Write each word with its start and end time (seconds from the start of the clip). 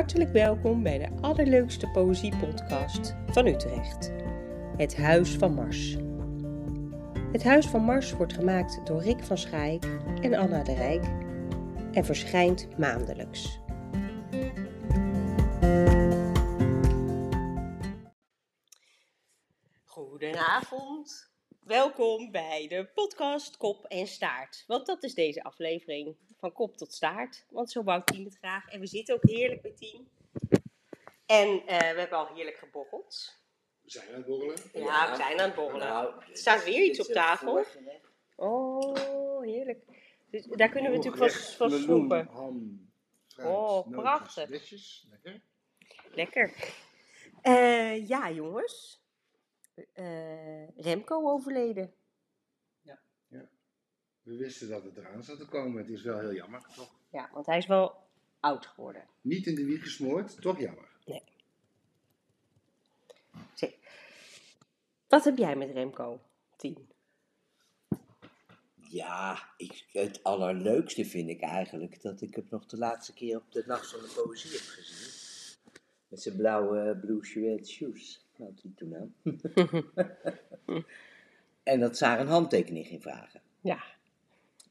Hartelijk 0.00 0.32
welkom 0.32 0.82
bij 0.82 0.98
de 0.98 1.08
allerleukste 1.20 1.88
poëziepodcast 1.88 3.16
van 3.26 3.46
Utrecht. 3.46 4.12
Het 4.76 4.96
Huis 4.96 5.30
van 5.30 5.54
Mars. 5.54 5.96
Het 7.32 7.42
Huis 7.42 7.66
van 7.66 7.82
Mars 7.82 8.12
wordt 8.12 8.32
gemaakt 8.32 8.86
door 8.86 9.02
Rick 9.02 9.24
van 9.24 9.38
Schaik 9.38 9.84
en 10.20 10.34
Anna 10.34 10.62
de 10.62 10.74
Rijk 10.74 11.04
en 11.92 12.04
verschijnt 12.04 12.78
maandelijks. 12.78 13.60
Goedenavond. 19.84 21.32
Welkom 21.60 22.30
bij 22.30 22.66
de 22.68 22.90
podcast 22.94 23.56
Kop 23.56 23.84
en 23.84 24.06
Staart. 24.06 24.64
Want 24.66 24.86
dat 24.86 25.02
is 25.02 25.14
deze 25.14 25.42
aflevering 25.42 26.16
van 26.40 26.52
kop 26.52 26.76
tot 26.76 26.92
staart. 26.92 27.46
Want 27.50 27.70
zo 27.70 27.82
bouwt 27.82 28.06
Tien 28.06 28.24
het 28.24 28.36
graag. 28.38 28.68
En 28.68 28.80
we 28.80 28.86
zitten 28.86 29.14
ook 29.14 29.22
heerlijk 29.22 29.62
bij 29.62 29.70
Tien. 29.72 30.08
En 31.26 31.66
eh, 31.66 31.78
we 31.78 31.98
hebben 32.00 32.18
al 32.18 32.34
heerlijk 32.34 32.56
geborreld. 32.56 33.38
We 33.82 33.90
zijn 33.90 34.08
aan 34.08 34.14
het 34.14 34.26
borrelen. 34.26 34.56
Ja, 34.72 35.10
we 35.10 35.16
zijn 35.16 35.40
aan 35.40 35.46
het 35.46 35.54
borrelen. 35.54 35.86
Nou, 35.86 36.14
Er 36.30 36.36
staat 36.36 36.64
weer 36.64 36.84
iets 36.84 37.00
op 37.00 37.06
tafel. 37.06 37.64
Oh, 38.36 39.42
heerlijk. 39.42 39.84
Dus 40.30 40.46
daar 40.46 40.68
kunnen 40.68 40.90
we 40.90 40.96
natuurlijk 40.96 41.32
van, 41.32 41.70
van 41.70 41.78
snoepen. 41.78 42.26
ham, 42.26 42.90
fruit, 43.28 43.48
Oh, 43.48 43.86
nootjes, 43.86 43.92
prachtig. 44.02 44.48
Lekker. 44.48 45.42
Lekker. 46.12 46.54
Eh, 47.42 48.08
ja, 48.08 48.30
jongens. 48.30 49.04
Eh, 49.92 50.76
Remco 50.76 51.30
overleden. 51.30 51.94
We 54.30 54.36
wisten 54.36 54.68
dat 54.68 54.84
het 54.84 54.96
eraan 54.96 55.22
zat 55.22 55.38
te 55.38 55.46
komen. 55.46 55.78
Het 55.82 55.90
is 55.90 56.02
wel 56.02 56.18
heel 56.18 56.34
jammer, 56.34 56.62
toch? 56.74 56.90
Ja, 57.12 57.30
want 57.32 57.46
hij 57.46 57.58
is 57.58 57.66
wel 57.66 57.94
oud 58.40 58.66
geworden. 58.66 59.04
Niet 59.20 59.46
in 59.46 59.54
de 59.54 59.64
wieg 59.64 59.82
gesmoord, 59.82 60.40
toch 60.40 60.58
jammer. 60.58 60.88
Zeg, 63.54 63.70
Wat 65.08 65.24
heb 65.24 65.36
jij 65.36 65.56
met 65.56 65.70
Remco? 65.70 66.20
Tien. 66.56 66.88
Ja, 68.76 69.48
ik, 69.56 69.84
het 69.92 70.22
allerleukste 70.22 71.04
vind 71.04 71.28
ik 71.28 71.40
eigenlijk 71.40 72.02
dat 72.02 72.20
ik 72.20 72.34
hem 72.34 72.46
nog 72.50 72.66
de 72.66 72.78
laatste 72.78 73.12
keer 73.12 73.36
op 73.36 73.52
de 73.52 73.64
Nacht 73.66 73.90
van 73.90 74.00
de 74.00 74.22
Poëzie 74.22 74.50
heb 74.50 74.60
gezien. 74.60 75.58
Met 76.08 76.22
zijn 76.22 76.36
blauwe 76.36 76.98
blue 77.00 77.24
suede 77.24 77.66
shoes. 77.66 78.26
Nou, 78.36 78.52
die 78.54 78.74
toen 78.74 78.96
aan. 78.96 79.14
en 81.62 81.80
dat 81.80 81.96
Sarah 81.96 82.20
een 82.20 82.32
handtekening 82.32 82.86
ging 82.86 83.02
vragen. 83.02 83.42
Ja. 83.60 83.98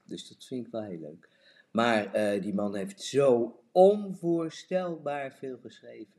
Dus 0.10 0.28
dat 0.28 0.46
vind 0.46 0.66
ik 0.66 0.72
wel 0.72 0.84
heel 0.84 1.00
leuk. 1.00 1.30
Maar 1.72 2.14
eh, 2.14 2.42
die 2.42 2.54
man 2.54 2.76
heeft 2.76 3.02
zo 3.02 3.60
onvoorstelbaar 3.72 5.34
veel 5.34 5.58
geschreven. 5.58 6.14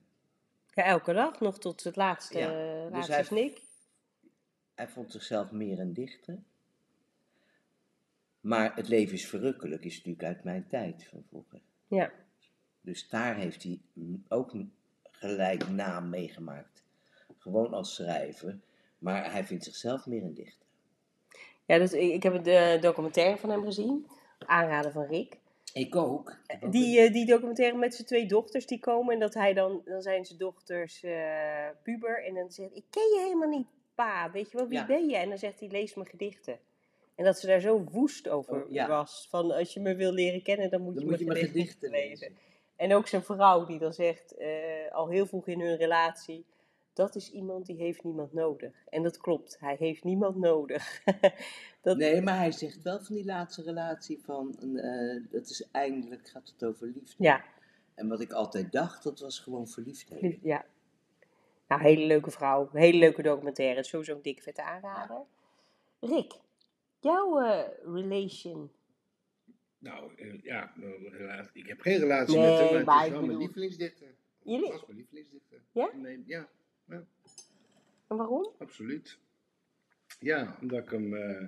ja, 0.74 0.84
elke 0.84 1.12
dag 1.12 1.40
nog 1.40 1.58
tot 1.58 1.84
het 1.84 1.96
laatste, 1.96 2.38
Ja, 2.38 2.82
dus 2.84 2.90
laatste 2.92 3.12
hij- 3.12 3.24
snik. 3.24 3.62
Hij 4.74 4.88
vond 4.88 5.12
zichzelf 5.12 5.50
meer 5.50 5.78
een 5.80 5.92
dichter. 5.92 6.38
Maar 8.40 8.76
het 8.76 8.88
leven 8.88 9.14
is 9.14 9.26
verrukkelijk, 9.28 9.84
is 9.84 9.96
natuurlijk 9.96 10.24
uit 10.24 10.44
mijn 10.44 10.66
tijd 10.68 11.06
van 11.06 11.24
vroeger. 11.28 11.60
Ja. 11.86 12.12
Dus 12.80 13.08
daar 13.08 13.36
heeft 13.36 13.62
hij 13.62 13.78
ook 14.28 14.54
gelijk 15.02 15.68
naam 15.68 16.08
meegemaakt. 16.08 16.82
Gewoon 17.38 17.72
als 17.74 17.94
schrijver. 17.94 18.58
Maar 18.98 19.32
hij 19.32 19.44
vindt 19.44 19.64
zichzelf 19.64 20.06
meer 20.06 20.22
een 20.22 20.34
dichter. 20.34 20.66
Ja, 21.70 21.78
dus 21.78 21.92
ik, 21.92 22.12
ik 22.12 22.22
heb 22.22 22.44
de 22.44 22.78
documentaire 22.80 23.36
van 23.38 23.50
hem 23.50 23.64
gezien. 23.64 24.06
Aanraden 24.38 24.92
van 24.92 25.04
Rick. 25.04 25.38
Ik 25.72 25.96
ook. 25.96 26.36
Die, 26.70 27.00
eh, 27.00 27.12
die 27.12 27.26
documentaire 27.26 27.76
met 27.76 27.94
zijn 27.94 28.06
twee 28.06 28.26
dochters 28.26 28.66
die 28.66 28.78
komen. 28.80 29.14
En 29.14 29.20
dat 29.20 29.34
hij 29.34 29.54
dan, 29.54 29.82
dan 29.84 30.02
zijn 30.02 30.24
zijn 30.24 30.38
dochters 30.38 31.02
eh, 31.02 31.68
puber. 31.82 32.24
En 32.24 32.34
dan 32.34 32.50
zegt 32.50 32.76
ik 32.76 32.84
ken 32.90 33.02
je 33.02 33.20
helemaal 33.24 33.48
niet, 33.48 33.66
pa. 33.94 34.30
Weet 34.30 34.50
je 34.50 34.56
wel, 34.56 34.68
wie 34.68 34.78
Ja. 34.78 34.86
ben 34.86 35.08
je? 35.08 35.16
En 35.16 35.28
dan 35.28 35.38
zegt 35.38 35.60
hij, 35.60 35.68
lees 35.68 35.94
mijn 35.94 36.08
gedichten. 36.08 36.58
En 37.14 37.24
dat 37.24 37.38
ze 37.38 37.46
daar 37.46 37.60
zo 37.60 37.84
woest 37.90 38.28
over 38.28 38.64
Oh, 38.64 38.70
ja. 38.70 38.88
was. 38.88 39.26
Van, 39.30 39.50
als 39.52 39.74
je 39.74 39.80
me 39.80 39.94
wil 39.94 40.12
leren 40.12 40.42
kennen, 40.42 40.70
dan 40.70 40.80
moet 40.82 40.94
Dan 40.94 41.04
je, 41.04 41.10
moet 41.10 41.18
mijn 41.26 41.38
gedichten, 41.38 41.60
gedichten 41.60 41.90
lezen. 41.90 42.08
lezen. 42.28 42.36
En 42.76 42.94
ook 42.94 43.06
zijn 43.06 43.22
vrouw 43.24 43.64
die 43.64 43.78
dan 43.78 43.92
zegt, 43.92 44.36
eh, 44.36 44.48
al 44.92 45.08
heel 45.08 45.26
vroeg 45.26 45.46
in 45.46 45.60
hun 45.60 45.76
relatie... 45.76 46.44
Dat 46.92 47.14
is 47.14 47.30
iemand 47.32 47.66
die 47.66 47.76
heeft 47.76 48.04
niemand 48.04 48.32
nodig. 48.32 48.72
En 48.88 49.02
dat 49.02 49.16
klopt, 49.18 49.56
hij 49.60 49.76
heeft 49.78 50.04
niemand 50.04 50.36
nodig. 50.36 51.02
dat, 51.82 51.96
Nee, 51.96 52.20
maar 52.22 52.36
hij 52.36 52.52
zegt 52.52 52.82
wel 52.82 53.00
van 53.00 53.14
die 53.14 53.24
laatste 53.24 53.62
relatie 53.62 54.20
van, 54.24 54.58
eh, 54.78 55.22
dat 55.30 55.48
is 55.50 55.68
eindelijk, 55.72 56.28
gaat 56.28 56.48
het 56.48 56.64
over 56.64 56.86
liefde. 56.86 57.14
Ja, 57.24 57.44
En 57.94 58.08
wat 58.08 58.20
ik 58.20 58.32
altijd 58.32 58.72
dacht, 58.72 59.02
dat 59.02 59.20
was 59.20 59.38
gewoon 59.38 59.68
verliefdheid. 59.68 60.22
Lief- 60.22 60.38
Ja. 60.42 60.64
Nou, 61.68 61.82
hele 61.82 62.06
leuke 62.06 62.30
vrouw. 62.30 62.68
Hele 62.72 62.98
leuke 62.98 63.22
documentaire. 63.22 63.84
Sowieso 63.84 64.14
een 64.14 64.22
dik 64.22 64.42
vette 64.42 64.62
aanrader. 64.62 65.22
Rick, 66.00 66.32
jouw 67.00 67.40
eh, 67.40 67.68
relation. 67.84 68.70
Nou, 69.78 70.14
eh, 70.16 70.42
ja, 70.42 70.72
nou, 70.76 71.46
ik 71.52 71.66
heb 71.66 71.80
geen 71.80 71.98
relatie 71.98 72.38
Nee, 72.38 72.50
met 72.50 72.60
hem, 72.70 72.72
maar 72.74 72.84
maar 72.84 72.94
het 72.96 73.04
ik 73.06 73.12
is 73.12 73.18
wel 73.18 73.26
mijn 73.26 73.38
lievelingsdichter. 73.38 74.08
Jullie? 74.42 74.62
Dat 74.70 74.72
was 74.72 74.86
mijn 74.86 74.98
lievelingsdichter. 74.98 75.60
Ja? 75.72 75.90
Nee, 75.94 76.22
ja, 76.26 76.48
En 76.90 78.16
waarom? 78.16 78.52
absoluut. 78.58 79.18
Ja, 80.18 80.56
omdat 80.60 80.82
ik 80.82 80.90
hem... 80.90 81.14
eh, 81.14 81.46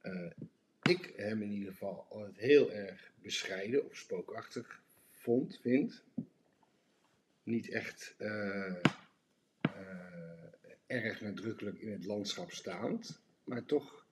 eh, 0.00 0.30
ik 0.82 1.12
hem 1.16 1.42
in 1.42 1.50
ieder 1.50 1.72
geval 1.72 2.06
altijd 2.10 2.36
heel 2.36 2.72
erg 2.72 3.10
bescheiden 3.22 3.84
of 3.84 3.96
spookachtig 3.96 4.80
vond, 5.10 5.58
vind. 5.60 6.02
Niet 7.42 7.68
echt 7.70 8.14
eh, 8.18 8.74
erg 10.86 11.20
nadrukkelijk 11.20 11.78
in 11.78 11.92
het 11.92 12.04
landschap 12.04 12.50
staand, 12.50 13.20
maar 13.44 13.64
toch 13.64 14.06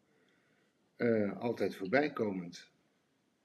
altijd 1.39 1.75
voorbijkomend. 1.77 2.71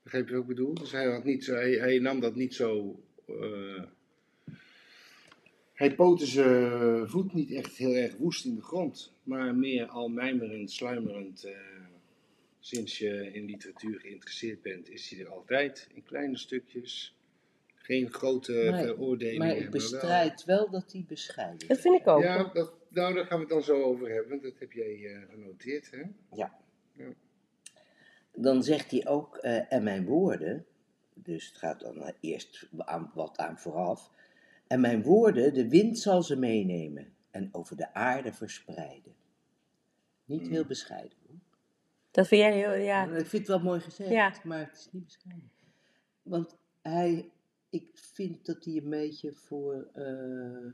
Begreep 0.03 0.27
je 0.27 0.33
wat 0.33 0.41
ik 0.41 0.47
bedoel? 0.47 0.73
Dus 0.73 0.91
hij, 0.91 1.11
had 1.11 1.23
niet 1.23 1.43
zo, 1.43 1.53
hij, 1.53 1.71
hij 1.71 1.99
nam 1.99 2.19
dat 2.19 2.35
niet 2.35 2.53
zo. 2.53 2.99
Hij 5.77 5.95
poten 5.95 6.27
zijn 6.27 7.07
voet 7.09 7.33
niet 7.33 7.51
echt 7.51 7.77
heel 7.77 7.93
erg 7.95 8.15
woest 8.17 8.45
in 8.45 8.55
de 8.55 8.61
grond, 8.61 9.13
maar 9.23 9.55
meer 9.55 9.85
al 9.85 10.07
mijmerend, 10.09 10.71
sluimerend. 10.71 11.43
eh, 11.43 11.57
sinds 12.59 12.97
je 12.97 13.31
in 13.33 13.45
literatuur 13.45 13.99
geïnteresseerd 13.99 14.61
bent, 14.61 14.89
is 14.89 15.09
hij 15.09 15.19
er 15.19 15.29
altijd 15.31 15.89
in 15.93 16.03
kleine 16.03 16.37
stukjes. 16.37 17.15
Geen 17.75 18.13
grote 18.13 18.51
Nee, 18.51 18.85
veroordelingen. 18.85 19.47
Maar 19.47 19.57
ik 19.57 19.69
bestrijd 19.69 20.45
wel 20.45 20.69
dat 20.69 20.91
hij 20.91 21.05
bescheiden 21.07 21.59
is. 21.59 21.67
Dat 21.67 21.79
vind 21.79 21.99
ik 21.99 22.07
ook. 22.07 22.21
Ja, 22.23 22.43
dat, 22.53 22.73
nou, 22.89 23.13
daar 23.13 23.25
gaan 23.25 23.35
we 23.37 23.43
het 23.43 23.53
dan 23.53 23.63
zo 23.63 23.81
over 23.83 24.09
hebben, 24.09 24.29
want 24.29 24.41
dat 24.41 24.59
heb 24.59 24.71
jij 24.71 25.05
eh, 25.05 25.21
genoteerd. 25.29 25.91
Hè? 25.91 26.01
Dan 28.33 28.63
zegt 28.63 28.91
hij 28.91 29.07
ook, 29.07 29.37
eh, 29.37 29.73
en 29.73 29.83
mijn 29.83 30.05
woorden, 30.05 30.65
dus 31.13 31.47
het 31.47 31.57
gaat 31.57 31.79
dan 31.79 32.13
eerst 32.19 32.67
aan, 32.77 33.11
wat 33.13 33.37
aan 33.37 33.59
vooraf, 33.59 34.11
en 34.67 34.79
mijn 34.81 35.01
woorden, 35.03 35.53
de 35.53 35.69
wind 35.69 35.99
zal 35.99 36.23
ze 36.23 36.35
meenemen 36.35 37.13
en 37.31 37.49
over 37.51 37.75
de 37.77 37.93
aarde 37.93 38.33
verspreiden. 38.33 39.15
Niet 40.25 40.47
heel 40.47 40.65
bescheiden. 40.65 41.17
hoor. 41.27 41.35
Dat 42.11 42.27
vind 42.27 42.41
jij 42.41 42.53
heel, 42.57 42.73
ja. 42.73 43.03
Ik 43.05 43.25
vind 43.25 43.31
het 43.31 43.47
wel 43.47 43.59
mooi 43.59 43.79
gezegd, 43.79 44.09
Ja. 44.09 44.33
maar 44.43 44.59
het 44.59 44.77
is 44.77 44.87
niet 44.91 45.03
bescheiden. 45.05 45.51
Want 46.23 46.55
hij, 46.81 47.31
ik 47.69 47.89
vind 47.93 48.45
dat 48.45 48.65
hij 48.65 48.73
een 48.75 48.89
beetje 48.89 49.33
voor 49.33 49.87
eh, 49.93 50.73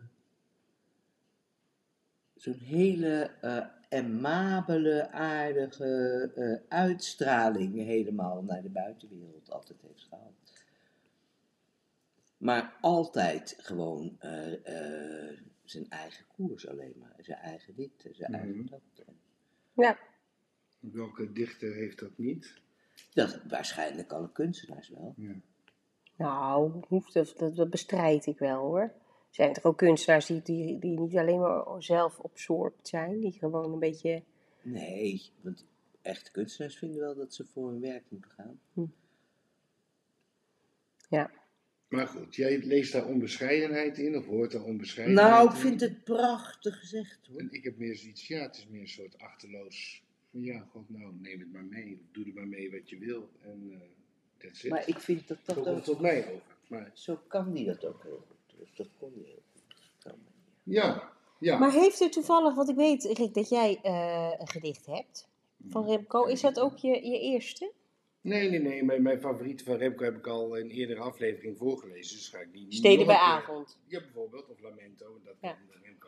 zo'n 2.35 2.59
hele 2.59 3.31
eh 3.41 3.65
amabele, 3.89 5.11
aardige 5.11 6.31
eh, 6.35 6.77
uitstraling 6.77 7.75
helemaal 7.75 8.43
naar 8.43 8.61
de 8.61 8.69
buitenwereld 8.69 9.51
altijd 9.51 9.81
heeft 9.81 10.03
gehad. 10.03 10.42
Maar 12.43 12.78
altijd 12.81 13.55
gewoon 13.57 14.16
eh, 14.19 14.53
eh, 14.53 15.37
zijn 15.63 15.90
eigen 15.90 16.25
koers 16.35 16.67
alleen 16.67 16.93
maar. 16.99 17.16
Zijn 17.19 17.37
eigen 17.37 17.75
dit, 17.75 17.91
zijn 18.11 18.31
Mhm. 18.31 18.41
eigen 18.41 18.66
dat. 18.66 19.05
ja. 19.73 19.97
Welke 20.79 21.31
dichter 21.31 21.73
heeft 21.73 21.99
dat 21.99 22.17
niet? 22.17 22.61
Dat 23.13 23.40
waarschijnlijk 23.47 24.11
alle 24.11 24.31
kunstenaars 24.31 24.90
wel. 24.90 25.13
Ja. 25.17 25.35
Nou, 26.16 26.84
hoeft 26.87 27.13
dat, 27.13 27.34
dat, 27.37 27.55
dat 27.55 27.69
bestrijd 27.69 28.25
ik 28.25 28.37
wel 28.37 28.59
hoor. 28.59 28.81
Er 28.81 28.93
zijn 29.29 29.53
toch 29.53 29.63
ook 29.63 29.78
kunstenaars 29.78 30.25
die, 30.25 30.41
die, 30.41 30.79
die 30.79 30.99
niet 30.99 31.17
alleen 31.17 31.39
maar 31.39 31.84
zelf 31.84 32.22
absorbt 32.22 32.87
zijn. 32.87 33.19
Die 33.19 33.31
gewoon 33.31 33.73
een 33.73 33.79
beetje... 33.79 34.23
Nee, 34.61 35.31
want 35.41 35.66
echte 36.01 36.31
kunstenaars 36.31 36.78
vinden 36.78 36.99
wel 36.99 37.16
dat 37.16 37.34
ze 37.34 37.46
voor 37.46 37.69
hun 37.69 37.81
werk 37.81 38.03
moeten 38.09 38.31
gaan. 38.31 38.59
Ja. 41.09 41.31
Maar 41.93 42.07
goed, 42.07 42.35
jij 42.35 42.57
leest 42.63 42.91
daar 42.91 43.05
onbescheidenheid 43.05 43.97
in, 43.97 44.17
of 44.17 44.25
hoort 44.25 44.51
daar 44.51 44.63
onbescheidenheid 44.63 45.29
Nou, 45.29 45.47
ik 45.47 45.53
in? 45.55 45.59
vind 45.61 45.81
het 45.81 46.03
prachtig 46.03 46.79
gezegd 46.79 47.19
hoor. 47.28 47.40
En 47.40 47.47
ik 47.51 47.63
heb 47.63 47.78
meer 47.78 47.95
zoiets, 47.95 48.28
ja, 48.28 48.41
het 48.41 48.57
is 48.57 48.67
meer 48.67 48.81
een 48.81 48.87
soort 48.87 49.17
achterloos. 49.17 50.03
Van 50.31 50.43
ja, 50.43 50.67
god, 50.72 50.90
nou, 50.90 51.13
neem 51.22 51.40
het 51.40 51.51
maar 51.51 51.63
mee. 51.63 52.01
Doe 52.11 52.25
er 52.25 52.34
maar 52.34 52.47
mee 52.47 52.72
wat 52.72 52.90
je 52.90 52.97
wil. 52.97 53.29
En 53.41 53.69
eh 53.72 53.78
that's 54.37 54.63
it. 54.63 54.69
Maar 54.72 54.87
ik 54.87 54.99
vind 54.99 55.28
dat 55.28 55.37
Zo 55.45 55.53
dat 55.53 55.63
komt 55.63 55.78
ook... 55.78 55.84
tot 55.84 55.99
mij 55.99 56.19
over. 56.31 56.55
Maar 56.67 56.91
Zo 56.93 57.19
kan 57.28 57.53
die 57.53 57.66
dat 57.66 57.85
ook 57.85 58.03
heel 58.03 58.23
goed. 58.28 58.59
Dus 58.59 58.69
dat 58.75 58.87
kon 58.99 59.11
hij 59.16 59.23
heel 59.25 59.43
goed. 59.53 60.13
ja, 60.63 61.11
ja. 61.39 61.57
Maar 61.57 61.72
heeft 61.72 62.01
er 62.01 62.11
toevallig, 62.11 62.55
want 62.55 62.69
ik 62.69 62.75
weet, 62.75 63.03
Rick, 63.03 63.34
dat 63.34 63.49
jij 63.49 63.79
eh, 63.84 64.31
een 64.39 64.47
gedicht 64.47 64.85
hebt 64.85 65.28
van 65.67 65.85
Remco. 65.85 66.25
Is 66.25 66.41
dat 66.41 66.59
ook 66.59 66.78
je, 66.78 67.07
je 67.07 67.19
eerste? 67.19 67.72
Nee, 68.23 68.49
nee, 68.49 68.59
nee. 68.59 68.84
Mijn, 68.84 69.02
mijn 69.02 69.20
favoriete 69.20 69.64
van 69.64 69.75
Remco 69.75 70.03
heb 70.03 70.17
ik 70.17 70.28
al 70.28 70.55
in 70.55 70.66
een 70.66 70.72
eerdere 70.72 70.99
aflevering 70.99 71.58
voorgelezen. 71.58 72.16
Dus 72.17 72.28
ga 72.29 72.40
ik 72.40 72.52
die 72.52 72.64
niet 72.64 72.73
Steden 72.73 73.05
bij 73.05 73.16
avond. 73.16 73.78
Ja, 73.87 73.99
bijvoorbeeld. 73.99 74.49
Of 74.49 74.61
Lamento. 74.61 75.20
Dat 75.23 75.35
Ja. 75.41 75.52
kan 75.52 75.81
Remco. 75.84 76.08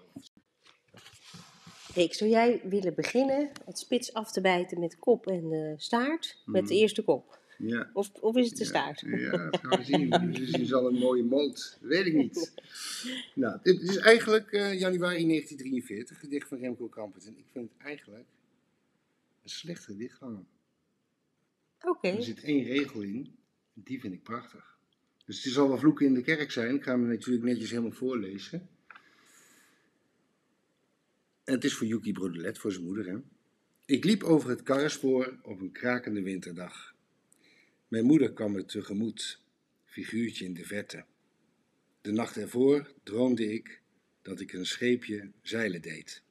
Rick, 1.94 2.14
zou 2.14 2.30
jij 2.30 2.62
willen 2.64 2.96
beginnen 2.96 3.52
het 3.66 3.80
spits 3.80 4.14
af 4.14 4.32
te 4.32 4.42
bijten 4.42 4.80
met 4.80 5.00
kop 5.00 5.28
en 5.28 5.52
eh, 5.52 5.74
staart? 5.78 6.42
Met 6.46 6.68
de 6.68 6.74
Mhm. 6.74 6.82
eerste 6.82 7.04
kop? 7.04 7.40
Ja. 7.58 7.90
Of, 7.94 8.12
of 8.20 8.36
is 8.36 8.48
het 8.48 8.58
de 8.58 8.64
Ja, 8.64 8.70
staart? 8.70 9.00
Ja, 9.06 9.32
dat 9.50 9.60
gaan 9.62 9.80
we 9.80 9.84
zien. 9.86 10.10
Dus 10.40 10.52
is 10.52 10.74
al 10.74 10.88
een 10.88 10.98
mooie 11.00 11.24
moot. 11.24 11.78
Weet 11.82 12.06
ik 12.06 12.14
niet. 12.14 12.54
Nou, 13.36 13.60
dit 13.64 13.82
is 13.82 13.98
eigenlijk 13.98 14.52
eh, 14.52 14.80
januari 14.80 15.28
1943, 15.28 16.20
gedicht 16.20 16.48
van 16.48 16.58
Remco 16.58 16.88
Kampert. 16.88 17.26
En 17.26 17.38
ik 17.38 17.46
vind 17.52 17.70
het 17.74 17.86
eigenlijk 17.88 18.26
een 19.44 19.50
slecht 19.50 19.84
gedicht 19.86 20.18
van 20.18 20.48
Er 22.02 22.24
zit 22.24 22.44
één 22.44 22.64
regel 22.64 23.02
in, 23.02 23.36
die 23.74 24.00
vind 24.00 24.14
ik 24.14 24.24
prachtig. 24.24 24.78
Dus 25.26 25.44
het 25.44 25.54
zal 25.54 25.68
wel 25.68 25.78
vloeken 25.78 26.06
in 26.06 26.14
de 26.14 26.22
kerk 26.22 26.52
zijn. 26.52 26.76
Ik 26.76 26.84
ga 26.84 26.92
hem 26.92 27.08
natuurlijk 27.08 27.46
netjes 27.46 27.70
helemaal 27.70 27.92
voorlezen. 27.92 28.70
En 31.44 31.54
het 31.54 31.64
is 31.64 31.74
voor 31.74 31.88
Yuki 31.88 32.12
Brodelet, 32.12 32.58
voor 32.58 32.72
zijn 32.72 32.86
moeder. 32.86 33.08
Hè? 33.08 33.18
Ik 33.86 34.04
liep 34.04 34.24
over 34.24 34.50
het 34.50 34.64
karrespoor 34.64 35.40
op 35.42 35.60
een 35.60 35.72
krakende 35.72 36.22
winterdag. 36.22 36.96
Mijn 37.88 38.06
moeder 38.06 38.34
kwam 38.34 38.52
me 38.52 38.66
tegemoet, 38.66 39.42
figuurtje 39.86 40.46
in 40.46 40.54
de 40.54 40.66
verte. 40.66 41.06
De 42.02 42.12
nacht 42.12 42.38
ervoor 42.38 42.94
droomde 43.04 43.54
ik 43.54 43.82
dat 44.22 44.40
ik 44.40 44.54
een 44.54 44.66
scheepje 44.66 45.32
zeilen 45.42 45.82
deed. 45.82 46.24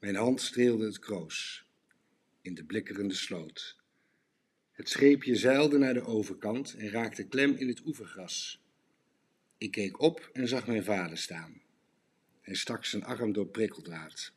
Mijn 0.00 0.16
hand 0.16 0.40
streelde 0.40 0.84
het 0.84 0.98
kroos 0.98 1.66
in 2.40 2.54
de 2.54 2.64
blikkerende 2.64 3.14
sloot. 3.14 3.81
Het 4.82 4.90
scheepje 4.90 5.36
zeilde 5.36 5.78
naar 5.78 5.94
de 5.94 6.04
overkant 6.04 6.74
en 6.74 6.90
raakte 6.90 7.26
klem 7.26 7.54
in 7.54 7.68
het 7.68 7.86
oevergras. 7.86 8.62
Ik 9.58 9.70
keek 9.70 10.00
op 10.00 10.30
en 10.32 10.48
zag 10.48 10.66
mijn 10.66 10.84
vader 10.84 11.18
staan. 11.18 11.62
Hij 12.40 12.54
stak 12.54 12.84
zijn 12.84 13.04
arm 13.04 13.32
door 13.32 13.46
prikkeldraad. 13.46 14.32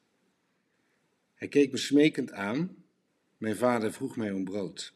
Hij 1.34 1.48
keek 1.48 1.72
me 1.72 1.78
smekend 1.78 2.32
aan. 2.32 2.84
Mijn 3.38 3.56
vader 3.56 3.94
vroeg 3.94 4.16
mij 4.16 4.32
om 4.32 4.44
brood. 4.44 4.94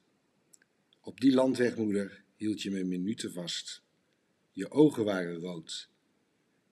Op 1.02 1.20
die 1.20 1.34
landweg, 1.34 1.76
moeder, 1.76 2.24
hield 2.36 2.62
je 2.62 2.72
me 2.72 2.84
minuten 2.84 3.32
vast. 3.32 3.82
Je 4.52 4.72
ogen 4.72 5.06
waren 5.06 5.40
rood. 5.40 5.90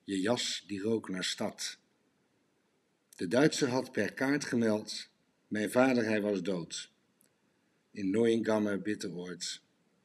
Je 0.04 0.20
jas 0.20 0.64
die 0.68 0.80
rook 0.80 1.10
naar 1.10 1.24
stad. 1.24 1.80
De 3.16 3.28
Duitser 3.28 3.70
had 3.70 3.92
per 3.92 4.14
kaart 4.14 4.46
gemeld, 4.46 5.10
mijn 5.48 5.72
vader 5.72 6.04
hij 6.04 6.22
was 6.22 6.42
dood. 6.42 6.96
In 7.98 8.10
Neuengamme 8.10 8.78
Bitteroord, 8.78 9.62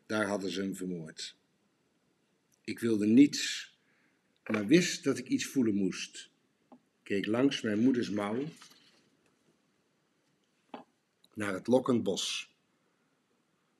daar 0.07 0.27
hadden 0.27 0.51
ze 0.51 0.61
hem 0.61 0.75
vermoord. 0.75 1.37
Ik 2.65 2.79
wilde 2.79 3.07
niets, 3.07 3.73
maar 4.47 4.67
wist 4.67 5.05
dat 5.05 5.19
ik 5.19 5.29
iets 5.29 5.45
voelen 5.45 5.75
moest. 5.75 6.31
Keek 7.03 7.27
langs 7.27 7.61
mijn 7.61 7.79
moeders 7.79 8.11
mouw 8.11 8.45
naar 11.35 11.53
het 11.53 11.67
lokkend 11.67 12.03
bos. 12.03 12.51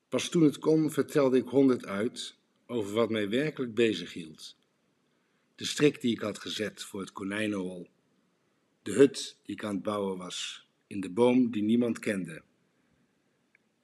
Pas 0.09 0.29
toen 0.29 0.43
het 0.43 0.59
kon, 0.59 0.91
vertelde 0.91 1.37
ik 1.37 1.47
honderd 1.47 1.85
uit 1.85 2.35
over 2.65 2.93
wat 2.93 3.09
mij 3.09 3.29
werkelijk 3.29 3.73
bezig 3.73 4.13
hield. 4.13 4.55
De 5.55 5.65
strik 5.65 6.01
die 6.01 6.11
ik 6.11 6.21
had 6.21 6.39
gezet 6.39 6.83
voor 6.83 6.99
het 6.99 7.11
konijnenhol. 7.11 7.89
De 8.81 8.91
hut 8.91 9.37
die 9.43 9.55
ik 9.55 9.63
aan 9.63 9.73
het 9.73 9.83
bouwen 9.83 10.17
was, 10.17 10.67
in 10.87 10.99
de 10.99 11.09
boom 11.09 11.51
die 11.51 11.63
niemand 11.63 11.99
kende. 11.99 12.43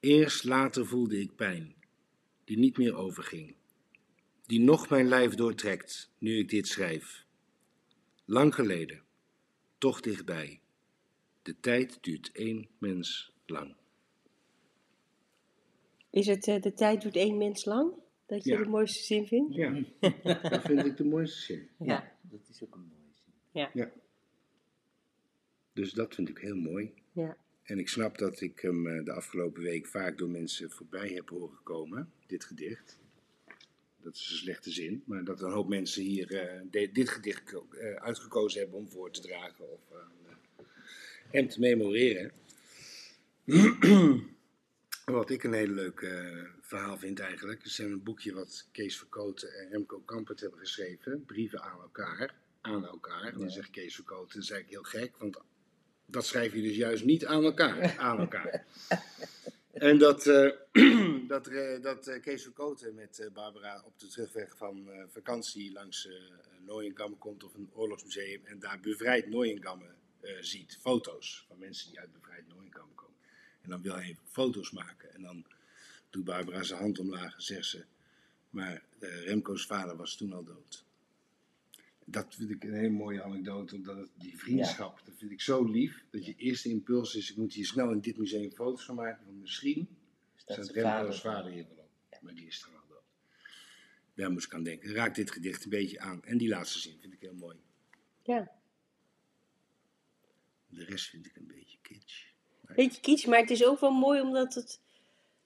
Eerst 0.00 0.44
later 0.44 0.86
voelde 0.86 1.20
ik 1.20 1.34
pijn, 1.36 1.74
die 2.44 2.58
niet 2.58 2.76
meer 2.78 2.94
overging. 2.94 3.54
Die 4.46 4.60
nog 4.60 4.88
mijn 4.88 5.08
lijf 5.08 5.34
doortrekt, 5.34 6.10
nu 6.18 6.38
ik 6.38 6.48
dit 6.48 6.68
schrijf. 6.68 7.24
Lang 8.24 8.54
geleden, 8.54 9.02
toch 9.78 10.00
dichtbij. 10.00 10.60
De 11.42 11.60
tijd 11.60 11.98
duurt 12.02 12.30
één 12.32 12.68
mens 12.78 13.32
lang. 13.46 13.74
Is 16.10 16.26
het 16.26 16.46
eh, 16.48 16.60
de 16.62 16.72
tijd 16.72 17.02
doet 17.02 17.16
één 17.16 17.36
mens 17.36 17.64
lang? 17.64 17.92
Dat 18.26 18.44
je 18.44 18.50
Ja. 18.50 18.58
de 18.62 18.68
mooiste 18.68 19.02
zin 19.04 19.26
vindt? 19.26 19.54
Ja, 19.54 19.84
dat 20.50 20.62
vind 20.62 20.84
ik 20.84 20.96
de 20.96 21.04
mooiste 21.04 21.40
zin. 21.42 21.68
Ja. 21.78 22.12
dat 22.22 22.40
is 22.48 22.62
ook 22.62 22.74
een 22.74 22.80
mooie 22.88 23.12
zin. 23.72 23.90
Dus 25.72 25.92
dat 25.92 26.14
vind 26.14 26.28
ik 26.28 26.38
heel 26.38 26.56
mooi. 26.56 26.94
Ja. 27.12 27.36
En 27.70 27.78
ik 27.78 27.88
snap 27.88 28.18
dat 28.18 28.40
ik 28.40 28.60
hem 28.60 28.86
eh, 28.86 29.04
de 29.04 29.12
afgelopen 29.12 29.62
week 29.62 29.86
vaak 29.86 30.18
door 30.18 30.28
mensen 30.30 30.70
voorbij 30.70 31.08
heb 31.08 31.28
horen 31.28 31.58
komen, 31.62 32.12
dit 32.26 32.44
gedicht. 32.44 32.98
Dat 34.02 34.14
is 34.14 34.30
een 34.30 34.36
slechte 34.36 34.70
zin, 34.70 35.02
maar 35.06 35.24
dat 35.24 35.42
een 35.42 35.50
hoop 35.50 35.68
mensen 35.68 36.02
hier 36.02 36.34
eh, 36.34 36.60
de- 36.70 36.92
dit 36.92 37.08
gedicht 37.08 37.52
eh, 37.52 37.94
uitgekozen 37.94 38.60
hebben 38.60 38.78
om 38.78 38.88
voor 38.90 39.10
te 39.10 39.20
dragen 39.20 39.70
of 39.72 39.80
hem 41.30 41.48
te 41.48 41.60
memoreren. 41.60 42.32
Wat 45.04 45.30
ik 45.30 45.42
een 45.44 45.52
heel 45.52 45.66
leuk 45.66 46.06
verhaal 46.60 46.98
vind 46.98 47.18
eigenlijk, 47.18 47.64
is 47.64 47.78
een 47.78 48.02
boekje 48.02 48.32
wat 48.34 48.68
Kees 48.72 48.98
Verkoten 48.98 49.52
en 49.52 49.68
Remco 49.70 50.00
Kampert 50.00 50.40
hebben 50.40 50.58
geschreven, 50.58 51.24
Brieven 51.24 51.62
aan 51.62 51.80
elkaar. 51.80 52.34
Aan 52.60 52.86
elkaar. 52.86 53.32
Dan 53.32 53.42
Ja. 53.42 53.48
zegt 53.48 53.70
Kees 53.70 53.94
Verkoten, 53.94 54.34
dat 54.34 54.42
is 54.42 54.50
eigenlijk 54.50 54.90
heel 54.92 55.00
gek, 55.00 55.16
want 55.16 55.40
dat 56.10 56.26
schrijf 56.26 56.54
je 56.54 56.62
dus 56.62 56.76
juist 56.76 57.04
niet 57.04 57.26
aan 57.26 57.44
elkaar. 57.44 57.96
Aan 57.98 58.18
elkaar. 58.18 58.64
En 59.72 59.98
dat, 59.98 60.26
eh, 60.26 60.50
dat, 61.28 61.46
eh, 61.46 61.82
dat 61.82 62.06
eh, 62.06 62.20
Kees 62.20 62.42
Verkoten 62.42 62.94
met 62.94 63.28
Barbara 63.32 63.82
op 63.84 63.98
de 63.98 64.06
terugweg 64.06 64.56
van 64.56 64.88
vakantie 65.08 65.72
langs 65.72 66.08
Nooiengamme 66.66 67.16
komt 67.16 67.44
of 67.44 67.54
een 67.54 67.70
oorlogsmuseum 67.74 68.40
en 68.44 68.58
daar 68.58 68.80
bevrijd 68.80 69.28
Nooiengamme 69.28 69.86
eh, 70.20 70.36
ziet. 70.40 70.78
Foto's 70.80 71.44
van 71.48 71.58
mensen 71.58 71.88
die 71.90 72.00
uit 72.00 72.12
bevrijd 72.12 72.48
Nooiengamme 72.48 72.94
komen. 72.94 73.16
En 73.60 73.70
dan 73.70 73.82
wil 73.82 73.94
hij 73.94 74.16
foto's 74.24 74.70
maken. 74.70 75.14
En 75.14 75.22
dan 75.22 75.44
doet 76.10 76.24
Barbara 76.24 76.62
zijn 76.62 76.80
hand 76.80 76.98
omlaag 76.98 77.34
en 77.34 77.42
zegt 77.42 77.66
ze, 77.66 77.84
maar 78.50 78.82
Remco's 78.98 79.66
vader 79.66 79.96
was 79.96 80.16
toen 80.16 80.32
al 80.32 80.44
dood. 80.44 80.84
Dat 82.10 82.34
vind 82.34 82.50
ik 82.50 82.64
een 82.64 82.74
hele 82.74 82.90
mooie 82.90 83.22
anekdote, 83.22 83.74
omdat 83.74 83.96
het, 83.96 84.10
die 84.18 84.38
vriendschap, 84.38 85.00
dat 85.04 85.14
vind 85.16 85.30
ik 85.30 85.40
zo 85.40 85.64
lief. 85.64 86.04
Dat 86.10 86.26
je 86.26 86.34
eerste 86.36 86.68
impuls 86.68 87.14
is, 87.14 87.30
ik 87.30 87.36
moet 87.36 87.52
hier 87.54 87.66
snel 87.66 87.90
in 87.90 88.00
dit 88.00 88.16
museum 88.16 88.50
foto's 88.50 88.84
van 88.84 88.94
maken. 88.94 89.24
Want 89.26 89.40
misschien 89.40 89.88
Staat 90.34 90.68
Remco's 90.70 91.20
vader. 91.20 91.52
hier 91.52 91.66
wel 91.68 91.88
op. 92.10 92.18
Maar 92.20 92.34
die 92.34 92.46
is 92.46 92.62
er 92.62 92.68
al 92.68 92.86
dood. 92.88 93.02
Daar 94.14 94.30
moest 94.30 94.46
ik 94.46 94.54
aan 94.54 94.62
denken. 94.62 94.92
Raakt 94.92 95.16
dit 95.16 95.30
gedicht 95.30 95.64
een 95.64 95.70
beetje 95.70 96.00
aan. 96.00 96.24
En 96.24 96.38
die 96.38 96.48
laatste 96.48 96.78
zin 96.78 96.98
vind 97.00 97.12
ik 97.12 97.20
heel 97.20 97.34
mooi. 97.34 97.56
ja. 98.22 98.58
De 100.72 100.84
rest 100.84 101.08
vind 101.08 101.26
ik 101.26 101.36
een 101.36 101.46
beetje 101.46 101.78
kitsch. 101.82 102.24
Beetje 102.74 103.00
kitsch, 103.00 103.26
maar 103.26 103.38
het 103.38 103.50
is 103.50 103.64
ook 103.64 103.80
wel 103.80 103.90
mooi 103.90 104.20
omdat 104.20 104.54
het, 104.54 104.80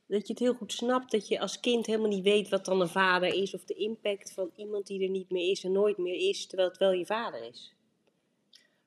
dat 0.07 0.27
je 0.27 0.33
het 0.33 0.43
heel 0.43 0.55
goed 0.55 0.73
snapt. 0.73 1.11
Dat 1.11 1.29
je 1.29 1.41
als 1.41 1.61
kind 1.61 1.87
helemaal 1.87 2.09
niet 2.09 2.25
weet 2.25 2.49
wat 2.49 2.65
dan 2.65 2.81
een 2.81 2.89
vader 2.89 3.35
is. 3.35 3.55
Of 3.55 3.65
de 3.65 3.75
impact 3.75 4.33
van 4.33 4.51
iemand 4.57 4.87
die 4.87 5.03
er 5.03 5.11
niet 5.11 5.31
meer 5.31 5.51
is 5.51 5.65
en 5.65 5.73
nooit 5.73 5.99
meer 5.99 6.29
is. 6.29 6.47
Terwijl 6.47 6.69
het 6.69 6.79
wel 6.79 6.93
je 6.93 7.07
vader 7.07 7.43
is. 7.43 7.75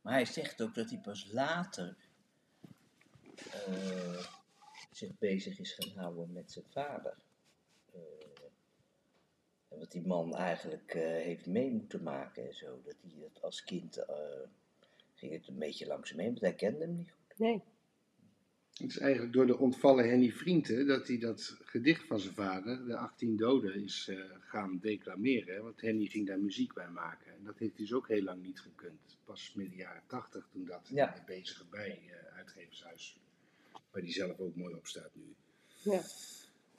Maar 0.01 0.13
hij 0.13 0.25
zegt 0.25 0.62
ook 0.62 0.75
dat 0.75 0.89
hij 0.89 1.00
pas 1.00 1.27
later 1.31 1.97
eh, 3.51 4.25
zich 4.91 5.17
bezig 5.17 5.59
is 5.59 5.74
gaan 5.74 6.03
houden 6.03 6.33
met 6.33 6.51
zijn 6.51 6.65
vader. 6.69 7.17
Eh, 7.93 8.01
en 9.67 9.79
wat 9.79 9.91
die 9.91 10.07
man 10.07 10.36
eigenlijk 10.36 10.93
eh, 10.93 11.01
heeft 11.01 11.45
mee 11.45 11.71
moeten 11.71 12.03
maken 12.03 12.47
en 12.47 12.55
zo. 12.55 12.81
Dat 12.83 12.95
hij 13.01 13.24
het 13.24 13.41
als 13.41 13.63
kind 13.63 14.03
ging 15.13 15.33
het 15.33 15.47
een 15.47 15.59
beetje 15.59 15.88
langs 15.88 16.09
hem 16.09 16.19
heen, 16.19 16.29
want 16.29 16.41
hij 16.41 16.53
kende 16.53 16.79
hem 16.79 16.95
niet 16.95 17.12
goed. 17.12 17.38
Nee. 17.38 17.63
Het 18.77 18.89
is 18.89 18.98
eigenlijk 18.98 19.34
door 19.34 19.46
de 19.46 19.57
ontvallen 19.57 20.10
Henny 20.10 20.31
Vrienden 20.31 20.88
dat 20.88 21.07
hij 21.07 21.17
dat 21.17 21.57
gedicht 21.63 22.03
van 22.03 22.19
zijn 22.19 22.34
vader, 22.34 22.86
de 22.86 22.98
18 22.98 23.38
doden, 23.38 23.84
is 23.84 24.07
eh, 24.10 24.19
gaan 24.39 24.79
declameren. 24.81 25.55
hè. 25.55 25.62
Want 25.62 25.81
Henny 25.81 26.05
ging 26.05 26.27
daar 26.27 26.39
muziek 26.39 26.74
bij 26.74 26.89
maken. 26.89 27.34
En 27.34 27.43
dat 27.43 27.57
heeft 27.57 27.75
hij 27.75 27.86
dus 27.86 27.93
ook 27.93 28.07
heel 28.07 28.24
lang 28.24 28.41
niet 28.43 28.60
gekund. 28.60 29.17
Pas 29.25 29.53
midden 29.55 29.77
jaren 29.77 30.03
80 30.07 30.48
toen 30.51 30.65
dat 30.65 30.88
Ja. 30.88 31.13
ja. 31.15 31.24
bezig 31.25 31.69
bij 31.69 32.00
eh, 32.07 32.38
uitgevershuis. 32.38 33.17
Waar 33.91 34.01
hij 34.01 34.12
zelf 34.12 34.39
ook 34.39 34.55
mooi 34.55 34.75
op 34.75 34.88
staat 34.88 35.15
nu. 35.15 35.36
Ja. 35.91 36.01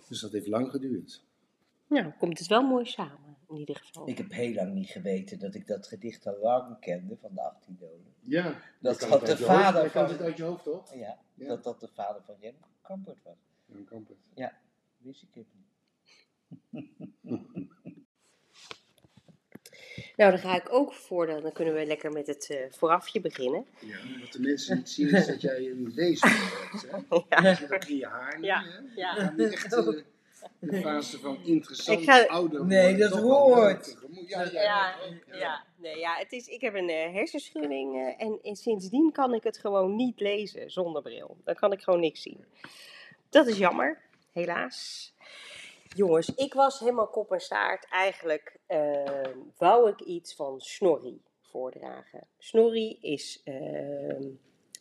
Dus 0.09 0.21
dat 0.21 0.33
heeft 0.33 0.47
lang 0.47 0.71
geduurd. 0.71 1.23
Nou, 1.89 2.13
komt 2.19 2.39
het 2.39 2.49
wel 2.49 2.63
mooi 2.63 2.85
samen 2.87 3.37
in 3.49 3.57
ieder 3.57 3.77
geval. 3.77 4.09
Ik 4.09 4.19
heb 4.19 4.31
heel 4.33 4.55
lang 4.55 4.73
niet 4.75 4.89
geweten 4.89 5.39
dat 5.39 5.55
ik 5.55 5.67
dat 5.67 5.87
gedicht 5.89 6.27
al 6.27 6.39
lang 6.43 6.81
kende 6.81 7.17
van 7.17 7.31
de 7.35 7.43
18 7.43 7.77
doden. 7.81 8.15
Ja, 8.25 8.43
Dat 8.81 9.01
je 9.01 9.07
het 9.07 9.21
de 9.21 9.27
je 9.27 9.33
hoofd- 9.33 9.45
vader 9.45 9.85
je 9.85 9.91
kan 9.91 10.07
van- 10.07 10.13
het 10.17 10.23
uit 10.27 10.37
je 10.37 10.43
hoofd, 10.43 10.65
toch? 10.65 10.95
Ja, 10.95 11.19
Ja. 11.35 11.49
dat 11.49 11.65
dat 11.65 11.81
de 11.81 11.89
vader 11.95 12.23
van 12.23 12.35
Rem 12.41 12.55
Kampert 12.83 13.23
was. 13.23 13.37
Dan 13.67 13.85
kan 13.85 14.05
het. 14.09 14.17
Ja, 14.35 14.53
wist 14.99 15.23
ik 15.23 15.29
even 15.37 15.67
niet. 16.71 16.87
Nou, 20.17 20.31
dan 20.31 20.41
ga 20.41 20.57
ik 20.57 20.73
ook 20.73 20.93
voor, 20.93 21.27
dan 21.27 21.43
dan 21.43 21.53
kunnen 21.53 21.75
we 21.75 21.87
lekker 21.87 22.13
met 22.13 22.27
het 22.27 22.51
eh, 22.51 22.71
voorafje 22.71 23.21
beginnen. 23.21 23.67
Ja, 23.81 23.97
wat 24.21 24.33
de 24.33 24.41
mensen 24.41 24.77
niet 24.77 24.89
zien 24.91 25.09
is 25.11 25.27
dat 25.27 25.41
jij 25.41 25.71
een 25.71 25.93
leesboek 25.95 26.31
hebt. 26.31 26.91
Hè? 26.91 27.17
Ja. 27.43 27.49
Je 27.51 27.55
zit 27.57 27.73
ook 27.73 27.85
in 27.85 27.97
je 27.97 28.07
haar 28.07 28.39
nu, 28.39 28.45
Ja, 28.47 28.63
hè? 28.63 28.79
ja. 28.95 29.33
Je 29.37 29.49
echt 29.49 29.73
eh, 29.77 30.03
de 30.61 30.81
fase 30.81 31.19
van 31.19 31.39
interessant 31.45 31.99
Ik 32.01 32.05
ga- 32.05 32.27
ouder 32.27 32.65
Nee, 32.67 32.97
dat 32.97 33.13
hoort. 33.13 33.97
Ja, 34.27 34.43
ja, 34.43 34.63
Ja, 34.63 34.95
ook, 35.07 35.37
ja, 35.39 35.65
nee, 35.77 35.99
ja 35.99 36.15
het 36.17 36.33
is, 36.33 36.47
ik 36.47 36.61
heb 36.61 36.75
een 36.75 36.89
eh, 36.89 37.13
hersenschudding 37.13 37.95
eh, 37.97 38.27
en, 38.27 38.39
en 38.43 38.57
sindsdien 38.57 39.13
kan 39.13 39.35
ik 39.35 39.43
het 39.43 39.59
gewoon 39.59 39.97
niet 39.97 40.21
lezen 40.21 40.71
zonder 40.71 41.03
bril. 41.03 41.37
Dan 41.45 41.55
kan 41.55 41.73
ik 41.73 41.83
gewoon 41.83 42.01
niks 42.01 42.23
zien. 42.23 42.45
Dat 43.29 43.47
is 43.47 43.59
jammer, 43.59 44.01
helaas. 44.33 45.13
Jongens, 45.97 46.35
ik 46.35 46.55
was 46.55 46.79
helemaal 46.79 47.09
kop 47.09 47.33
en 47.33 47.41
staart. 47.41 47.87
Eigenlijk 47.91 48.57
eh, 48.67 49.03
wou 49.59 49.89
ik 49.91 50.01
iets 50.01 50.35
van 50.35 50.61
Snorri 50.61 51.21
voordragen. 51.43 52.27
Snorri 52.39 52.99
is, 53.01 53.43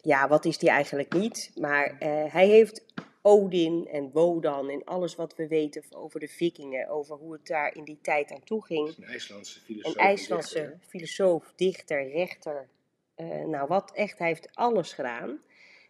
ja, 0.01 0.27
wat 0.27 0.45
is 0.45 0.57
die 0.57 0.69
eigenlijk 0.69 1.13
niet? 1.13 1.51
Maar 1.55 1.95
eh, 1.99 2.33
hij 2.33 2.47
heeft 2.47 2.85
Odin 3.27 3.87
en 3.87 4.11
Wodan 4.11 4.69
en 4.69 4.83
alles 4.83 5.15
wat 5.15 5.35
we 5.35 5.47
weten 5.47 5.83
over 5.89 6.19
de 6.19 6.27
vikingen, 6.27 6.89
over 6.89 7.15
hoe 7.15 7.33
het 7.33 7.47
daar 7.47 7.75
in 7.75 7.83
die 7.83 7.99
tijd 8.01 8.31
aan 8.31 8.43
toe 8.43 8.65
ging. 8.65 8.87
Een 8.97 9.03
IJslandse 9.03 9.59
filosoof. 9.59 9.95
Een 9.95 10.01
IJslandse 10.01 10.77
filosoof, 10.87 11.53
dichter, 11.55 12.09
rechter. 12.09 12.67
eh, 13.15 13.45
nou, 13.45 13.67
wat 13.67 13.91
echt, 13.93 14.17
hij 14.17 14.27
heeft 14.27 14.49
alles 14.53 14.93
gedaan. 14.93 15.39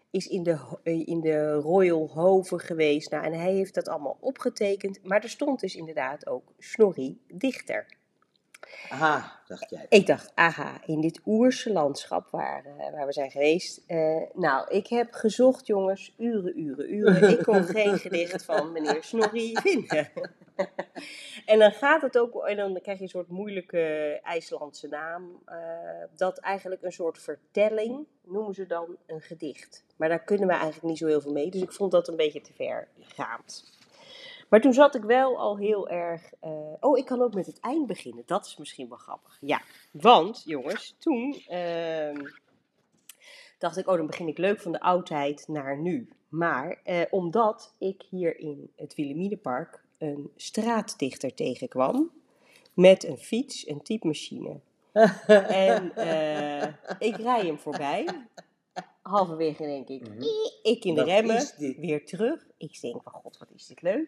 Is 0.09 0.27
in 0.27 0.43
de, 0.43 0.77
eh, 0.83 1.07
in 1.07 1.21
de 1.21 1.53
Royal 1.53 2.09
Hoven 2.13 2.59
geweest. 2.59 3.11
Nou, 3.11 3.23
en 3.25 3.33
hij 3.33 3.53
heeft 3.53 3.73
dat 3.73 3.87
allemaal 3.87 4.17
opgetekend. 4.19 5.03
Maar 5.03 5.23
er 5.23 5.29
stond 5.29 5.59
dus 5.59 5.75
inderdaad 5.75 6.27
ook 6.27 6.43
Snorri, 6.59 7.21
dichter. 7.27 7.96
Aha, 8.89 9.39
dacht 9.47 9.69
jij. 9.69 9.85
Ik 9.89 10.05
dacht, 10.07 10.31
aha, 10.35 10.79
in 10.85 11.01
dit 11.01 11.19
oerse 11.25 11.71
landschap 11.71 12.29
waar, 12.29 12.65
eh, 12.65 12.91
waar 12.91 13.05
we 13.05 13.13
zijn 13.13 13.31
geweest. 13.31 13.81
eh, 13.87 14.21
nou, 14.33 14.67
ik 14.69 14.87
heb 14.87 15.13
gezocht, 15.13 15.67
jongens, 15.67 16.13
uren, 16.17 16.59
uren, 16.59 16.93
uren. 16.93 17.29
Ik 17.29 17.43
kon 17.43 17.63
geen 17.77 17.97
gedicht 17.99 18.43
van 18.45 18.71
meneer 18.71 19.03
Snorri 19.03 19.55
vinden. 19.63 20.09
en 21.45 21.59
dan 21.59 21.71
gaat 21.71 22.01
het 22.01 22.17
ook, 22.17 22.45
en 22.47 22.57
dan 22.57 22.79
krijg 22.81 22.97
je 22.97 23.03
een 23.03 23.09
soort 23.09 23.27
moeilijke 23.29 24.19
IJslandse 24.23 24.87
naam. 24.87 25.41
eh, 25.45 25.57
dat 26.15 26.37
eigenlijk 26.37 26.83
een 26.83 26.91
soort 26.91 27.17
vertelling, 27.19 28.05
noemen 28.25 28.53
ze 28.53 28.65
dan 28.65 28.97
een 29.05 29.21
gedicht. 29.21 29.83
Maar 29.95 30.09
daar 30.09 30.23
kunnen 30.23 30.47
we 30.47 30.53
eigenlijk 30.53 30.83
niet 30.83 30.97
zo 30.97 31.07
heel 31.07 31.21
veel 31.21 31.31
mee. 31.31 31.49
Dus 31.51 31.61
ik 31.61 31.71
vond 31.71 31.91
dat 31.91 32.07
een 32.07 32.15
beetje 32.15 32.41
te 32.41 32.53
ver 32.53 32.87
gaand. 32.99 33.76
Maar 34.49 34.61
toen 34.61 34.73
zat 34.73 34.95
ik 34.95 35.03
wel 35.03 35.37
al 35.37 35.57
heel 35.57 35.89
erg. 35.89 36.33
eh, 36.39 36.51
oh, 36.79 36.97
ik 36.97 37.05
kan 37.05 37.21
ook 37.21 37.33
met 37.33 37.45
het 37.45 37.59
eind 37.59 37.87
beginnen. 37.87 38.23
Dat 38.25 38.45
is 38.45 38.57
misschien 38.57 38.89
wel 38.89 38.97
grappig. 38.97 39.37
Ja, 39.41 39.61
want 39.91 40.43
jongens, 40.45 40.95
toen 40.99 41.33
ehm, 41.47 42.25
dacht 43.57 43.77
ik, 43.77 43.87
oh, 43.87 43.97
dan 43.97 44.07
begin 44.07 44.27
ik 44.27 44.37
leuk 44.37 44.61
van 44.61 44.71
de 44.71 44.79
oudheid 44.79 45.47
naar 45.47 45.77
nu. 45.77 46.09
Maar 46.29 46.79
eh, 46.83 47.01
omdat 47.09 47.73
ik 47.77 48.03
hier 48.09 48.39
in 48.39 48.71
het 48.75 48.95
Wilhelminapark 48.95 49.83
een 49.97 50.31
straatdichter 50.35 51.33
tegenkwam 51.33 52.11
met 52.73 53.03
een 53.03 53.17
fiets, 53.17 53.67
een 53.67 53.81
typemachine. 53.81 54.59
En 55.47 55.95
eh, 55.95 56.73
ik 56.99 57.15
rij 57.15 57.45
hem 57.45 57.59
voorbij. 57.59 58.07
Halverwege 59.07 59.63
denk 59.63 59.87
ik, 59.87 60.01
Mhm. 60.09 60.23
ik 60.63 60.83
in 60.85 60.93
de 60.95 60.99
Wat 61.01 61.09
remmen, 61.09 61.45
weer 61.79 62.05
terug. 62.05 62.47
Ik 62.57 62.81
denk 62.81 63.01
van 63.03 63.11
god, 63.11 63.37
wat 63.37 63.47
is 63.55 63.65
dit 63.67 63.81
leuk. 63.81 64.07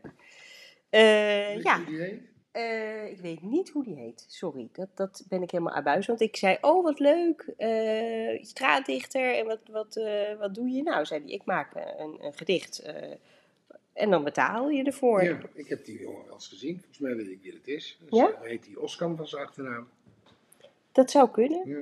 Je 0.89 1.59
ja, 1.63 1.77
die 1.85 2.27
eh, 2.51 3.11
ik 3.11 3.19
weet 3.19 3.41
niet 3.41 3.69
hoe 3.69 3.83
die 3.83 3.95
heet. 3.95 4.25
Sorry, 4.27 4.69
dat, 4.71 4.89
dat 4.95 5.25
ben 5.29 5.41
ik 5.41 5.51
helemaal 5.51 5.73
abuis. 5.73 6.05
Want 6.07 6.21
ik 6.21 6.35
zei, 6.35 6.57
oh 6.61 6.83
wat 6.83 6.99
leuk, 6.99 7.53
eh, 7.57 8.43
straatdichter. 8.43 9.35
En 9.37 9.45
wat, 9.45 9.59
wat, 9.71 9.99
wat 10.39 10.55
doe 10.55 10.69
je 10.69 10.83
nou? 10.83 11.05
Zei 11.05 11.21
hij, 11.23 11.31
ik 11.31 11.45
maak 11.45 11.75
een, 11.75 12.25
een 12.25 12.33
gedicht. 12.33 12.83
en 13.93 14.09
dan 14.09 14.23
betaal 14.23 14.69
je 14.69 14.83
ervoor. 14.83 15.23
Ja, 15.23 15.39
ik 15.53 15.67
heb 15.67 15.85
die 15.85 15.99
jongen 15.99 16.25
wel 16.25 16.33
eens 16.33 16.47
gezien. 16.47 16.75
Volgens 16.77 16.99
mij 16.99 17.15
weet 17.15 17.27
ik 17.27 17.41
wie 17.41 17.53
het 17.53 17.67
is. 17.67 17.99
Dus, 18.09 18.19
Ja? 18.19 18.39
heet 18.41 18.63
die 18.63 18.81
Oskam 18.81 19.15
van 19.17 19.27
zijn 19.27 19.43
achternaam. 19.43 19.87
Dat 20.91 21.11
zou 21.11 21.29
kunnen. 21.29 21.69
Ja. 21.69 21.81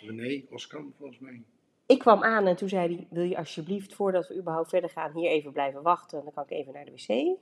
René 0.00 0.42
Oskam, 0.50 0.92
volgens 0.98 1.18
mij. 1.18 1.42
Ik 1.88 1.98
kwam 1.98 2.22
aan 2.22 2.46
en 2.46 2.56
toen 2.56 2.68
zei 2.68 2.94
hij, 2.94 3.06
wil 3.10 3.24
je 3.24 3.36
alsjeblieft, 3.36 3.94
voordat 3.94 4.28
we 4.28 4.36
überhaupt 4.36 4.68
verder 4.68 4.90
gaan, 4.90 5.12
hier 5.14 5.30
even 5.30 5.52
blijven 5.52 5.82
wachten. 5.82 6.24
Dan 6.24 6.32
kan 6.32 6.44
ik 6.44 6.50
even 6.50 6.72
naar 6.72 6.84
de 6.84 6.90
wc. 6.90 7.08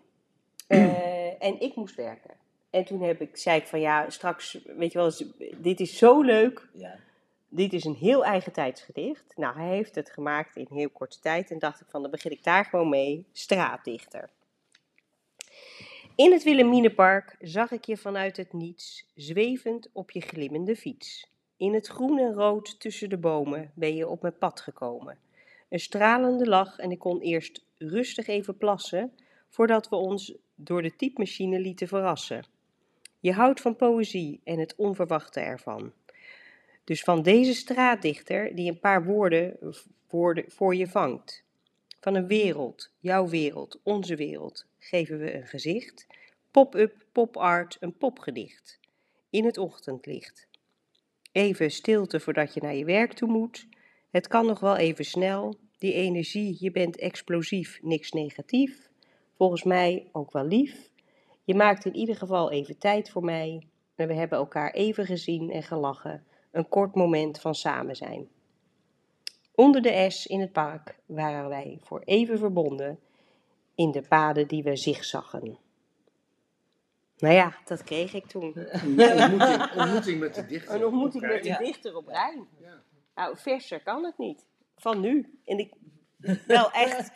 Eh, 0.67 1.45
en 1.45 1.61
ik 1.61 1.75
moest 1.75 1.95
werken. 1.95 2.35
En 2.71 2.85
toen 2.85 3.03
heb 3.03 3.21
ik, 3.21 3.37
zei 3.37 3.61
ik 3.61 3.67
van 3.67 3.81
ja, 3.81 4.11
straks, 4.11 4.59
weet 4.77 4.93
je 4.93 4.99
wel, 4.99 5.13
dit 5.57 5.81
is 5.81 5.99
zo 5.99 6.23
leuk. 6.23 6.69
Ja. 6.73 6.99
Dit 7.49 7.73
is 7.73 7.85
een 7.85 7.95
heel 7.95 8.25
eigen 8.25 8.53
tijdsgedicht. 8.53 9.37
Nou, 9.37 9.57
hij 9.57 9.69
heeft 9.69 9.95
het 9.95 10.11
gemaakt 10.11 10.57
in 10.57 10.67
heel 10.71 10.91
korte 10.91 11.21
tijd. 11.21 11.51
En 11.51 11.59
dacht 11.59 11.81
ik 11.81 11.87
van, 11.89 12.03
dan 12.03 12.11
begin 12.11 12.31
ik 12.31 12.45
daar 12.45 12.65
gewoon 12.65 12.89
mee. 12.89 13.27
Straatdichter. 13.33 14.31
In 16.15 16.33
het 16.33 16.43
Wilhelminapark 16.43 17.37
zag 17.41 17.71
ik 17.71 17.85
je 17.85 17.97
vanuit 17.97 18.37
het 18.37 18.53
niets, 18.53 19.13
zwevend 19.15 19.89
op 19.93 20.11
je 20.11 20.21
glimmende 20.21 20.77
fiets. 20.77 21.36
In 21.57 21.75
het 21.75 21.87
groen 21.87 22.19
en 22.19 22.33
rood 22.33 22.81
tussen 22.81 23.09
de 23.09 23.17
bomen 23.17 23.71
ben 23.75 23.97
je 23.97 24.09
op 24.09 24.23
mijn 24.23 24.39
pad 24.39 24.61
gekomen. 24.61 25.19
Een 25.69 25.81
stralende 25.81 26.47
lach 26.47 26.79
en 26.79 26.91
ik 26.91 26.99
kon 26.99 27.21
eerst 27.21 27.65
rustig 27.79 28.27
even 28.27 28.57
plassen, 28.57 29.13
voordat 29.49 29.89
we 29.89 29.97
ons 29.97 30.35
door 30.55 30.83
de 30.83 30.97
typemachine 30.97 31.61
lieten 31.61 31.89
verrassen. 31.89 32.45
Je 33.21 33.33
houdt 33.33 33.61
van 33.61 33.77
poëzie 33.77 34.41
en 34.45 34.59
het 34.59 34.75
onverwachte 34.77 35.41
ervan. 35.41 35.93
Dus 36.85 37.03
van 37.03 37.23
deze 37.23 37.55
straatdichter 37.55 38.55
die 38.55 38.71
een 38.71 38.81
paar 38.81 39.05
woorden, 39.05 39.57
voor 40.49 40.75
je 40.75 40.87
vangt. 40.87 41.45
Van 42.01 42.15
een 42.15 42.27
wereld, 42.27 42.91
jouw 42.99 43.29
wereld, 43.29 43.81
onze 43.83 44.17
wereld, 44.17 44.67
geven 44.79 45.19
we 45.19 45.35
een 45.35 45.47
gezicht. 45.47 46.07
Pop-up, 46.51 47.05
pop-art, 47.13 47.77
een 47.81 47.97
popgedicht. 47.97 48.81
In 49.31 49.45
het 49.45 49.59
ochtendlicht. 49.59 50.46
Even 51.37 51.71
stilte 51.71 52.21
voordat 52.21 52.55
je 52.55 52.61
naar 52.61 52.75
je 52.75 52.85
werk 52.85 53.13
toe 53.13 53.29
moet. 53.29 53.67
Het 54.11 54.29
kan 54.29 54.47
nog 54.47 54.61
wel 54.61 54.77
even 54.77 55.05
snel. 55.05 55.55
Die 55.79 55.93
energie, 55.93 56.57
je 56.59 56.71
bent 56.71 56.97
explosief, 56.97 57.79
niks 57.83 58.13
negatief. 58.13 58.89
Volgens 59.35 59.63
mij 59.63 60.09
ook 60.13 60.33
wel 60.33 60.45
lief. 60.45 60.91
Je 61.45 61.55
maakt 61.55 61.85
in 61.85 61.95
ieder 61.95 62.17
geval 62.17 62.51
even 62.51 62.79
tijd 62.79 63.11
voor 63.11 63.25
mij. 63.25 63.67
En 63.95 64.09
we 64.09 64.15
hebben 64.15 64.39
elkaar 64.39 64.71
even 64.71 65.07
gezien 65.07 65.51
en 65.51 65.63
gelachen. 65.63 66.25
Een 66.51 66.69
kort 66.69 66.95
moment 66.95 67.41
van 67.41 67.55
samen 67.55 67.97
zijn. 67.97 68.29
Onder 69.55 69.83
de 69.83 70.11
S 70.11 70.27
in 70.27 70.41
het 70.41 70.53
park 70.53 70.99
waren 71.07 71.49
wij 71.49 71.79
voor 71.83 72.03
even 72.05 72.39
verbonden 72.39 72.99
in 73.75 73.91
de 73.91 74.03
paden 74.09 74.49
die 74.49 74.63
we 74.63 74.77
zigzaggen. 74.77 75.59
Nou 77.19 77.35
ja, 77.35 77.57
dat 77.65 77.83
kreeg 77.83 78.15
ik 78.15 78.27
toen. 78.27 78.53
Een 78.55 79.01
ontmoeting, 79.23 79.73
ontmoeting 79.77 80.21
met 80.21 80.35
de 80.35 80.47
dichter. 80.47 80.75
Een 80.75 80.85
ontmoeting 80.85 81.27
met 81.27 81.43
de 81.43 81.57
dichter 81.59 81.97
op 81.97 82.09
Rijn. 82.09 82.47
Ja. 82.61 82.83
Nou, 83.15 83.37
verser 83.37 83.83
kan 83.83 84.05
het 84.05 84.19
niet. 84.19 84.45
Van 84.77 85.01
nu. 85.01 85.39
En 85.45 85.59
ik, 85.59 85.73
wel 86.47 86.71
echt, 86.71 87.11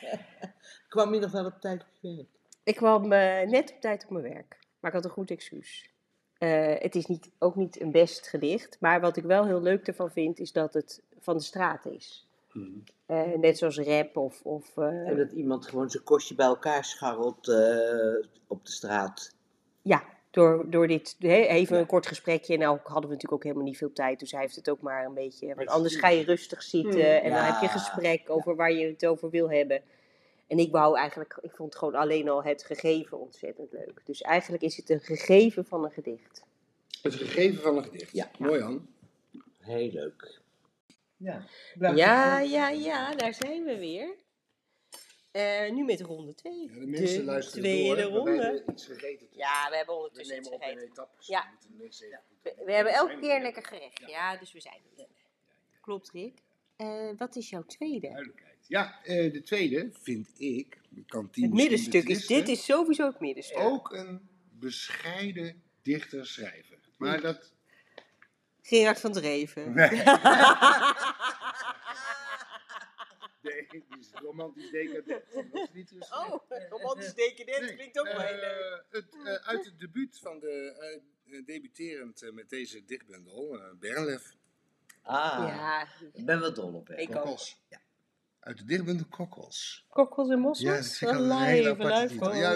Kwam 0.88 1.14
je 1.14 1.21
nog 1.21 1.30
wel 1.30 1.47
op 1.47 1.61
tijd 1.61 1.80
op 1.83 1.88
je 2.00 2.16
werk? 2.16 2.28
ik 2.62 2.76
kwam 2.76 3.12
eh, 3.12 3.49
net 3.49 3.73
op 3.73 3.80
tijd 3.80 4.04
op 4.04 4.11
mijn 4.11 4.25
werk. 4.25 4.59
Maar 4.80 4.90
ik 4.90 4.97
had 4.97 5.04
een 5.04 5.11
goed 5.11 5.30
excuus. 5.30 5.90
Eh, 6.38 6.75
het 6.78 6.95
is 6.95 7.07
niet, 7.07 7.30
ook 7.38 7.57
niet 7.57 7.80
een 7.80 7.90
best 7.90 8.28
gedicht. 8.28 8.76
Maar 8.80 9.00
wat 9.00 9.16
ik 9.16 9.25
wel 9.25 9.47
heel 9.47 9.62
leuk 9.62 9.87
ervan 9.87 10.11
vind, 10.11 10.38
is 10.38 10.52
dat 10.52 10.75
het 10.75 11.02
van 11.19 11.37
de 11.37 11.42
straat 11.42 11.87
is. 11.87 12.28
Mhm. 12.52 12.78
Eh, 13.07 13.38
net 13.38 13.59
zoals 13.59 13.78
rap 13.78 14.16
of... 14.16 14.42
of 14.42 14.76
eh, 14.76 15.09
En 15.09 15.16
dat 15.16 15.33
iemand 15.33 15.66
gewoon 15.66 15.90
zijn 15.90 16.02
kostje 16.02 16.35
bij 16.35 16.47
elkaar 16.47 16.85
scharrelt 16.85 17.49
eh, 17.49 18.28
op 18.47 18.64
de 18.64 18.71
straat. 18.71 19.35
Ja, 19.82 20.04
door, 20.30 20.70
door 20.70 20.87
dit, 20.87 21.16
even 21.20 21.75
Ja. 21.75 21.80
een 21.80 21.87
kort 21.87 22.06
gesprekje. 22.06 22.54
En 22.54 22.66
ook 22.66 22.87
hadden 22.87 23.02
we 23.10 23.14
natuurlijk 23.14 23.32
ook 23.32 23.42
helemaal 23.42 23.64
niet 23.64 23.76
veel 23.76 23.92
tijd. 23.92 24.18
Dus 24.18 24.30
hij 24.32 24.40
heeft 24.40 24.56
het 24.56 24.70
ook 24.70 24.80
maar 24.80 25.04
een 25.04 25.14
beetje. 25.14 25.54
Want 25.54 25.68
anders 25.68 25.96
ga 25.96 26.08
je 26.08 26.25
rustig 26.25 26.62
zitten. 26.62 26.94
Mm. 27.00 27.00
En 27.25 27.30
dan 27.30 27.44
heb 27.44 27.60
je 27.60 27.68
gesprek 27.68 28.30
over 28.30 28.56
waar 28.56 28.72
je 28.72 28.87
het 28.87 29.06
over 29.06 29.30
wil 29.30 29.50
hebben. 29.50 29.82
En 30.46 30.58
ik 30.58 30.70
wou 30.70 30.99
eigenlijk, 30.99 31.38
ik 31.42 31.54
vond 31.54 31.76
gewoon 31.76 31.94
alleen 31.94 32.28
al 32.28 32.44
het 32.44 32.64
gegeven 32.64 33.20
ontzettend 33.20 33.72
leuk. 33.72 34.00
Dus 34.04 34.22
eigenlijk 34.22 34.62
is 34.62 34.76
het 34.76 34.90
een 34.90 35.00
gegeven 35.00 35.64
van 35.64 35.84
een 35.84 35.90
gedicht. 35.90 36.44
Het 37.02 37.14
gegeven 37.14 37.62
van 37.62 37.76
een 37.76 37.84
gedicht. 37.84 38.12
Ja. 38.12 38.30
Mooi 38.38 38.60
aan. 38.62 38.88
Heel 39.58 39.90
leuk. 39.92 40.38
Ja, 41.16 41.44
Ja, 41.94 42.40
ja, 42.40 42.68
ja, 42.68 43.14
daar 43.14 43.34
zijn 43.34 43.64
we 43.64 43.78
weer. 43.78 44.08
Eh, 45.30 45.70
nu 45.72 45.84
met 45.84 46.00
ronde 46.00 46.34
2. 46.34 46.52
Ja, 46.52 46.80
de 46.80 46.87
mensen 46.87 47.25
luisteren 47.25 47.62
tweede 47.62 48.02
door, 48.02 48.10
ronde. 48.10 48.62
we 48.66 48.72
iets 48.72 48.87
gegeten. 48.87 49.26
Ja, 49.30 49.66
we 49.70 49.76
hebben 49.76 49.94
we 49.94 50.00
ondertussen 50.00 50.37
iets 50.37 50.49
nemen 50.49 50.64
op 50.66 50.68
in 50.72 50.75
gegeten. 50.75 50.90
etappes. 50.92 51.26
Ja. 51.26 51.50
We 51.60 51.68
de 51.68 51.82
mensen 51.82 52.06
goed- 52.08 52.52
We, 52.56 52.62
we 52.64 52.72
hebben 52.72 52.92
elke 52.92 53.12
er 53.12 53.18
keer 53.18 53.37
een 53.37 53.42
lekker 53.42 53.64
gerecht. 53.64 54.02
Ja, 54.06 54.37
dus 54.37 54.52
we 54.52 54.60
zijn 54.60 54.80
er. 54.96 55.06
Klopt, 55.80 56.10
Rick. 56.10 56.38
Eh, 56.76 57.10
wat 57.16 57.37
is 57.37 57.50
jouw 57.50 57.64
tweede? 57.66 58.08
Duidelijkheid. 58.08 58.56
Ja, 58.68 59.00
eh, 59.04 59.32
de 59.32 59.42
tweede 59.42 59.90
vind 59.92 60.28
ik, 60.40 60.78
de 60.88 61.04
kantine 61.06 61.46
Het 61.46 61.54
middenstuk 61.56 62.08
is, 62.08 62.26
dit 62.26 62.49
is 62.49 62.64
sowieso 62.64 63.06
het 63.06 63.20
middenstuk. 63.20 63.58
ook 63.58 63.92
een 63.92 64.28
bescheiden 64.58 65.62
dichter 65.82 66.26
schrijver. 66.26 66.78
Maar 66.96 67.20
dat 67.20 67.52
Gerard 68.62 69.00
van 69.00 69.12
Dreven. 69.12 69.72
Nee. 69.75 69.88
Nee, 73.42 73.66
die 73.70 73.85
is 73.99 74.11
romantisch 74.14 74.70
decadent. 74.70 75.25
Dat 75.35 75.44
is 75.52 75.68
niet. 75.73 75.92
Oh, 76.11 76.35
romantisch 76.70 77.14
decadent 77.14 77.61
Nee, 77.61 77.75
klinkt 77.75 77.99
ook 77.99 78.06
wel 78.06 78.20
heel 78.20 78.40
eh, 78.40 78.61
leuk. 78.61 78.85
het, 78.90 79.14
eh, 79.25 79.49
uit 79.49 79.64
het 79.64 79.78
debuut 79.78 80.18
van 80.18 80.38
de, 80.38 80.75
eh, 81.25 81.44
debuterend 81.44 82.30
met 82.32 82.49
deze 82.50 82.85
dichtbundel, 82.85 83.59
Bernlef, 83.78 84.38
Ah, 85.02 85.49
Ja, 85.49 85.87
ik 86.12 86.25
ben 86.26 86.40
wel 86.40 86.52
dol 86.54 86.73
op 86.75 86.88
hè. 86.88 86.97
Ik 86.97 87.09
ook. 87.09 87.14
Kokkels. 87.14 87.62
Uit 88.40 88.59
de 88.59 88.64
dichtbundel 88.64 89.06
Kokkels. 89.06 89.87
kokkels 89.88 90.30
en 90.30 90.38
mossels. 90.38 90.68
Ja, 90.70 90.76
dat 90.76 90.87
vind 90.92 91.11
ik 91.11 91.16
een 91.18 91.42
hele 91.42 91.70
aparte. 91.70 92.14
Ja, 92.14 92.54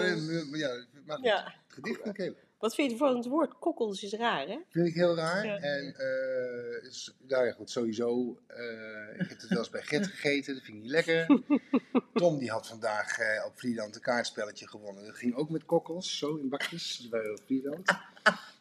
maar 0.49 0.59
ja, 0.59 0.85
maar 1.05 1.15
goed, 1.15 1.25
Ja. 1.25 1.53
Het 1.75 1.85
gedicht 1.85 2.01
vind 2.01 2.17
ik 2.17 2.23
heel, 2.23 2.35
Wat 2.59 2.75
vind 2.75 2.91
je 2.91 2.97
van 2.97 3.15
het 3.15 3.25
woord 3.25 3.59
kokkels 3.59 4.03
is 4.03 4.13
raar, 4.13 4.47
hè? 4.47 4.57
vind 4.69 4.87
ik 4.87 4.93
heel 4.93 5.15
raar. 5.15 5.45
Ja. 5.45 5.57
En 5.57 5.95
eh, 5.95 6.87
is, 6.87 7.15
nou 7.27 7.45
ja, 7.45 7.51
goed, 7.51 7.69
sowieso. 7.69 8.39
eh, 8.47 9.19
ik 9.19 9.29
heb 9.29 9.41
het 9.41 9.47
wel 9.47 9.57
eens 9.57 9.69
bij 9.69 9.81
Gert 9.81 10.07
gegeten, 10.15 10.53
dat 10.53 10.63
vind 10.63 10.77
ik 10.77 10.83
niet 10.83 10.91
lekker. 10.91 11.41
Tom 12.13 12.37
die 12.37 12.51
had 12.51 12.67
vandaag 12.67 13.17
eh, 13.17 13.45
op 13.45 13.59
Vlieland 13.59 13.95
een 13.95 14.01
kaartspelletje 14.01 14.67
gewonnen. 14.67 15.05
Dat 15.05 15.15
ging 15.17 15.35
ook 15.35 15.49
met 15.49 15.65
kokkels, 15.65 16.17
zo 16.17 16.35
in 16.35 16.49
bakjes 16.49 17.07
bij 17.09 17.29
op 17.29 17.39
Vlieland. 17.45 17.91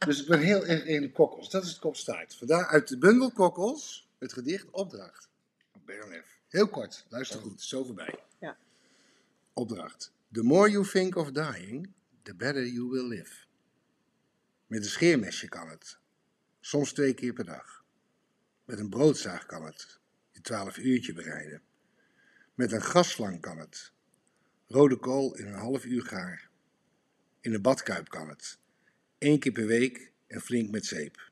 Dus 0.07 0.21
ik 0.23 0.29
ben 0.29 0.41
heel 0.41 0.65
erg 0.67 0.85
in 0.85 1.01
de 1.01 1.13
kokkels. 1.13 1.51
Dat 1.51 1.63
is 1.63 1.69
het 1.71 1.79
kopstaart. 1.79 2.35
Vandaar 2.35 2.67
uit 2.67 2.89
de 2.89 2.99
bundel 2.99 3.31
kokkels 3.31 4.09
het 4.19 4.33
gedicht 4.33 4.71
Opdracht. 4.71 5.29
Bernef. 5.85 6.39
Heel 6.49 6.69
kort, 6.69 7.05
luister 7.09 7.41
goed, 7.41 7.63
zo 7.63 7.85
voorbij. 7.85 8.15
Ja. 8.39 8.57
Opdracht. 9.53 10.13
The 10.33 10.43
more 10.43 10.71
you 10.71 10.87
think 10.89 11.17
of 11.17 11.31
dying, 11.31 11.93
the 12.25 12.35
better 12.35 12.67
you 12.67 12.89
will 12.89 13.09
live. 13.09 13.33
Met 14.67 14.85
een 14.85 14.91
scheermesje 14.91 15.49
kan 15.49 15.69
het. 15.69 15.99
Soms 16.61 16.93
twee 16.93 17.15
keer 17.15 17.33
per 17.33 17.45
dag. 17.45 17.85
Met 18.65 18.79
een 18.79 18.89
broodzaag 18.89 19.47
kan 19.47 19.65
het. 19.65 20.01
Je 20.31 20.41
twaalf 20.41 20.79
uurtje 20.79 21.13
bereiden. 21.13 21.63
Met 22.55 22.73
een 22.73 22.83
gasslang 22.83 23.41
kan 23.41 23.59
het. 23.59 23.93
Rode 24.67 24.97
kool 24.97 25.37
in 25.37 25.47
een 25.47 25.59
half 25.59 25.85
uur 25.85 26.03
gaar. 26.03 26.51
In 27.41 27.55
een 27.55 27.63
badkuip 27.63 28.09
kan 28.09 28.29
het. 28.29 28.59
Eén 29.19 29.39
keer 29.39 29.53
per 29.53 29.67
week 29.67 30.13
en 30.27 30.41
flink 30.41 30.71
met 30.71 30.87
zeep. 30.87 31.31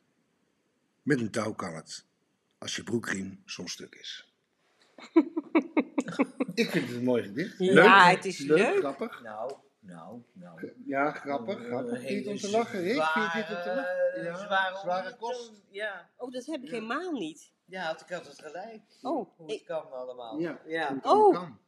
Met 1.03 1.21
een 1.21 1.31
touw 1.31 1.53
kan 1.53 1.75
het. 1.75 2.05
Als 2.59 2.77
je 2.77 2.83
broekriem 2.83 3.43
soms 3.45 3.73
stuk 3.73 3.95
is. 3.95 4.33
Ik 6.55 6.71
vind 6.71 6.87
het 6.89 6.97
een 6.97 7.05
mooi 7.05 7.23
gedicht. 7.23 7.59
Ja, 7.59 8.11
het 8.11 8.25
is 8.25 8.39
leuk. 8.39 8.79
Grappig. 8.79 9.23
Nou, 9.23 9.55
nou, 9.85 10.23
nou. 10.33 10.73
Ja, 10.87 11.11
grappig. 11.11 11.59
Grappig. 11.65 11.99
Vind 11.99 12.09
je 12.09 12.15
het 12.17 12.27
om 12.27 12.37
te 12.37 12.51
lachen, 12.51 12.81
Rick? 12.83 13.03
Vind 13.03 13.33
je 13.33 13.39
dit 13.49 13.57
om 13.57 13.63
te 13.63 13.69
lachen? 13.75 14.13
zware- 14.13 14.25
Ja, 14.25 14.37
zware, 14.47 14.77
zware 14.79 15.17
kost. 15.17 15.53
Ja, 15.71 16.11
Oh, 16.17 16.31
dat 16.33 16.45
heb 16.47 16.63
ik 16.63 16.71
helemaal 16.71 17.13
niet. 17.13 17.53
ja 17.65 17.83
had 17.87 18.01
ik 18.01 18.13
altijd 18.13 18.39
gelijk. 18.43 18.81
Oh, 19.03 19.29
Hoe 19.37 19.47
het 19.51 19.61
ik- 19.61 19.65
kan 19.67 19.93
allemaal. 19.93 20.39
Ja. 20.39 20.61
ja. 20.67 20.99
Oh. 21.03 21.35
kan. 21.35 21.59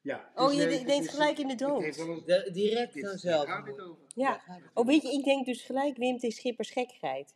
Ja. 0.00 0.30
Oh, 0.34 0.46
dus 0.48 0.56
je 0.56 0.66
nee, 0.66 0.84
denkt 0.84 1.08
gelijk 1.08 1.38
in 1.38 1.48
de 1.48 1.54
dood. 1.54 1.98
een- 1.98 2.22
De- 2.26 2.50
direct. 2.52 3.22
Daar 3.22 3.46
gaat 3.46 3.64
dit 3.64 3.80
over. 3.80 4.02
Ja. 4.14 4.30
Daar 4.30 4.40
gaat 4.40 4.56
het 4.60 4.70
Oh, 4.74 4.86
weet 4.86 5.02
je, 5.02 5.12
ik 5.12 5.24
denk 5.24 5.46
dus 5.46 5.62
gelijk 5.62 5.96
Wim 5.96 6.18
T. 6.18 6.32
Schippers 6.32 6.70
gekkigheid. 6.70 7.34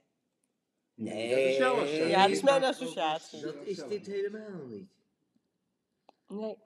Nee. 0.94 1.28
Dat 1.30 1.38
is 1.38 1.56
jouw 1.56 1.74
associatie. 1.74 2.06
Ja, 2.08 2.22
dat 2.22 2.30
is 2.30 2.42
mijn 2.42 2.64
associatie. 2.64 3.40
Dat 3.40 3.54
is 3.64 3.84
dit 3.88 4.06
helemaal 4.06 4.66
niet. 4.68 4.88
Nee. 6.28 6.56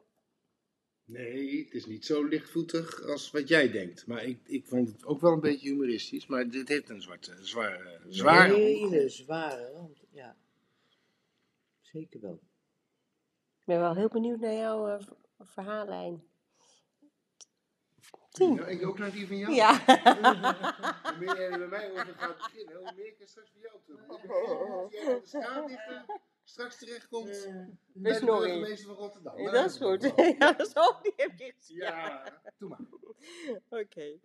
Nee, 1.09 1.65
het 1.65 1.75
is 1.75 1.87
niet 1.87 2.07
zo 2.07 2.25
lichtvoetig 2.25 3.03
als 3.03 3.31
wat 3.31 3.49
jij 3.49 3.71
denkt. 3.71 4.07
Maar 4.07 4.25
ik, 4.25 4.39
ik 4.47 4.67
vond 4.67 4.89
het 4.89 5.05
ook 5.05 5.21
wel 5.21 5.33
een 5.33 5.41
beetje 5.41 5.69
humoristisch. 5.69 6.27
Maar 6.27 6.49
dit 6.49 6.69
heeft 6.69 6.89
een 6.91 7.03
zwarte, 7.03 7.37
zware, 7.45 8.01
zware 8.09 8.55
hele 8.55 9.09
zware 9.09 9.71
rand. 9.73 9.99
Ja. 10.11 10.37
Zeker 11.81 12.21
wel. 12.21 12.35
Ik 13.61 13.65
ben 13.65 13.79
wel 13.81 13.95
heel 13.95 14.09
benieuwd 14.09 14.41
naar 14.41 14.55
jouw 14.55 14.89
eh, 14.89 15.01
v- 15.07 15.49
verhaallijn. 15.53 16.23
Tien. 18.31 18.55
Ja, 18.55 18.67
ik 18.67 18.87
ook 18.87 18.99
naar 18.99 19.13
die 19.13 19.27
van 19.27 19.37
jou. 19.37 19.55
Ja. 19.55 19.73
Hoe 21.03 21.17
meer 21.19 21.37
jij 21.39 21.59
bij 21.59 21.67
mij 21.69 21.91
over 21.91 22.15
gaat 22.15 22.37
beginnen, 22.37 22.77
hoe 22.77 22.93
meer 22.97 23.07
ik 23.07 23.21
er 23.21 23.29
straks 23.29 23.53
bij 23.53 23.63
jou 23.63 23.79
terug. 23.85 24.07
Dat 25.07 25.31
jij 25.31 25.47
aan 25.47 25.67
de 25.67 26.05
straks 26.49 26.79
terechtkomt 26.79 27.49
bij 27.93 28.19
de 28.21 28.25
burgemeester 28.25 28.87
van 28.87 28.97
Rotterdam. 28.97 29.39
Ja, 29.41 29.51
dat 29.51 29.71
is 29.71 29.77
goed. 29.77 30.03
Ja, 30.39 30.53
dat 30.53 30.67
is 30.67 30.77
ook 30.77 30.99
die 31.03 31.13
heb 31.17 31.39
je 31.39 31.53
gezien. 31.59 31.77
Ja, 31.77 32.33
doe 32.59 32.69
maar. 32.69 32.81
Oké. 33.83 34.19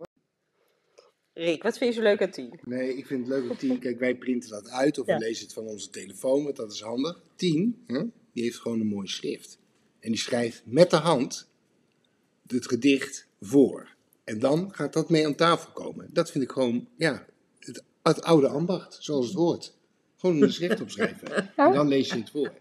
Rick, 1.33 1.63
wat 1.63 1.77
vind 1.77 1.93
je 1.93 1.99
zo 2.01 2.05
leuk 2.07 2.21
aan 2.21 2.31
tien? 2.31 2.59
Nee, 2.63 2.97
ik 2.97 3.05
vind 3.05 3.27
het 3.27 3.29
leuk 3.29 3.49
om 3.49 3.57
tien. 3.57 3.79
Kijk, 3.79 3.99
wij 3.99 4.15
printen 4.15 4.49
dat 4.49 4.69
uit 4.69 4.97
of 4.99 5.07
Ja. 5.07 5.17
we 5.17 5.23
lezen 5.23 5.43
het 5.43 5.53
van 5.53 5.67
onze 5.67 5.89
telefoon, 5.89 6.43
want 6.43 6.55
dat 6.55 6.71
is 6.71 6.81
handig. 6.81 7.21
Tien, 7.35 7.83
hè, 7.87 8.03
die 8.33 8.43
heeft 8.43 8.59
gewoon 8.59 8.79
een 8.79 8.87
mooi 8.87 9.07
schrift. 9.07 9.59
En 9.99 10.09
die 10.11 10.19
schrijft 10.19 10.61
met 10.65 10.89
de 10.89 10.95
hand 10.95 11.49
het 12.47 12.67
gedicht 12.67 13.27
voor. 13.41 13.95
En 14.23 14.39
dan 14.39 14.73
gaat 14.73 14.93
dat 14.93 15.09
mee 15.09 15.25
aan 15.25 15.35
tafel 15.35 15.71
komen. 15.71 16.09
Dat 16.13 16.31
vind 16.31 16.43
ik 16.43 16.51
gewoon, 16.51 16.87
ja, 16.97 17.25
het, 17.59 17.83
het 18.03 18.21
oude 18.21 18.47
ambacht, 18.47 18.97
zoals 19.03 19.25
het 19.27 19.35
hoort. 19.35 19.73
Gewoon 20.21 20.41
een 20.41 20.53
schrift 20.53 20.81
opschrijven. 20.81 21.27
En 21.55 21.73
dan 21.73 21.87
lees 21.87 22.09
je 22.09 22.15
het 22.19 22.29
voor. 22.29 22.51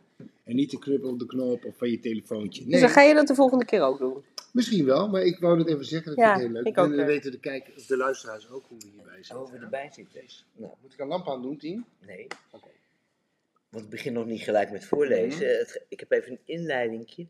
En 0.45 0.55
niet 0.57 0.71
de 0.71 0.79
knuppel 0.79 1.09
op 1.11 1.19
de 1.19 1.27
knop 1.27 1.65
of 1.65 1.77
van 1.77 1.91
je 1.91 2.01
telefoontje. 2.01 2.63
Dus 2.63 2.73
Nee, 2.73 2.81
dan 2.81 2.91
ga 2.91 3.03
je 3.03 3.15
dat 3.15 3.27
de 3.27 3.35
volgende 3.35 3.65
keer 3.65 3.83
ook 3.83 3.99
doen. 3.99 4.25
misschien 4.53 4.85
wel, 4.85 5.09
maar 5.09 5.23
ik 5.23 5.39
wou 5.39 5.59
het 5.59 5.69
even 5.69 5.85
zeggen. 5.85 6.11
Dat 6.17 6.25
Ja, 6.25 6.31
vind 6.39 6.41
ik 6.45 6.47
heel 6.55 6.63
leuk. 6.65 6.77
en 6.91 6.97
dan 6.97 7.07
weten 7.07 7.31
de, 7.31 7.39
kijkers, 7.39 7.77
of 7.77 7.87
de 7.87 7.97
luisteraars 7.97 8.51
ook 8.51 8.65
hoe 8.69 8.79
we 8.79 8.87
hierbij 8.95 9.15
zitten. 9.17 9.37
Hoe 9.37 9.51
we 9.53 9.59
erbij 9.59 9.91
zitten. 9.93 10.21
Nou, 10.57 10.73
Moet 10.83 10.93
ik 10.93 10.99
een 10.99 11.07
lamp 11.09 11.29
aan 11.29 11.43
doen, 11.43 11.57
Tien? 11.57 11.85
nee. 12.07 12.27
Oké. 12.51 12.69
Want 13.69 13.85
ik 13.85 13.91
begin 13.91 14.13
nog 14.13 14.27
niet 14.27 14.41
gelijk 14.43 14.71
met 14.71 14.85
voorlezen. 14.85 15.47
Mhm. 15.49 15.59
Het- 15.59 15.83
ik 15.89 16.01
heb 16.01 16.11
even 16.13 16.33
een 16.33 16.39
inleidingje. 16.45 17.27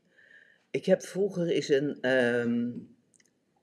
Ik 0.71 0.85
heb 0.85 1.03
vroeger 1.03 1.49
eens 1.49 1.69
een 1.69 1.99
ehm, 2.01 2.69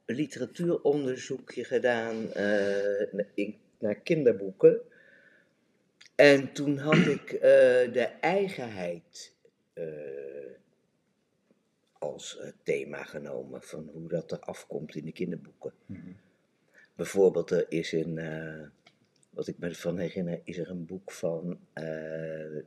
literatuuronderzoekje 0.05 1.63
gedaan 1.63 2.31
eh, 2.33 3.13
in- 3.33 3.55
naar 3.79 3.95
kinderboeken. 3.95 4.79
En 6.17 6.51
toen 6.51 6.77
had 6.77 6.97
ik 6.97 7.31
eh, 7.31 7.41
de 7.93 8.09
eigenheid 8.21 9.33
eh, 9.73 9.85
als 11.93 12.37
eh, 12.37 12.49
thema 12.63 13.03
genomen 13.03 13.61
van 13.61 13.89
hoe 13.93 14.07
dat 14.07 14.31
er 14.31 14.39
afkomt 14.39 14.95
in 14.95 15.05
de 15.05 15.11
kinderboeken. 15.11 15.73
Bijvoorbeeld, 16.95 17.51
er 17.51 17.65
is 17.69 17.91
een, 17.91 18.19
wat 19.29 19.47
ik 19.47 19.57
me 19.57 19.67
ervan 19.67 19.97
herinner, 19.97 20.41
is 20.43 20.57
er 20.57 20.69
een 20.69 20.85
boek 20.85 21.11
van 21.11 21.59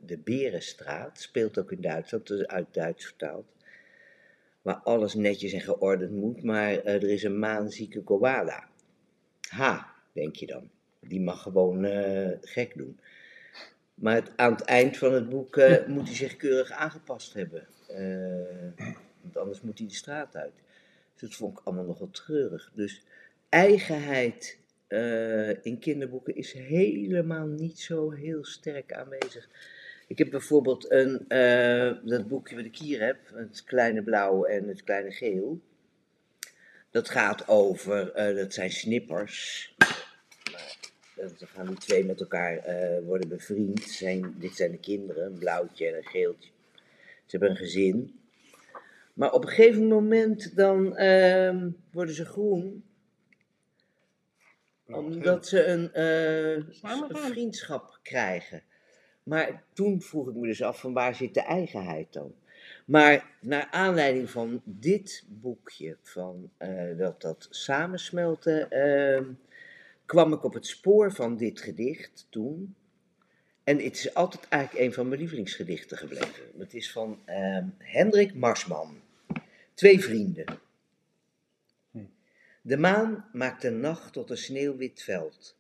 De 0.01 0.19
Berenstraat. 0.25 1.21
Speelt 1.21 1.59
ook 1.59 1.73
in 1.73 1.81
Duitsland, 1.81 2.27
dus 2.27 2.47
uit 2.47 2.75
Duits 2.75 3.05
vertaald. 3.05 3.47
Waar 4.63 4.77
alles 4.77 5.15
netjes 5.15 5.53
en 5.53 5.61
geordend 5.61 6.11
moet, 6.11 6.43
maar 6.43 6.85
er 6.85 7.03
is 7.03 7.23
een 7.23 7.39
maanzieke 7.39 8.03
koala. 8.03 8.69
Ha, 9.49 9.95
denk 10.13 10.37
je 10.37 10.47
dan. 10.47 10.71
Die 11.01 11.21
mag 11.21 11.43
gewoon 11.43 11.85
gek 12.41 12.77
doen. 12.77 12.99
Maar 14.01 14.15
het, 14.15 14.31
aan 14.37 14.53
het 14.53 14.61
eind 14.61 14.97
van 14.97 15.13
het 15.13 15.29
boek 15.29 15.57
eh, 15.57 15.87
moet 15.87 16.07
hij 16.07 16.17
zich 16.17 16.37
keurig 16.37 16.71
aangepast 16.71 17.35
hebben. 17.35 17.67
Eh, 17.89 18.87
want 19.21 19.37
anders 19.37 19.61
moet 19.61 19.79
hij 19.79 19.87
de 19.87 19.95
straat 19.95 20.37
uit. 20.37 20.53
Dus 21.13 21.29
dat 21.29 21.35
vond 21.35 21.59
ik 21.59 21.65
allemaal 21.65 21.85
nogal 21.85 22.11
treurig. 22.11 22.71
Dus 22.75 23.03
eigenheid 23.49 24.59
eh, 24.87 25.65
in 25.65 25.79
kinderboeken 25.79 26.37
is 26.37 26.53
helemaal 26.53 27.47
niet 27.47 27.79
zo 27.79 28.11
heel 28.11 28.45
sterk 28.45 28.93
aanwezig. 28.93 29.49
Ik 30.07 30.19
heb 30.19 30.31
bijvoorbeeld 30.31 30.91
een, 30.91 31.25
dat 32.05 32.29
boekje 32.29 32.57
wat 32.57 32.65
ik 32.65 32.77
hier 32.77 33.05
heb, 33.05 33.19
het 33.35 33.65
kleine 33.65 34.03
blauw 34.03 34.45
en 34.45 34.69
het 34.69 34.85
kleine 34.85 35.11
geel. 35.11 35.61
Dat 36.91 37.09
gaat 37.09 37.49
over, 37.49 38.13
dat 38.35 38.55
zijn 38.55 38.71
snippers. 38.71 39.75
Dan 41.39 41.49
gaan 41.49 41.67
die 41.67 41.77
twee 41.77 42.05
met 42.05 42.21
elkaar 42.21 42.57
eh, 42.57 43.05
worden 43.05 43.29
bevriend. 43.29 43.83
Zijn, 43.83 44.35
dit 44.39 44.57
zijn 44.57 44.71
de 44.71 44.79
kinderen, 44.79 45.27
een 45.27 45.39
blauwtje 45.39 45.87
en 45.87 45.97
een 45.97 46.07
geeltje. 46.07 46.51
Ze 47.27 47.37
hebben 47.37 47.51
een 47.51 47.57
gezin. 47.57 48.21
Maar 49.15 49.33
op 49.33 49.43
een 49.43 49.49
gegeven 49.49 49.89
moment 49.89 50.57
dan 50.57 50.97
ehm, 50.97 51.71
worden 51.93 52.15
ze 52.15 52.25
groen 52.25 52.85
omdat 54.87 55.47
ze 55.47 55.65
een, 55.65 55.93
eh, 55.93 56.75
gaan. 56.81 57.09
vriendschap 57.11 57.99
krijgen. 58.03 58.63
Maar 59.23 59.63
toen 59.73 60.01
vroeg 60.03 60.29
ik 60.29 60.35
me 60.35 60.47
dus 60.47 60.63
af 60.63 60.81
van 60.81 60.93
waar 60.93 61.15
zit 61.15 61.35
de 61.35 61.43
eigenheid 61.43 62.13
dan? 62.13 62.35
Maar 62.85 63.31
naar 63.41 63.69
aanleiding 63.71 64.31
van 64.31 64.61
dit 64.65 65.25
boekje, 65.29 65.97
van 66.03 66.51
eh, 66.57 66.97
dat, 66.99 67.21
dat 67.21 67.47
samensmelten, 67.51 68.71
ehm, 68.71 69.25
kwam 70.11 70.33
ik 70.33 70.45
op 70.45 70.55
het 70.55 70.67
spoor 70.67 71.13
van 71.13 71.37
dit 71.37 71.61
gedicht 71.61 72.27
toen. 72.31 72.75
En 73.65 73.79
het 73.79 73.97
is 73.97 74.15
altijd 74.15 74.49
eigenlijk 74.49 74.85
een 74.85 74.93
van 74.93 75.09
mijn 75.09 75.21
lievelingsgedichten 75.21 75.99
gebleven. 75.99 76.45
Het 76.59 76.75
is 76.75 76.93
van 76.93 77.23
ehm, 77.25 77.67
Hendrik 77.79 78.35
Marsman. 78.35 79.01
Twee 79.75 80.01
vrienden. 80.01 80.45
De 82.63 82.77
maan 82.77 83.29
maakt 83.33 83.63
de 83.63 83.71
nacht 83.71 84.13
tot 84.13 84.31
een 84.31 84.37
sneeuwwit 84.37 85.03
veld. 85.03 85.57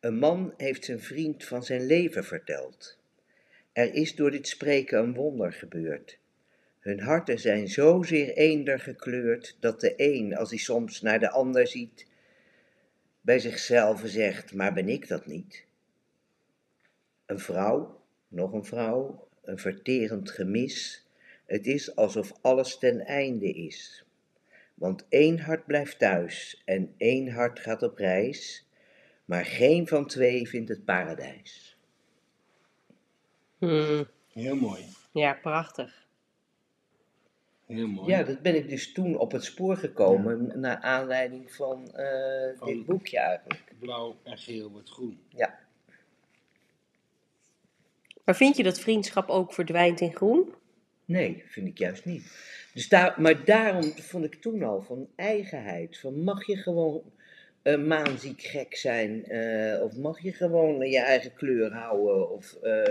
Een 0.00 0.18
man 0.18 0.54
heeft 0.56 0.84
zijn 0.84 1.00
vriend 1.00 1.44
van 1.44 1.64
zijn 1.64 1.86
leven 1.86 2.24
verteld. 2.24 2.98
Er 3.72 3.94
is 3.94 4.14
door 4.14 4.30
dit 4.30 4.48
spreken 4.48 4.98
een 4.98 5.14
wonder 5.14 5.52
gebeurd. 5.52 6.18
Hun 6.78 7.00
harten 7.00 7.38
zijn 7.38 7.68
zozeer 7.68 8.36
eender 8.36 8.80
gekleurd 8.80 9.56
dat 9.60 9.80
de 9.80 9.94
een, 9.96 10.36
als 10.36 10.50
hij 10.50 10.58
soms 10.58 11.00
naar 11.00 11.20
de 11.20 11.30
ander 11.30 11.66
ziet, 11.66 12.12
bij 13.24 13.38
zichzelf 13.38 14.02
zegt: 14.04 14.54
Maar 14.54 14.72
ben 14.72 14.88
ik 14.88 15.08
dat 15.08 15.26
niet? 15.26 15.66
Een 17.26 17.38
vrouw, 17.38 18.02
nog 18.28 18.52
een 18.52 18.64
vrouw, 18.64 19.28
een 19.42 19.58
verterend 19.58 20.30
gemis. 20.30 21.06
Het 21.46 21.66
is 21.66 21.96
alsof 21.96 22.32
alles 22.40 22.78
ten 22.78 23.00
einde 23.00 23.52
is. 23.52 24.04
Want 24.74 25.06
één 25.08 25.38
hart 25.38 25.66
blijft 25.66 25.98
thuis 25.98 26.62
en 26.64 26.94
één 26.96 27.28
hart 27.28 27.58
gaat 27.58 27.82
op 27.82 27.98
reis, 27.98 28.68
maar 29.24 29.44
geen 29.44 29.88
van 29.88 30.06
twee 30.06 30.48
vindt 30.48 30.68
het 30.68 30.84
paradijs. 30.84 31.78
Hmm. 33.58 34.08
Heel 34.32 34.56
mooi. 34.56 34.84
Ja, 35.12 35.34
prachtig. 35.34 36.03
Heel 37.66 37.86
mooi. 37.86 38.10
Ja, 38.10 38.22
dat 38.22 38.40
ben 38.42 38.54
ik 38.54 38.68
dus 38.68 38.92
toen 38.92 39.18
op 39.18 39.32
het 39.32 39.44
spoor 39.44 39.76
gekomen, 39.76 40.60
naar 40.60 40.76
aanleiding 40.76 41.52
van, 41.52 41.94
eh, 41.94 42.58
Van- 42.58 42.66
dit 42.68 42.84
boekje 42.86 43.18
eigenlijk. 43.18 43.72
Blauw 43.78 44.16
en 44.22 44.38
geel 44.38 44.70
wordt 44.70 44.90
groen. 44.90 45.18
Ja. 45.28 45.58
Maar 48.24 48.36
vind 48.36 48.56
je 48.56 48.62
dat 48.62 48.80
vriendschap 48.80 49.28
ook 49.28 49.52
verdwijnt 49.52 50.00
in 50.00 50.14
groen? 50.14 50.54
Nee, 51.04 51.42
vind 51.46 51.66
ik 51.66 51.78
juist 51.78 52.04
niet. 52.04 52.22
Dus 52.74 52.88
daar, 52.88 53.20
maar 53.20 53.44
daarom 53.44 53.82
vond 53.92 54.24
ik 54.24 54.34
toen 54.34 54.62
al 54.62 54.82
van 54.82 55.08
eigenheid. 55.16 55.98
Van 55.98 56.22
mag 56.24 56.46
je 56.46 56.56
gewoon 56.56 57.02
eh, 57.62 57.78
maanziek 57.78 58.40
gek 58.42 58.76
zijn? 58.76 59.24
eh, 59.24 59.82
of 59.82 59.96
mag 59.96 60.20
je 60.22 60.32
gewoon 60.32 60.78
je 60.90 60.98
eigen 61.00 61.34
kleur 61.34 61.72
houden? 61.72 62.30
Of, 62.30 62.52
eh, 62.54 62.82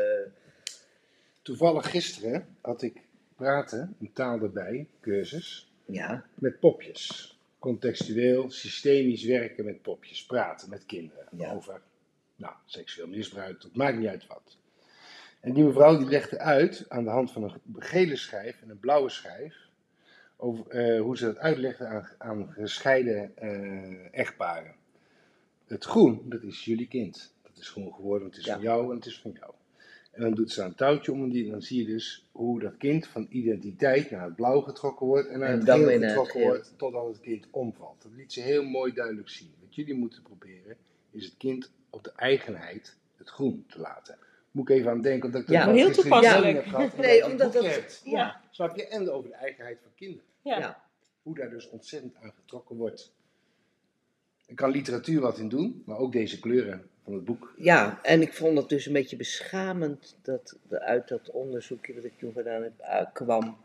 Toevallig 1.41 1.89
gisteren 1.89 2.45
had 2.61 2.81
ik 2.81 3.01
praten, 3.35 3.95
een 3.99 4.13
taal 4.13 4.39
erbij, 4.41 4.87
cursus, 5.01 5.71
ja, 5.85 6.25
met 6.35 6.59
popjes. 6.59 7.37
Contextueel, 7.59 8.51
systemisch 8.51 9.23
werken 9.23 9.65
met 9.65 9.81
popjes. 9.81 10.25
Praten 10.25 10.69
met 10.69 10.85
kinderen 10.85 11.25
Ja. 11.37 11.51
over 11.53 11.81
nou, 12.35 12.53
seksueel 12.65 13.07
misbruik, 13.07 13.61
dat 13.61 13.75
maakt 13.75 13.97
niet 13.97 14.07
uit 14.07 14.27
wat. 14.27 14.57
En 15.39 15.53
die 15.53 15.63
mevrouw 15.63 15.97
die 15.97 16.07
legde 16.07 16.39
uit 16.39 16.85
aan 16.89 17.03
de 17.03 17.09
hand 17.09 17.31
van 17.31 17.43
een 17.43 17.61
gele 17.79 18.15
schijf 18.15 18.61
en 18.61 18.69
een 18.69 18.79
blauwe 18.79 19.09
schijf. 19.09 19.55
Over 20.37 20.67
eh, 20.67 21.01
hoe 21.01 21.17
ze 21.17 21.25
dat 21.25 21.37
uitlegde 21.37 21.85
aan, 21.85 22.09
aan 22.17 22.51
gescheiden 22.51 23.37
eh, 23.37 24.19
echtparen. 24.19 24.75
Het 25.67 25.83
groen, 25.83 26.21
dat 26.29 26.43
is 26.43 26.65
jullie 26.65 26.87
kind. 26.87 27.33
Dat 27.43 27.57
is 27.57 27.69
groen 27.69 27.93
geworden, 27.93 28.27
het 28.27 28.37
is 28.37 28.45
Ja. 28.45 28.53
van 28.53 28.63
jou 28.63 28.89
en 28.89 28.95
het 28.95 29.05
is 29.05 29.19
van 29.19 29.31
jou. 29.39 29.53
En 30.13 30.21
dan 30.21 30.33
doet 30.33 30.51
ze 30.51 30.61
een 30.63 30.75
touwtje 30.75 31.11
om 31.11 31.23
en 31.23 31.29
die, 31.29 31.51
dan 31.51 31.61
zie 31.61 31.79
je 31.79 31.85
dus 31.93 32.25
hoe 32.31 32.59
dat 32.59 32.77
kind 32.77 33.07
van 33.07 33.27
identiteit 33.29 34.11
naar 34.11 34.23
het 34.25 34.35
blauw 34.35 34.61
getrokken 34.61 35.05
wordt 35.07 35.27
en 35.27 35.39
naar 35.39 35.49
En 35.49 35.59
het 35.59 35.69
geel 35.69 35.89
het 35.89 36.03
getrokken 36.03 36.31
geel. 36.39 36.45
wordt 36.47 36.73
totdat 36.77 37.07
het 37.07 37.19
kind 37.19 37.47
omvalt. 37.51 38.01
Dat 38.01 38.11
liet 38.15 38.33
ze 38.33 38.41
heel 38.41 38.63
mooi 38.63 38.93
duidelijk 38.93 39.29
zien. 39.29 39.51
Wat 39.61 39.75
jullie 39.75 39.93
moeten 39.93 40.21
proberen 40.21 40.77
is 41.11 41.25
het 41.25 41.37
kind 41.37 41.71
op 41.89 42.03
de 42.03 42.11
eigenheid 42.15 42.97
het 43.17 43.29
groen 43.29 43.65
te 43.67 43.79
laten. 43.79 44.17
Moet 44.51 44.69
ik 44.69 44.75
even 44.77 44.91
aan 44.91 45.01
denken 45.01 45.31
dat 45.31 45.41
ik 45.41 45.49
Ja, 45.49 45.65
dat 45.65 45.75
heel 45.75 45.91
toepasselijk. 45.91 46.55
heb 46.55 46.65
gehad. 46.65 46.97
Nee, 46.97 47.25
omdat 47.25 47.53
dat- 47.53 47.65
hebt. 47.65 48.01
ja. 48.05 48.41
Snap 48.51 48.75
je? 48.75 48.87
En 48.87 49.09
over 49.09 49.29
de 49.29 49.35
eigenheid 49.35 49.79
van 49.81 49.91
kinderen. 49.95 50.25
Ja. 50.41 50.57
ja. 50.59 50.83
Hoe 51.23 51.35
daar 51.35 51.49
dus 51.49 51.69
ontzettend 51.69 52.15
aan 52.15 52.33
getrokken 52.35 52.75
wordt. 52.75 53.13
Ik 54.47 54.55
kan 54.55 54.69
literatuur 54.71 55.21
wat 55.21 55.37
in 55.37 55.49
doen, 55.49 55.83
maar 55.85 55.97
ook 55.97 56.11
deze 56.11 56.39
kleuren 56.39 56.87
van 57.03 57.13
het 57.13 57.25
boek. 57.25 57.53
Ja, 57.57 57.99
en 58.03 58.21
ik 58.21 58.33
vond 58.33 58.57
het 58.57 58.69
dus 58.69 58.85
een 58.85 58.93
beetje 58.93 59.15
beschamend 59.15 60.15
dat 60.21 60.57
er 60.69 60.79
uit 60.79 61.07
dat 61.07 61.29
onderzoekje 61.31 61.93
dat 61.93 62.03
ik 62.03 62.17
toen 62.17 62.33
gedaan 62.33 62.63
heb 62.63 62.73
uh, 62.81 63.01
kwam. 63.13 63.57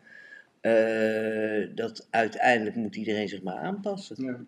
eh, 0.60 1.74
dat 1.74 2.06
uiteindelijk 2.10 2.76
moet 2.76 2.96
iedereen 2.96 3.28
zich 3.28 3.42
maar 3.42 3.56
aanpassen. 3.56 4.24
Ja. 4.24 4.38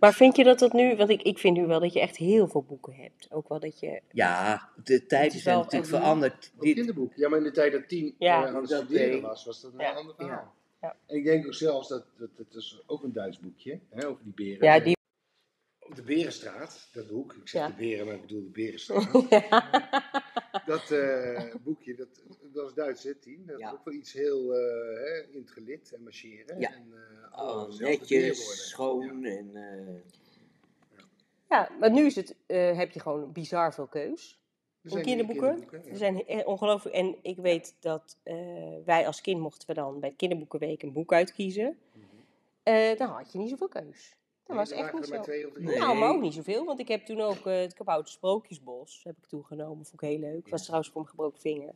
Maar 0.00 0.14
vind 0.14 0.36
je 0.36 0.44
dat 0.44 0.58
dat 0.58 0.72
nu, 0.72 0.96
want 0.96 1.10
ik, 1.10 1.22
ik 1.22 1.38
vind 1.38 1.56
nu 1.56 1.66
wel 1.66 1.80
dat 1.80 1.92
je 1.92 2.00
echt 2.00 2.16
heel 2.16 2.48
veel 2.48 2.62
boeken 2.62 2.94
hebt. 2.94 3.26
Ook 3.30 3.48
wel 3.48 3.60
dat 3.60 3.80
je, 3.80 4.00
Ja, 4.12 4.68
de 4.84 5.06
tijden 5.06 5.36
is 5.36 5.42
zijn 5.42 5.54
wel 5.54 5.64
natuurlijk 5.64 5.90
veranderd. 5.92 6.50
Een 6.54 6.60
Dit, 6.60 6.74
kinderboek. 6.74 7.12
Ja, 7.16 7.28
maar 7.28 7.38
in 7.38 7.44
de 7.44 7.50
tijd 7.50 7.72
dat 7.72 7.88
tien 7.88 8.14
Ja. 8.18 8.42
eh, 8.46 8.54
aan 8.54 8.60
het 8.62 8.70
studeren 8.70 9.20
was, 9.22 9.44
was 9.44 9.60
dat 9.62 9.72
een 9.72 9.78
Ja. 9.80 9.92
ander 9.92 10.14
verhaal. 10.14 10.34
Ja. 10.34 10.52
Ik 11.06 11.24
denk 11.24 11.46
ook 11.46 11.54
zelfs 11.54 11.88
dat, 11.88 12.04
dat, 12.16 12.30
dat 12.36 12.54
is 12.54 12.82
ook 12.86 13.02
een 13.02 13.12
Duits 13.12 13.38
boekje, 13.38 13.80
hè, 13.90 14.06
over 14.06 14.24
die 14.24 14.32
beren. 14.32 14.64
ja, 14.66 14.80
die, 14.80 14.96
Op 15.78 15.94
de 15.94 16.02
Berenstraat, 16.02 16.88
dat 16.92 17.08
boek, 17.08 17.32
ik 17.32 17.48
zeg 17.48 17.60
Ja. 17.62 17.68
de 17.68 17.74
beren, 17.74 18.06
maar 18.06 18.14
ik 18.14 18.20
bedoel 18.20 18.42
de 18.42 18.48
Berenstraat. 18.50 19.12
dat 20.66 20.90
eh, 20.90 21.54
boekje, 21.62 21.94
dat, 21.94 22.08
dat 22.52 22.62
was 22.62 22.74
Duits, 22.74 23.02
hè, 23.02 23.14
tien. 23.14 23.42
Dat 23.46 23.60
is 23.60 23.70
ook 23.72 23.84
wel 23.84 23.94
iets 23.94 24.12
heel 24.12 24.54
eh, 24.54 24.60
hè, 25.04 25.22
in 25.32 25.40
het 25.40 25.50
gelid 25.50 25.92
en 25.94 26.02
marcheren. 26.02 26.60
Ja. 26.60 26.72
En, 26.74 26.92
eh, 27.32 27.38
oh, 27.42 27.64
dezelfde 27.70 27.84
netjes, 27.84 28.68
schoon 28.68 29.24
en... 29.24 29.50
eh, 29.54 30.00
ja, 31.48 31.70
maar 31.80 31.90
nu 31.90 32.06
is 32.06 32.14
het, 32.14 32.34
eh, 32.46 32.76
heb 32.76 32.90
je 32.92 33.00
gewoon 33.00 33.32
bizar 33.32 33.74
veel 33.74 33.86
keus. 33.86 34.40
Er 34.86 34.92
zijn 34.92 35.04
kinderboeken? 35.04 35.48
kinderboeken, 35.48 35.82
ja. 35.84 35.90
Er 35.90 35.96
zijn 35.96 36.26
eh, 36.26 36.46
ongelooflijk. 36.46 36.96
En 36.96 37.16
ik 37.22 37.36
weet 37.36 37.74
dat 37.80 38.16
eh, 38.22 38.36
wij 38.84 39.06
als 39.06 39.20
kind 39.20 39.40
mochten 39.40 39.68
we 39.68 39.74
dan 39.74 40.00
bij 40.00 40.14
Kinderboekenweek 40.16 40.82
een 40.82 40.92
boek 40.92 41.12
uitkiezen. 41.12 41.78
Mhm. 41.92 42.04
Eh, 42.62 42.98
dan 42.98 43.08
had 43.08 43.32
je 43.32 43.38
niet 43.38 43.50
zoveel 43.50 43.68
keus. 43.68 44.16
Dat 44.46 44.56
Nee, 44.56 44.66
was 44.66 44.70
echt 44.70 44.92
niet 44.92 45.06
zo. 45.06 45.22
Nee. 45.58 45.78
Nou, 45.78 45.98
maar 45.98 46.08
ook 46.08 46.20
niet 46.20 46.34
zoveel, 46.34 46.64
want 46.64 46.80
ik 46.80 46.88
heb 46.88 47.04
toen 47.04 47.20
ook 47.20 47.46
eh, 47.46 47.60
het 47.60 47.74
Kabouter 47.74 48.12
Sprookjesbos 48.12 49.00
heb 49.04 49.16
ik 49.16 49.26
toegenomen. 49.26 49.86
Vond 49.86 50.02
ik 50.02 50.08
heel 50.08 50.18
leuk. 50.18 50.48
Was 50.48 50.62
trouwens 50.62 50.90
voor 50.90 51.00
mijn 51.00 51.10
gebroken 51.10 51.40
vinger. 51.40 51.74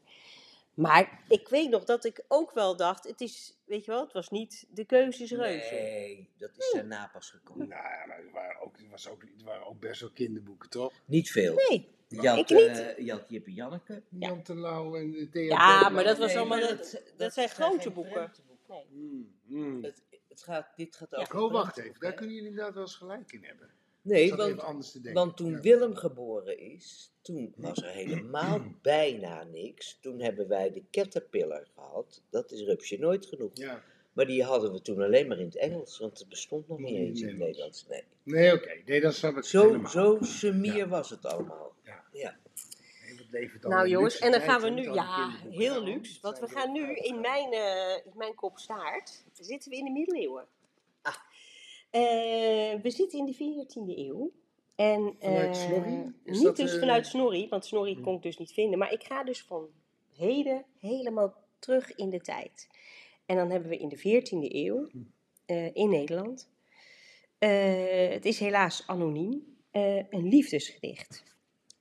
Maar 0.81 1.23
ik 1.29 1.49
weet 1.49 1.71
nog 1.71 1.85
dat 1.85 2.05
ik 2.05 2.25
ook 2.29 2.53
wel 2.53 2.77
dacht, 2.77 3.05
het 3.05 3.21
is, 3.21 3.59
weet 3.65 3.85
je 3.85 3.91
wel, 3.91 4.01
het 4.05 4.13
was 4.13 4.31
niet 4.31 4.67
de 4.71 4.85
keuze 4.85 5.23
is 5.23 5.31
reuze. 5.31 5.75
Nee, 5.75 6.29
dat 6.39 6.51
is 6.57 6.71
daarna 6.75 7.11
pas 7.13 7.31
gekomen. 7.31 7.69
Nou 7.69 7.83
ja, 7.83 8.07
maar 8.07 8.19
er 8.19 8.31
waren 8.33 8.61
ook, 8.61 8.77
er 8.79 8.89
was 8.91 9.09
ook, 9.09 9.23
er 9.23 9.45
waren 9.45 9.67
ook 9.67 9.81
best 9.81 10.01
wel 10.01 10.11
kinderboeken, 10.11 10.71
toch? 10.71 10.93
Niet 11.05 11.31
veel. 11.31 11.55
Nee. 11.69 11.89
Je 12.09 12.29
had, 12.29 12.39
ik 12.39 12.49
niet. 12.49 12.67
eh, 12.79 13.05
je 13.05 13.11
had 13.11 13.25
Jip 13.29 13.47
en 13.47 13.53
Janneke. 13.53 14.03
Jan 14.09 14.43
Terlouw 14.43 14.97
en 14.97 15.11
de 15.11 15.29
Thea 15.29 15.49
Ja, 15.49 15.89
maar 15.89 16.05
dat 16.05 16.19
was 16.19 16.29
Nee, 16.29 16.39
allemaal, 16.39 16.61
dat, 16.61 17.03
dat, 17.17 17.33
zijn 17.35 17.49
grote 17.49 17.91
boeken. 17.91 18.33
Nee. 18.69 18.87
Mm, 18.91 19.35
mm. 19.47 19.85
Het, 19.85 20.03
het 20.29 20.43
gaat, 20.43 20.67
dit 20.77 20.97
gaat 20.97 21.11
Ja. 21.11 21.17
over 21.17 21.41
Oh, 21.41 21.53
wacht 21.53 21.79
even. 21.79 22.01
Daar 22.01 22.13
kunnen 22.15 22.35
jullie 22.35 22.51
inderdaad 22.51 22.75
wel 22.75 22.83
eens 22.83 22.95
gelijk 22.97 23.33
in 23.33 23.45
hebben. 23.45 23.71
Nee, 24.03 24.35
want, 24.35 24.51
even 24.51 24.63
anders 24.65 24.93
te 24.93 25.01
denken. 25.01 25.23
want 25.23 25.37
toen 25.37 25.51
Ja. 25.51 25.61
Willem 25.61 25.95
geboren 25.97 26.59
is, 26.59 27.13
toen 27.23 27.53
was 27.57 27.83
er 27.83 27.91
helemaal 27.91 28.61
bijna 28.83 29.45
niks. 29.45 29.99
Toen 30.01 30.21
hebben 30.21 30.49
wij 30.49 30.71
de 30.73 30.83
Caterpillar 30.91 31.67
gehad. 31.75 32.23
Dat 32.31 32.51
is 32.53 32.63
Rupsje 32.63 32.99
nooit 32.99 33.27
genoeg. 33.27 33.51
Ja. 33.55 33.83
Maar 34.13 34.27
die 34.27 34.45
hadden 34.45 34.73
we 34.73 34.81
toen 34.83 35.03
alleen 35.03 35.27
maar 35.29 35.39
in 35.39 35.45
het 35.45 35.57
Engels, 35.57 35.99
want 35.99 36.19
het 36.19 36.29
bestond 36.29 36.69
nog 36.69 36.79
niet 36.79 36.89
niet 36.89 36.99
eens 36.99 37.21
in 37.21 37.29
het 37.29 37.39
Nederlands. 37.39 37.87
Nee. 37.89 38.03
Nee, 38.23 38.53
oké. 38.55 38.83
Nee, 38.87 39.01
dan 39.01 39.13
snap 39.13 39.31
ik 39.31 39.37
het 39.37 39.47
Zo, 39.47 39.63
helemaal. 39.67 39.91
zo 39.91 40.19
semier 40.21 40.77
Ja. 40.77 40.89
was 40.89 41.11
het 41.11 41.25
allemaal. 41.25 41.75
Ja. 42.13 42.37
Nee, 43.31 43.51
Nou 43.61 43.89
jongens, 43.89 44.19
en 44.19 44.31
dan 44.33 44.41
gaan 44.41 44.61
we 44.61 44.69
nu, 44.71 44.83
ja, 44.93 45.31
heel 45.51 45.83
luxe. 45.83 46.13
dat 46.21 46.39
Want 46.39 46.51
we 46.51 46.59
gaan 46.59 46.73
nu 46.73 46.95
in 46.95 47.21
mijn, 47.21 47.53
eh, 47.53 47.97
in 48.07 48.13
mijn 48.17 48.35
kop 48.35 48.59
staart, 48.59 49.25
zitten 49.33 49.71
we 49.71 49.77
in 49.77 49.85
de 49.85 49.91
middeleeuwen. 49.91 50.47
Eh, 51.91 52.81
we 52.83 52.91
zitten 52.91 53.19
in 53.19 53.25
de 53.25 53.35
14e 53.35 53.99
eeuw. 53.99 54.31
En, 54.75 55.15
Vanuit 55.19 55.57
eh, 55.57 55.63
Snorri? 55.63 56.13
Niet 56.25 56.57
dus 56.57 56.73
eh, 56.73 56.79
vanuit 56.79 57.07
Snorri, 57.07 57.49
want 57.49 57.65
Snorri 57.65 57.95
Hmm. 57.95 58.03
kon 58.03 58.15
ik 58.15 58.23
dus 58.23 58.39
niet 58.39 58.53
vinden. 58.53 58.79
Maar 58.79 58.93
ik 58.93 59.05
ga 59.05 59.25
dus 59.25 59.43
van 59.43 59.69
heden 60.17 60.65
helemaal 60.79 61.35
terug 61.59 61.95
in 61.95 62.11
de 62.11 62.21
tijd. 62.21 62.69
En 63.27 63.37
dan 63.37 63.51
hebben 63.51 63.69
we 63.69 63.77
in 63.77 63.89
de 63.89 63.99
14e 63.99 64.55
eeuw 64.55 64.89
Hmm. 64.91 65.13
in 65.73 65.89
Nederland. 65.89 66.49
het 67.39 68.25
is 68.25 68.39
helaas 68.39 68.83
anoniem. 68.87 69.49
een 70.11 70.29
liefdesgedicht. 70.29 71.25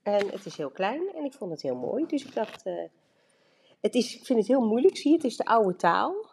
En 0.04 0.28
het 0.30 0.45
is 0.45 0.58
heel 0.58 0.69
klein 0.72 1.12
en 1.15 1.24
ik 1.24 1.34
vond 1.34 1.52
het 1.52 1.62
heel 1.62 1.76
mooi. 1.76 2.06
Dus 2.06 2.26
ik 2.26 2.34
dacht, 2.34 2.63
het 3.82 3.95
is, 3.95 4.15
ik 4.15 4.26
vind 4.26 4.39
het 4.39 4.48
heel 4.48 4.67
moeilijk. 4.67 4.98
Zie 4.98 5.10
je, 5.12 5.15
het 5.15 5.26
is 5.26 5.38
de 5.38 5.45
oude 5.45 5.76
taal. 5.76 6.29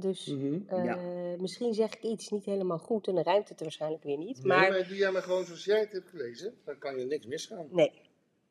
Dus 0.00 0.26
Mhm. 0.26 0.58
eh, 0.66 0.84
Ja. 0.84 0.96
misschien 1.40 1.74
zeg 1.74 1.94
ik 1.94 2.02
iets 2.02 2.28
niet 2.28 2.44
helemaal 2.44 2.78
goed 2.78 3.06
en 3.08 3.14
dan 3.14 3.24
ruimt 3.24 3.48
het 3.48 3.60
waarschijnlijk 3.60 4.02
weer 4.02 4.16
niet. 4.16 4.36
Nee, 4.36 4.46
Maar 4.46 4.70
maar 4.70 4.88
doe 4.88 4.96
jij 4.96 5.10
maar 5.10 5.22
gewoon 5.22 5.44
zoals 5.44 5.64
jij 5.64 5.80
het 5.80 5.92
hebt 5.92 6.08
gelezen. 6.08 6.54
Dan 6.64 6.78
kan 6.78 6.98
je 6.98 7.04
niks 7.04 7.26
misgaan. 7.26 7.68
Nee. 7.70 7.92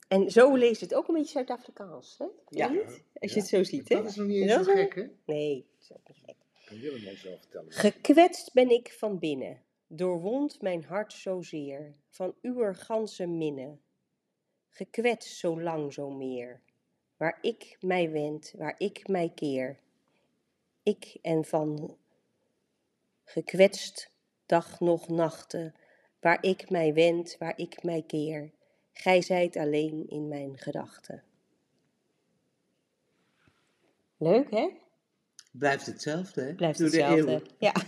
En 0.08 0.32
zo 0.32 0.56
leest 0.56 0.82
het 0.82 0.94
ook 0.94 1.08
een 1.08 1.14
beetje 1.14 1.32
Zuid-Afrikaans, 1.32 2.18
hè? 2.18 2.26
Ja. 2.50 2.68
Als 3.14 3.34
je 3.34 3.40
het 3.40 3.48
zo 3.50 3.64
ziet, 3.64 3.90
hè? 3.90 3.96
Dat 3.96 4.06
is 4.06 4.16
nog 4.16 4.28
niet 4.28 4.42
eens 4.42 4.54
zo 4.54 4.64
gek, 4.64 4.96
hè? 4.96 5.06
Nee, 5.26 5.66
dat 5.78 5.82
is 5.84 5.92
ook 5.92 6.08
niet 6.08 6.18
gek. 6.26 6.36
Kan 6.66 6.80
Willem 6.80 7.08
ons 7.08 7.24
wel 7.24 7.38
vertellen. 7.38 7.72
Gekwetst 7.72 8.54
ben 8.54 8.70
ik 8.70 8.92
van 8.92 9.20
binnen, 9.20 9.62
doorwond 9.88 10.62
mijn 10.62 10.84
hart 10.84 11.14
zozeer, 11.14 11.94
van 12.10 12.36
uwer 12.42 12.76
ganse 12.76 13.26
minne. 13.26 13.78
Gekwetst 14.70 15.36
zo 15.38 15.62
lang 15.62 15.94
zo 15.94 16.10
meer, 16.10 16.62
waar 17.18 17.38
ik 17.42 17.78
mij 17.82 18.12
wend, 18.12 18.54
waar 18.58 18.76
ik 18.78 19.08
mij 19.08 19.32
keer. 19.36 19.78
Ik 20.88 21.18
en 21.22 21.46
van 21.46 21.98
gekwetst 23.24 24.12
dag 24.46 24.80
nog 24.80 25.08
nachten, 25.08 25.76
waar 26.20 26.44
ik 26.44 26.70
mij 26.70 26.94
wend, 26.94 27.36
waar 27.40 27.58
ik 27.58 27.84
mij 27.84 28.04
keer. 28.08 28.52
Gij 28.94 29.22
zijt 29.22 29.56
alleen 29.56 30.10
in 30.10 30.28
mijn 30.28 30.58
gedachten. 30.58 31.24
Leuk, 34.18 34.52
hè? 34.52 34.70
Blijft 35.52 35.86
hetzelfde, 35.86 36.42
hè? 36.42 36.54
Blijft 36.54 36.80
Door 36.80 36.90
de 36.90 37.04
hetzelfde. 37.04 37.42
Ja. 37.58 37.74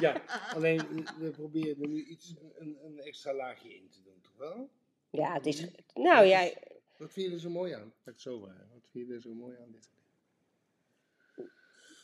Ja, 0.00 0.22
alleen 0.54 1.06
we 1.18 1.30
proberen 1.30 1.82
er 1.82 1.88
nu 1.88 2.04
iets, 2.04 2.34
een, 2.54 2.78
een 2.84 3.00
extra 3.00 3.34
laagje 3.34 3.74
in 3.74 3.88
te 3.88 4.02
doen, 4.02 4.20
toch 4.22 4.36
wel? 4.36 4.70
ja, 5.10 5.32
het 5.32 5.46
is. 5.46 5.66
Nou 5.94 6.24
ja, 6.24 6.50
Wat 6.96 7.12
vind 7.12 7.26
je 7.26 7.32
er 7.32 7.40
zo 7.40 7.50
mooi 7.50 7.72
aan? 7.72 7.92
Het 8.04 8.20
zo. 8.20 8.40
Wat 8.40 8.88
vind 8.90 9.08
je 9.08 9.14
er 9.14 9.20
zo 9.20 9.34
mooi 9.34 9.56
aan 9.56 9.70
dit? 9.70 9.88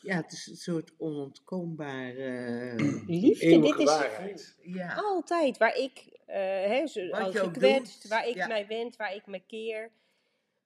Ja, 0.07 0.15
het 0.15 0.31
is 0.31 0.47
een 0.47 0.55
soort 0.55 0.93
onontkoombare... 0.97 2.73
liefde, 3.07 3.59
dit 3.59 3.77
is 3.79 3.85
waarheid. 3.85 4.57
ja. 4.61 4.93
altijd 4.93 5.57
waar 5.57 5.75
ik, 5.75 6.19
eh 6.25 6.35
hè, 6.39 6.87
zo, 6.87 7.07
Wat 7.07 7.19
als 7.19 7.33
je 7.33 7.51
doet, 7.51 8.07
waar 8.07 8.27
ik 8.27 8.35
ja. 8.35 8.47
mij 8.47 8.67
wend, 8.67 8.95
waar 8.95 9.15
ik 9.15 9.25
me 9.25 9.41
keer. 9.47 9.91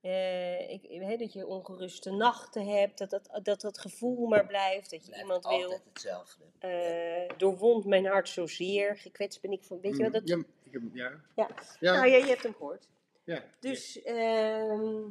Eh, 0.02 0.70
ik, 0.70 1.20
dat 1.20 1.34
je 1.34 1.48
ongeruste 1.48 2.12
nachten 2.12 2.68
hebt, 2.68 2.98
dat 2.98 3.10
dat, 3.10 3.40
dat 3.44 3.62
dat 3.62 3.78
gevoel 3.78 4.28
maar 4.28 4.46
blijft, 4.46 4.90
dat 4.90 5.00
je 5.00 5.06
Blijft 5.06 5.24
iemand 5.24 5.46
wil. 5.46 5.54
altijd 5.54 5.82
hetzelfde. 5.94 6.44
eh 6.60 7.38
doorwond 7.38 7.86
mijn 7.86 8.06
hart 8.06 8.30
zozeer, 8.30 8.98
gekwetst 8.98 9.42
ben 9.42 9.52
ik 9.52 9.64
van, 9.64 9.80
weet 9.82 9.98
je 9.98 10.04
wat 10.04 10.14
dat... 10.14 10.28
Ja, 10.28 10.38
ik 10.64 10.72
heb, 10.72 10.82
ja. 10.94 11.22
Ja. 11.36 11.50
Ja. 11.80 11.94
Nou 11.94 12.08
ja, 12.08 12.16
je 12.16 12.26
hebt 12.26 12.44
hem 12.44 12.54
gehoord. 12.54 12.90
ja. 13.24 13.44
Dus, 13.60 14.02
ehm, 14.02 15.02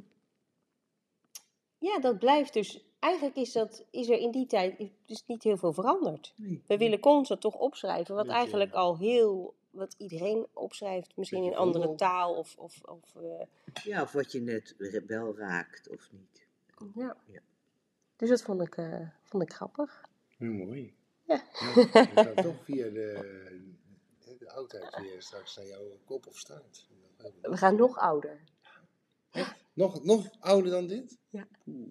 ja, 1.79 1.99
dat 2.01 2.19
blijft 2.19 2.53
dus, 2.53 2.85
eigenlijk 3.01 3.37
is, 3.37 3.53
dat, 3.53 3.85
is 3.91 4.09
er 4.09 4.19
in 4.19 4.31
die 4.31 4.47
tijd 4.47 4.79
is 4.79 4.89
dus 5.07 5.23
niet 5.27 5.43
heel 5.43 5.57
veel 5.57 5.73
veranderd. 5.73 6.33
Nee. 6.37 6.63
We 6.67 6.77
willen 6.77 7.01
constant 7.01 7.41
toch 7.41 7.55
opschrijven, 7.55 8.15
wat 8.15 8.25
Beetje- 8.25 8.39
eigenlijk 8.39 8.73
al 8.73 8.99
heel, 8.99 9.55
wat 9.71 9.95
iedereen 9.99 10.47
opschrijft, 10.53 11.17
misschien 11.17 11.45
in 11.45 11.57
andere 11.57 11.95
taal 11.95 12.35
of, 12.35 12.57
of, 12.59 12.81
of 12.85 13.15
eh, 13.17 13.47
Ja, 13.85 14.03
of 14.03 14.13
wat 14.13 14.33
je 14.33 14.41
net 14.41 14.75
wel 15.07 15.37
raakt 15.37 15.89
of 15.89 16.09
niet. 16.13 16.47
ja. 16.95 17.17
Ja. 17.27 17.41
Dus 18.17 18.29
dat 18.29 18.43
vond 18.43 18.63
ik, 18.63 18.77
eh, 18.77 19.09
vond 19.23 19.43
ik 19.43 19.53
grappig. 19.53 20.05
Ja, 20.39 20.47
mooi. 20.47 20.95
Ja. 21.27 21.43
Ja, 21.61 21.75
we 21.75 22.09
gaan 22.15 22.35
toch 22.35 22.65
via 22.65 22.89
de, 22.89 23.61
de 24.39 24.51
oudheid 24.51 24.97
weer 25.01 25.23
straks 25.23 25.57
naar 25.57 25.67
jouw 25.67 25.99
kop 26.05 26.27
of 26.27 26.39
staart. 26.39 26.87
We 27.43 27.57
gaan 27.57 27.77
nog 27.77 27.99
ouder. 27.99 28.41
Nog, 29.73 30.05
nog 30.05 30.31
ouder 30.41 30.71
dan 30.71 30.87
dit? 30.87 31.19
Ja. 31.31 31.47
Oeh, 31.67 31.89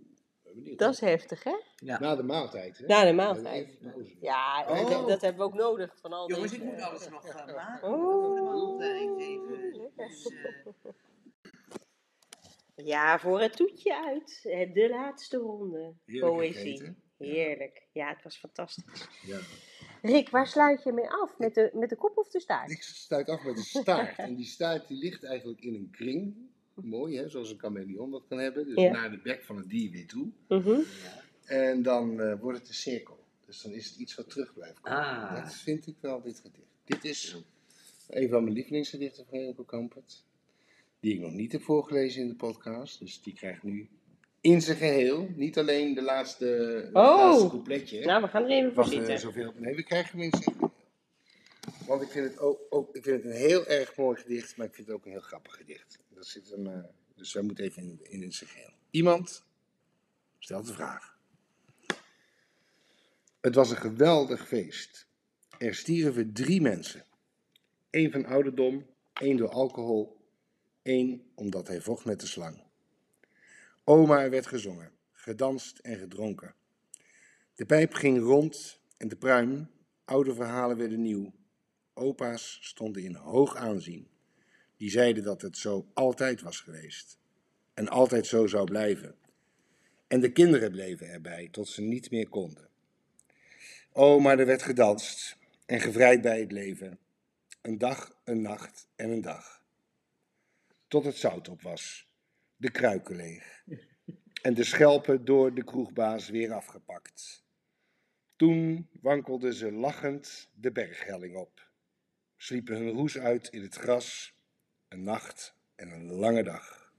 benieuwd. 0.54 0.80
Dat 0.80 0.94
is 0.94 1.00
heftig, 1.00 1.44
hè? 1.44 1.56
Ja. 1.76 2.00
Na 2.00 2.16
de 2.16 2.24
maaltijd, 2.24 2.78
hè? 2.78 2.86
Na 2.86 3.06
de 3.06 3.14
maaltijd. 3.14 3.78
Ja, 4.22 4.66
Oh. 4.70 4.90
dat, 4.90 5.08
dat 5.08 5.22
hebben 5.22 5.40
we 5.40 5.48
ook 5.48 5.60
nodig 5.60 5.98
van 6.02 6.14
al 6.14 6.30
Jongens, 6.30 6.52
deze- 6.52 6.64
ik 6.64 6.70
moet 6.72 6.82
alles 6.82 7.10
nog 7.10 7.32
gaan 7.32 7.54
maken. 7.56 7.90
Oh. 7.90 8.26
Voor 8.26 8.36
de 8.36 8.42
maaltijd 8.42 9.20
even. 9.20 9.92
Dus, 9.96 10.26
eh, 10.26 10.92
Ja, 12.76 13.20
voor 13.20 13.42
het 13.42 13.56
toetje 13.56 14.06
uit. 14.06 14.40
Eh, 14.44 14.74
De 14.74 14.90
laatste 14.90 15.38
ronde. 15.38 15.94
Heerlijk 16.06 16.34
Poëzie. 16.34 16.54
gegeten. 16.54 17.02
Heerlijk. 17.18 17.88
Ja, 17.92 18.10
het 18.10 18.24
was 18.24 18.38
fantastisch. 18.38 19.08
Ja. 19.26 19.40
Rick, 20.02 20.30
waar 20.30 20.48
sluit 20.48 20.84
je 20.84 20.92
mee 20.92 21.10
af? 21.10 21.38
Met 21.38 21.56
de, 21.56 21.70
met 21.74 21.90
de 21.90 21.96
kop 21.96 22.18
of 22.18 22.30
de 22.30 22.40
staart? 22.40 22.72
Ik 22.72 22.82
sluit 22.82 23.30
af 23.30 23.44
met 23.44 23.58
een 23.58 23.64
staart. 23.64 24.18
En 24.18 24.36
die 24.36 24.46
staart 24.46 24.88
die 24.88 24.98
ligt 24.98 25.24
eigenlijk 25.24 25.62
in 25.62 25.74
een 25.74 25.90
kring. 25.92 26.50
Mooi, 26.84 27.18
hè? 27.18 27.30
Zoals 27.30 27.52
een 27.52 27.60
chameleon 27.60 28.12
dat 28.12 28.24
kan 28.30 28.38
hebben. 28.40 28.66
Dus 28.66 28.76
Ja. 28.76 28.92
naar 28.92 29.12
de 29.12 29.20
bek 29.24 29.44
van 29.44 29.58
het 29.58 29.70
dier 29.70 29.92
weer 29.92 30.08
toe. 30.08 30.28
Mhm. 30.48 30.80
En 31.46 31.82
dan 31.84 32.20
eh, 32.22 32.40
wordt 32.40 32.60
het 32.60 32.68
een 32.68 32.74
cirkel. 32.74 33.18
Dus 33.46 33.62
dan 33.62 33.72
is 33.72 33.86
het 33.90 33.96
iets 34.00 34.16
wat 34.16 34.30
terug 34.30 34.54
blijft 34.54 34.80
komen. 34.80 35.00
Ah. 35.00 35.44
Dat 35.44 35.56
vind 35.56 35.88
ik 35.88 35.96
wel 36.00 36.22
dit 36.22 36.40
gedicht. 36.40 36.68
Dit 36.86 37.04
is 37.06 37.36
een 38.10 38.30
van 38.30 38.44
mijn 38.44 38.56
lievelingsgedichten 38.56 39.26
van 39.30 39.40
Remco 39.40 39.64
Kampert. 39.64 40.24
Die 41.00 41.14
ik 41.14 41.20
nog 41.20 41.32
niet 41.32 41.52
heb 41.52 41.62
voorgelezen 41.62 42.22
in 42.22 42.28
de 42.28 42.36
podcast. 42.36 43.00
Dus 43.00 43.22
die 43.22 43.34
krijgt 43.34 43.64
nu 43.64 43.90
in 44.42 44.62
zijn 44.62 44.78
geheel. 44.78 45.30
Niet 45.36 45.58
alleen 45.58 45.94
de 45.94 46.02
laatste, 46.02 46.46
het 46.46 46.86
Oh. 46.88 47.18
laatste 47.18 47.50
coupletje. 47.50 48.06
Nou, 48.06 48.22
we 48.22 48.28
gaan 48.28 48.44
er 48.44 48.50
even 48.50 48.74
voor 48.74 48.84
eh, 48.84 48.90
zitten. 48.90 49.20
zoveel, 49.20 49.54
nee, 49.56 49.76
we 49.76 49.84
krijgen 49.84 50.12
hem 50.12 50.22
in 50.22 50.32
zijn 50.42 50.44
geheel. 50.56 50.72
Want 51.88 52.02
ik 52.02 52.10
vind, 52.10 52.28
het 52.30 52.40
ook, 52.40 52.60
ook, 52.70 52.96
ik 52.96 53.04
vind 53.04 53.24
het 53.24 53.32
een 53.34 53.38
heel 53.40 53.66
erg 53.68 53.96
mooi 53.98 54.20
gedicht. 54.20 54.58
Maar 54.58 54.66
ik 54.68 54.74
vind 54.74 54.88
het 54.88 54.96
ook 54.96 55.06
een 55.06 55.12
heel 55.12 55.20
grappig 55.20 55.56
gedicht. 55.56 56.00
Zit 56.20 56.52
eh, 56.52 56.84
dus 57.16 57.34
wij 57.34 57.44
moeten 57.44 57.64
even 57.64 57.84
in, 57.84 58.22
in, 58.22 58.32
zijn 58.32 58.50
geheel. 58.50 58.74
Iemand 58.90 59.46
stelt 60.40 60.68
de 60.68 60.74
vraag. 60.74 61.18
Het 63.42 63.56
was 63.56 63.70
een 63.70 63.78
geweldig 63.78 64.48
feest. 64.48 65.08
Er 65.58 65.76
stierven 65.76 66.34
drie 66.34 66.62
mensen. 66.62 67.06
Eén 67.90 68.12
van 68.12 68.26
ouderdom, 68.26 68.86
één 69.14 69.38
door 69.38 69.50
alcohol, 69.50 70.18
één 70.82 71.32
omdat 71.36 71.68
hij 71.68 71.82
vocht 71.82 72.06
met 72.06 72.20
de 72.20 72.28
slang. 72.28 72.64
Oma 73.84 74.22
er 74.22 74.30
werd 74.30 74.48
gezongen, 74.48 74.92
gedanst 75.12 75.78
en 75.80 75.98
gedronken. 75.98 76.56
De 77.56 77.66
pijp 77.66 77.94
ging 77.94 78.20
rond 78.20 78.80
en 78.98 79.08
de 79.08 79.16
pruim, 79.16 79.72
oude 80.06 80.34
verhalen 80.34 80.78
werden 80.78 81.02
nieuw. 81.02 81.34
Opa's 81.94 82.60
stonden 82.62 83.04
in 83.04 83.16
hoog 83.16 83.56
aanzien. 83.56 84.08
Die 84.80 84.90
zeiden 84.90 85.24
dat 85.24 85.42
het 85.42 85.58
zo 85.58 85.88
altijd 85.94 86.42
was 86.42 86.60
geweest. 86.60 87.18
En 87.74 87.88
altijd 87.88 88.26
zo 88.26 88.48
zou 88.48 88.64
blijven. 88.64 89.16
En 90.08 90.20
de 90.20 90.32
kinderen 90.32 90.72
bleven 90.72 91.10
erbij 91.10 91.48
tot 91.52 91.68
ze 91.68 91.82
niet 91.82 92.12
meer 92.12 92.30
konden. 92.30 92.70
O, 93.92 94.20
maar 94.20 94.40
er 94.40 94.46
werd 94.46 94.62
gedanst 94.62 95.38
en 95.66 95.80
gevrijd 95.80 96.22
bij 96.22 96.40
het 96.40 96.52
leven. 96.52 97.00
Een 97.62 97.78
dag, 97.78 98.20
een 98.24 98.42
nacht 98.42 98.88
en 98.96 99.10
een 99.10 99.22
dag. 99.22 99.64
Tot 100.88 101.06
het 101.06 101.18
zout 101.18 101.50
op 101.50 101.62
was, 101.62 102.08
de 102.56 102.72
kruiken 102.72 103.16
leeg. 103.16 103.64
En 104.42 104.54
de 104.54 104.64
schelpen 104.64 105.26
door 105.26 105.54
de 105.54 105.64
kroegbaas 105.64 106.30
weer 106.30 106.54
afgepakt. 106.54 107.44
Toen 108.36 108.90
wankelden 109.02 109.54
ze 109.54 109.72
lachend 109.72 110.50
de 110.54 110.72
berghelling 110.72 111.36
op. 111.36 111.70
Sliepen 112.38 112.76
hun 112.76 112.90
roes 112.90 113.18
uit 113.18 113.48
in 113.48 113.62
het 113.62 113.76
gras, 113.76 114.39
een 114.90 115.04
nacht 115.04 115.54
en 115.76 115.92
een 115.92 116.12
lange 116.12 116.44
dag. 116.44 116.92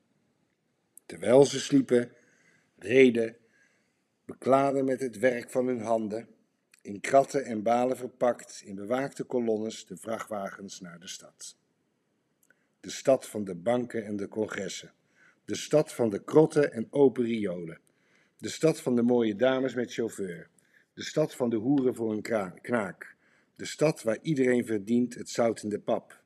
Terwijl 1.07 1.45
ze 1.45 1.61
sliepen, 1.61 2.13
reden, 2.79 3.37
bekladen 4.25 4.85
met 4.85 5.01
het 5.01 5.19
werk 5.19 5.51
van 5.51 5.67
hun 5.67 5.81
handen, 5.81 6.29
in 6.83 7.01
kratten 7.01 7.45
en 7.45 7.63
balen 7.63 7.97
verpakt, 7.97 8.63
in 8.65 8.75
bewaakte 8.75 9.25
kolonnes, 9.25 9.87
de 9.87 9.97
vrachtwagens 9.97 10.81
naar 10.81 11.01
de 11.01 11.09
stad. 11.09 11.57
De 12.81 12.91
stad 12.91 13.27
van 13.27 13.45
de 13.45 13.55
banken 13.55 14.05
en 14.05 14.17
de 14.17 14.29
congressen. 14.29 14.93
De 15.45 15.55
stad 15.55 15.93
van 15.93 16.11
de 16.11 16.25
krotten 16.25 16.73
en 16.73 16.87
open 16.91 17.25
riolen. 17.25 17.81
De 18.39 18.49
stad 18.49 18.81
van 18.81 18.97
de 18.97 19.03
mooie 19.03 19.37
dames 19.37 19.75
met 19.75 19.93
chauffeur. 19.93 20.49
De 20.95 21.03
stad 21.03 21.35
van 21.35 21.51
de 21.51 21.57
hoeren 21.57 21.95
voor 21.95 22.13
een 22.13 22.23
kra- 22.23 22.55
knaak. 22.63 23.17
De 23.57 23.65
stad 23.65 24.03
waar 24.03 24.19
iedereen 24.23 24.67
verdient 24.67 25.15
het 25.15 25.29
zout 25.29 25.63
in 25.63 25.69
de 25.69 25.81
pap. 25.81 26.20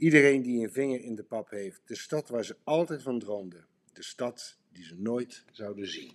Iedereen 0.00 0.42
die 0.42 0.62
een 0.62 0.72
vinger 0.72 1.00
in 1.00 1.14
de 1.14 1.22
pap 1.22 1.50
heeft. 1.50 1.80
De 1.84 1.96
stad 1.96 2.28
waar 2.28 2.44
ze 2.44 2.56
altijd 2.64 3.02
van 3.02 3.18
droomden. 3.18 3.66
De 3.92 4.02
stad 4.02 4.58
die 4.72 4.84
ze 4.84 4.94
nooit 4.94 5.44
zouden 5.50 5.88
zien. 5.88 6.12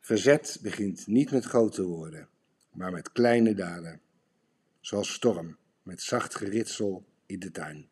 Verzet 0.00 0.58
begint 0.62 1.06
niet 1.06 1.30
met 1.30 1.44
grote 1.44 1.82
woorden, 1.82 2.28
maar 2.72 2.92
met 2.92 3.12
kleine 3.12 3.54
daden. 3.54 4.00
Zoals 4.80 5.12
storm 5.12 5.56
met 5.82 6.02
zacht 6.02 6.34
geritsel 6.34 7.06
in 7.26 7.38
de 7.38 7.50
tuin. 7.50 7.88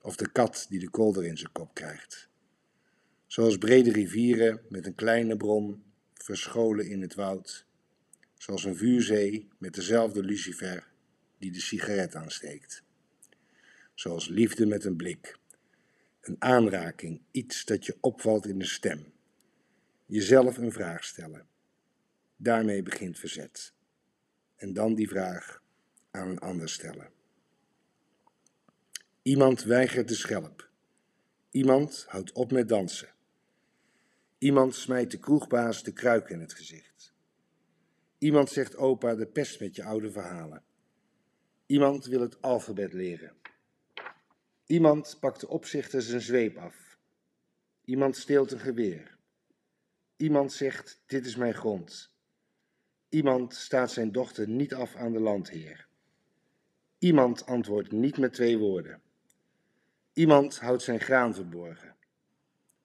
Of 0.00 0.16
de 0.16 0.32
kat 0.32 0.66
die 0.68 0.80
de 0.80 0.90
kolder 0.90 1.24
in 1.24 1.38
zijn 1.38 1.52
kop 1.52 1.74
krijgt. 1.74 2.28
Zoals 3.26 3.58
brede 3.58 3.92
rivieren 3.92 4.60
met 4.68 4.86
een 4.86 4.94
kleine 4.94 5.36
bron 5.36 5.84
verscholen 6.14 6.88
in 6.88 7.02
het 7.02 7.14
woud. 7.14 7.66
Zoals 8.34 8.64
een 8.64 8.76
vuurzee 8.76 9.48
met 9.58 9.74
dezelfde 9.74 10.22
lucifer 10.22 10.90
die 11.42 11.52
de 11.52 11.60
sigaret 11.60 12.14
aansteekt. 12.14 12.82
Zoals 13.94 14.28
liefde 14.28 14.66
met 14.66 14.84
een 14.84 14.96
blik. 14.96 15.38
Een 16.20 16.36
aanraking, 16.38 17.20
iets 17.30 17.64
dat 17.64 17.86
je 17.86 17.96
opvalt 18.00 18.46
in 18.46 18.58
de 18.58 18.64
stem. 18.64 19.12
Jezelf 20.06 20.56
een 20.56 20.72
vraag 20.72 21.04
stellen. 21.04 21.46
Daarmee 22.36 22.82
begint 22.82 23.18
verzet. 23.18 23.72
En 24.56 24.72
dan 24.72 24.94
die 24.94 25.08
vraag 25.08 25.62
aan 26.10 26.28
een 26.28 26.38
ander 26.38 26.68
stellen. 26.68 27.10
Iemand 29.22 29.62
weigert 29.62 30.08
de 30.08 30.14
schelp. 30.14 30.70
Iemand 31.50 32.04
houdt 32.08 32.32
op 32.32 32.52
met 32.52 32.68
dansen. 32.68 33.14
Iemand 34.38 34.74
smijt 34.74 35.10
de 35.10 35.18
kroegbaas 35.18 35.82
de 35.82 35.92
kruik 35.92 36.28
in 36.28 36.40
het 36.40 36.52
gezicht. 36.52 37.14
Iemand 38.18 38.50
zegt 38.50 38.76
opa 38.76 39.14
de 39.14 39.26
pest 39.26 39.60
met 39.60 39.76
je 39.76 39.84
oude 39.84 40.10
verhalen. 40.10 40.64
Iemand 41.66 42.04
wil 42.06 42.20
het 42.20 42.42
alfabet 42.42 42.92
leren. 42.92 43.32
Iemand 44.66 45.16
pakt 45.20 45.40
de 45.40 45.48
opzichter 45.48 46.02
zijn 46.02 46.20
zweep 46.20 46.56
af. 46.56 46.98
Iemand 47.84 48.16
steelt 48.16 48.52
een 48.52 48.58
geweer. 48.58 49.16
Iemand 50.16 50.52
zegt: 50.52 51.02
Dit 51.06 51.26
is 51.26 51.36
mijn 51.36 51.54
grond. 51.54 52.10
Iemand 53.08 53.54
staat 53.54 53.90
zijn 53.92 54.12
dochter 54.12 54.48
niet 54.48 54.74
af 54.74 54.94
aan 54.94 55.12
de 55.12 55.20
landheer. 55.20 55.86
Iemand 56.98 57.46
antwoordt 57.46 57.92
niet 57.92 58.18
met 58.18 58.32
twee 58.32 58.58
woorden. 58.58 59.02
Iemand 60.12 60.58
houdt 60.58 60.82
zijn 60.82 61.00
graan 61.00 61.34
verborgen. 61.34 61.96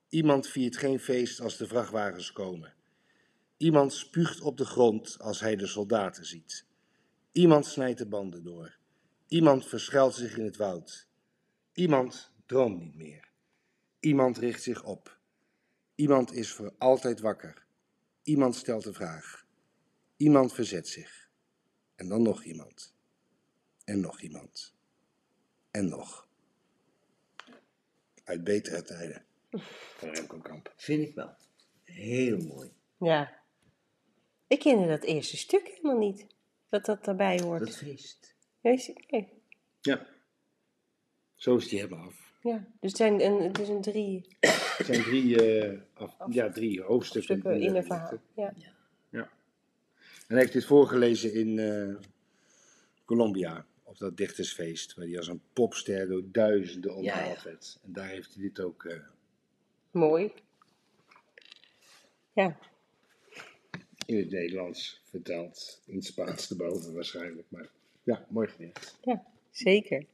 Iemand 0.10 0.48
viert 0.48 0.78
geen 0.78 1.00
feest 1.00 1.40
als 1.40 1.58
de 1.58 1.68
vrachtwagens 1.68 2.32
komen. 2.32 2.74
Iemand 3.58 3.94
spuugt 3.94 4.42
op 4.42 4.58
de 4.58 4.66
grond 4.66 5.20
als 5.20 5.40
hij 5.40 5.56
de 5.56 5.68
soldaten 5.68 6.26
ziet. 6.26 6.67
Iemand 7.38 7.66
snijdt 7.66 7.98
de 7.98 8.08
banden 8.08 8.44
door. 8.44 8.78
Iemand 9.28 9.68
verschuilt 9.68 10.16
zich 10.16 10.38
in 10.38 10.46
het 10.46 10.58
woud. 10.58 11.08
Iemand 11.74 12.34
droomt 12.46 12.80
niet 12.80 12.96
meer. 12.96 13.32
Iemand 14.00 14.38
richt 14.38 14.64
zich 14.64 14.84
op. 14.84 15.20
Iemand 15.96 16.34
is 16.34 16.52
voor 16.52 16.74
altijd 16.78 17.20
wakker. 17.20 17.66
Iemand 18.24 18.56
stelt 18.56 18.86
een 18.86 18.94
vraag. 18.94 19.46
Iemand 20.16 20.54
verzet 20.54 20.88
zich. 20.88 21.30
En 21.96 22.08
dan 22.08 22.22
nog 22.22 22.44
iemand. 22.44 22.96
En 23.84 24.00
nog 24.00 24.22
iemand. 24.22 24.76
En 25.72 25.90
nog. 25.90 26.28
Uit 28.24 28.44
betere 28.44 28.82
tijden. 28.82 29.26
Van 29.98 30.10
Remco 30.10 30.40
Kamp. 30.40 30.74
Vind 30.76 31.08
ik 31.08 31.16
wel. 31.16 31.36
Heel 31.84 32.38
mooi. 32.38 32.74
Ja. 32.98 33.42
Ik 34.48 34.60
kende 34.60 34.88
dat 34.88 35.04
eerste 35.04 35.38
stuk 35.38 35.68
helemaal 35.68 35.98
niet. 35.98 36.36
Dat 36.70 36.86
dat 36.86 37.06
daarbij 37.06 37.40
hoort. 37.40 37.60
Dat 37.60 37.76
feest. 37.78 38.36
Weet 38.62 38.86
je- 38.86 39.04
nee. 39.10 39.34
Ja. 39.82 40.06
Zo 41.36 41.56
is 41.56 41.68
die 41.68 41.80
helemaal 41.80 42.06
af. 42.06 42.34
Ja. 42.42 42.58
Dus 42.80 42.90
het 42.92 42.98
zijn 42.98 43.22
een, 43.22 43.42
het 43.42 43.60
is 43.60 43.70
een 43.70 43.82
drie 43.82 44.38
Het 44.78 44.86
zijn 44.86 45.04
drie, 45.04 45.46
eh, 45.62 45.80
af, 45.94 46.16
ja, 46.30 46.50
drie 46.50 46.82
hoofdstukken 46.82 47.38
stukken 47.38 47.62
in 47.62 47.72
de 47.74 47.78
een 47.78 47.86
verhaal. 47.86 48.20
Ja. 48.34 48.54
En 50.28 50.34
hij 50.34 50.42
heeft 50.42 50.54
dit 50.54 50.66
voorgelezen 50.66 51.34
in 51.34 51.60
eh, 51.60 51.96
Colombia, 53.06 53.66
op 53.84 53.98
dat 53.98 54.18
dichtersfeest, 54.18 54.94
waar 54.94 55.06
hij 55.06 55.18
als 55.18 55.28
een 55.28 55.42
popster 55.54 56.08
door 56.08 56.24
duizenden 56.32 56.96
onthaald 56.96 57.38
ja. 57.38 57.44
werd. 57.44 57.80
En 57.84 57.94
daar 57.94 58.08
heeft 58.08 58.34
hij 58.34 58.44
dit 58.44 58.60
ook 58.60 58.86
eh, 58.86 59.00
Mooi. 59.92 60.34
Ja. 62.34 62.58
In 64.08 64.18
het 64.18 64.32
Nederlands 64.32 65.02
verteld. 65.10 65.82
In 65.86 65.96
het 65.96 66.06
Spaans 66.06 66.50
erboven 66.50 66.94
waarschijnlijk. 66.94 67.46
Maar 67.50 67.70
ja, 68.04 68.26
mooi 68.30 68.48
gedicht. 68.48 68.98
ja, 69.02 69.24
zeker. 69.52 70.06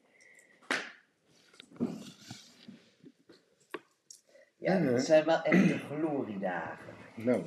Ja, 4.57 4.73
het 4.81 5.05
zijn 5.05 5.25
wel 5.25 5.41
echte 5.41 5.77
gloriedagen. 5.77 6.93
Nou, 7.15 7.43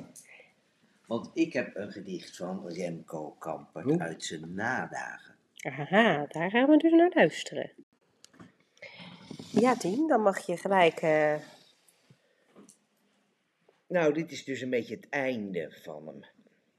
Want 1.05 1.29
ik 1.33 1.53
heb 1.53 1.75
een 1.75 1.91
gedicht 1.91 2.35
van 2.37 2.67
Remco 2.67 3.29
Kampert 3.39 3.85
Oh. 3.85 4.01
uit 4.01 4.23
zijn 4.23 4.53
nadagen. 4.53 5.35
Aha, 5.57 6.25
daar 6.27 6.49
gaan 6.49 6.69
we 6.69 6.77
dus 6.77 6.91
naar 6.91 7.11
luisteren. 7.13 7.71
Ja, 9.51 9.75
Tien, 9.77 10.07
dan 10.07 10.21
mag 10.21 10.45
je 10.45 10.57
gelijk. 10.57 10.97
eh, 11.01 11.35
Nou, 13.87 14.13
dit 14.13 14.31
is 14.31 14.43
dus 14.43 14.61
een 14.61 14.69
beetje 14.69 14.95
het 14.95 15.09
einde 15.09 15.79
van 15.83 16.07
hem. 16.07 16.23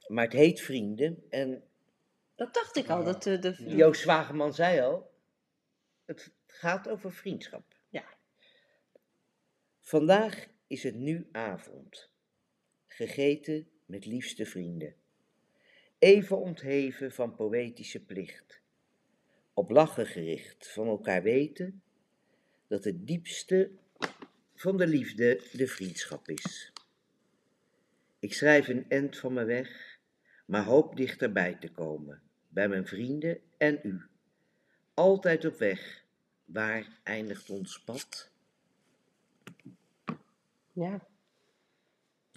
Maar 0.08 0.24
het 0.24 0.32
heet 0.32 0.60
Vrienden. 0.60 1.22
En 1.30 1.62
Dat 2.34 2.54
dacht 2.54 2.76
ik 2.76 2.88
al. 2.88 3.04
Dat, 3.04 3.26
eh, 3.26 3.40
de, 3.40 3.52
de, 3.52 3.76
Joost 3.76 4.00
Zwageman 4.00 4.54
zei 4.54 4.80
al, 4.80 5.10
het 6.04 6.32
gaat 6.46 6.88
over 6.88 7.12
vriendschap. 7.12 7.74
Ja. 7.88 8.04
Vandaag 9.80 10.46
is 10.66 10.82
het 10.82 10.94
nu 10.94 11.28
avond. 11.32 12.10
Gegeten 12.86 13.68
met 13.86 14.06
liefste 14.06 14.46
vrienden. 14.46 14.94
Even 15.98 16.38
ontheven 16.38 17.12
van 17.12 17.34
poëtische 17.34 18.04
plicht. 18.04 18.60
Op 19.54 19.70
lachen 19.70 20.06
gericht 20.06 20.72
van 20.72 20.86
elkaar 20.86 21.22
weten 21.22 21.82
dat 22.66 22.84
het 22.84 23.06
diepste 23.06 23.70
van 24.54 24.76
de 24.76 24.86
liefde 24.86 25.42
de 25.52 25.66
vriendschap 25.66 26.28
is. 26.28 26.72
Ik 28.18 28.34
schrijf 28.34 28.68
een 28.68 28.88
end 28.88 29.18
van 29.18 29.32
me 29.32 29.44
weg, 29.44 29.87
maar 30.48 30.64
hoop 30.64 30.96
dichterbij 30.96 31.54
te 31.54 31.70
komen, 31.70 32.20
bij 32.48 32.68
mijn 32.68 32.86
vrienden 32.86 33.38
en 33.56 33.80
u. 33.82 34.02
Altijd 34.94 35.44
op 35.44 35.58
weg, 35.58 36.04
waar 36.44 36.86
eindigt 37.02 37.50
ons 37.50 37.80
pad? 37.84 38.30
ja. 40.72 41.00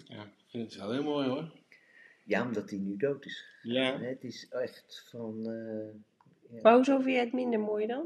ja, 0.06 0.24
ik 0.24 0.30
vind 0.48 0.72
het 0.74 0.82
wel 0.82 0.92
heel 0.92 1.04
mooi 1.04 1.28
hoor. 1.30 1.52
Ja, 2.24 2.46
omdat 2.46 2.70
hij 2.70 2.80
nu 2.80 2.98
dood 2.98 3.26
is. 3.26 3.46
Ja. 3.62 4.00
Het 4.00 4.24
is 4.24 4.48
echt 4.50 5.06
van. 5.10 5.46
eh, 5.50 6.62
vind 7.02 7.06
jij 7.06 7.20
het 7.20 7.34
minder 7.34 7.60
mooi 7.60 7.88
dan? 7.88 8.06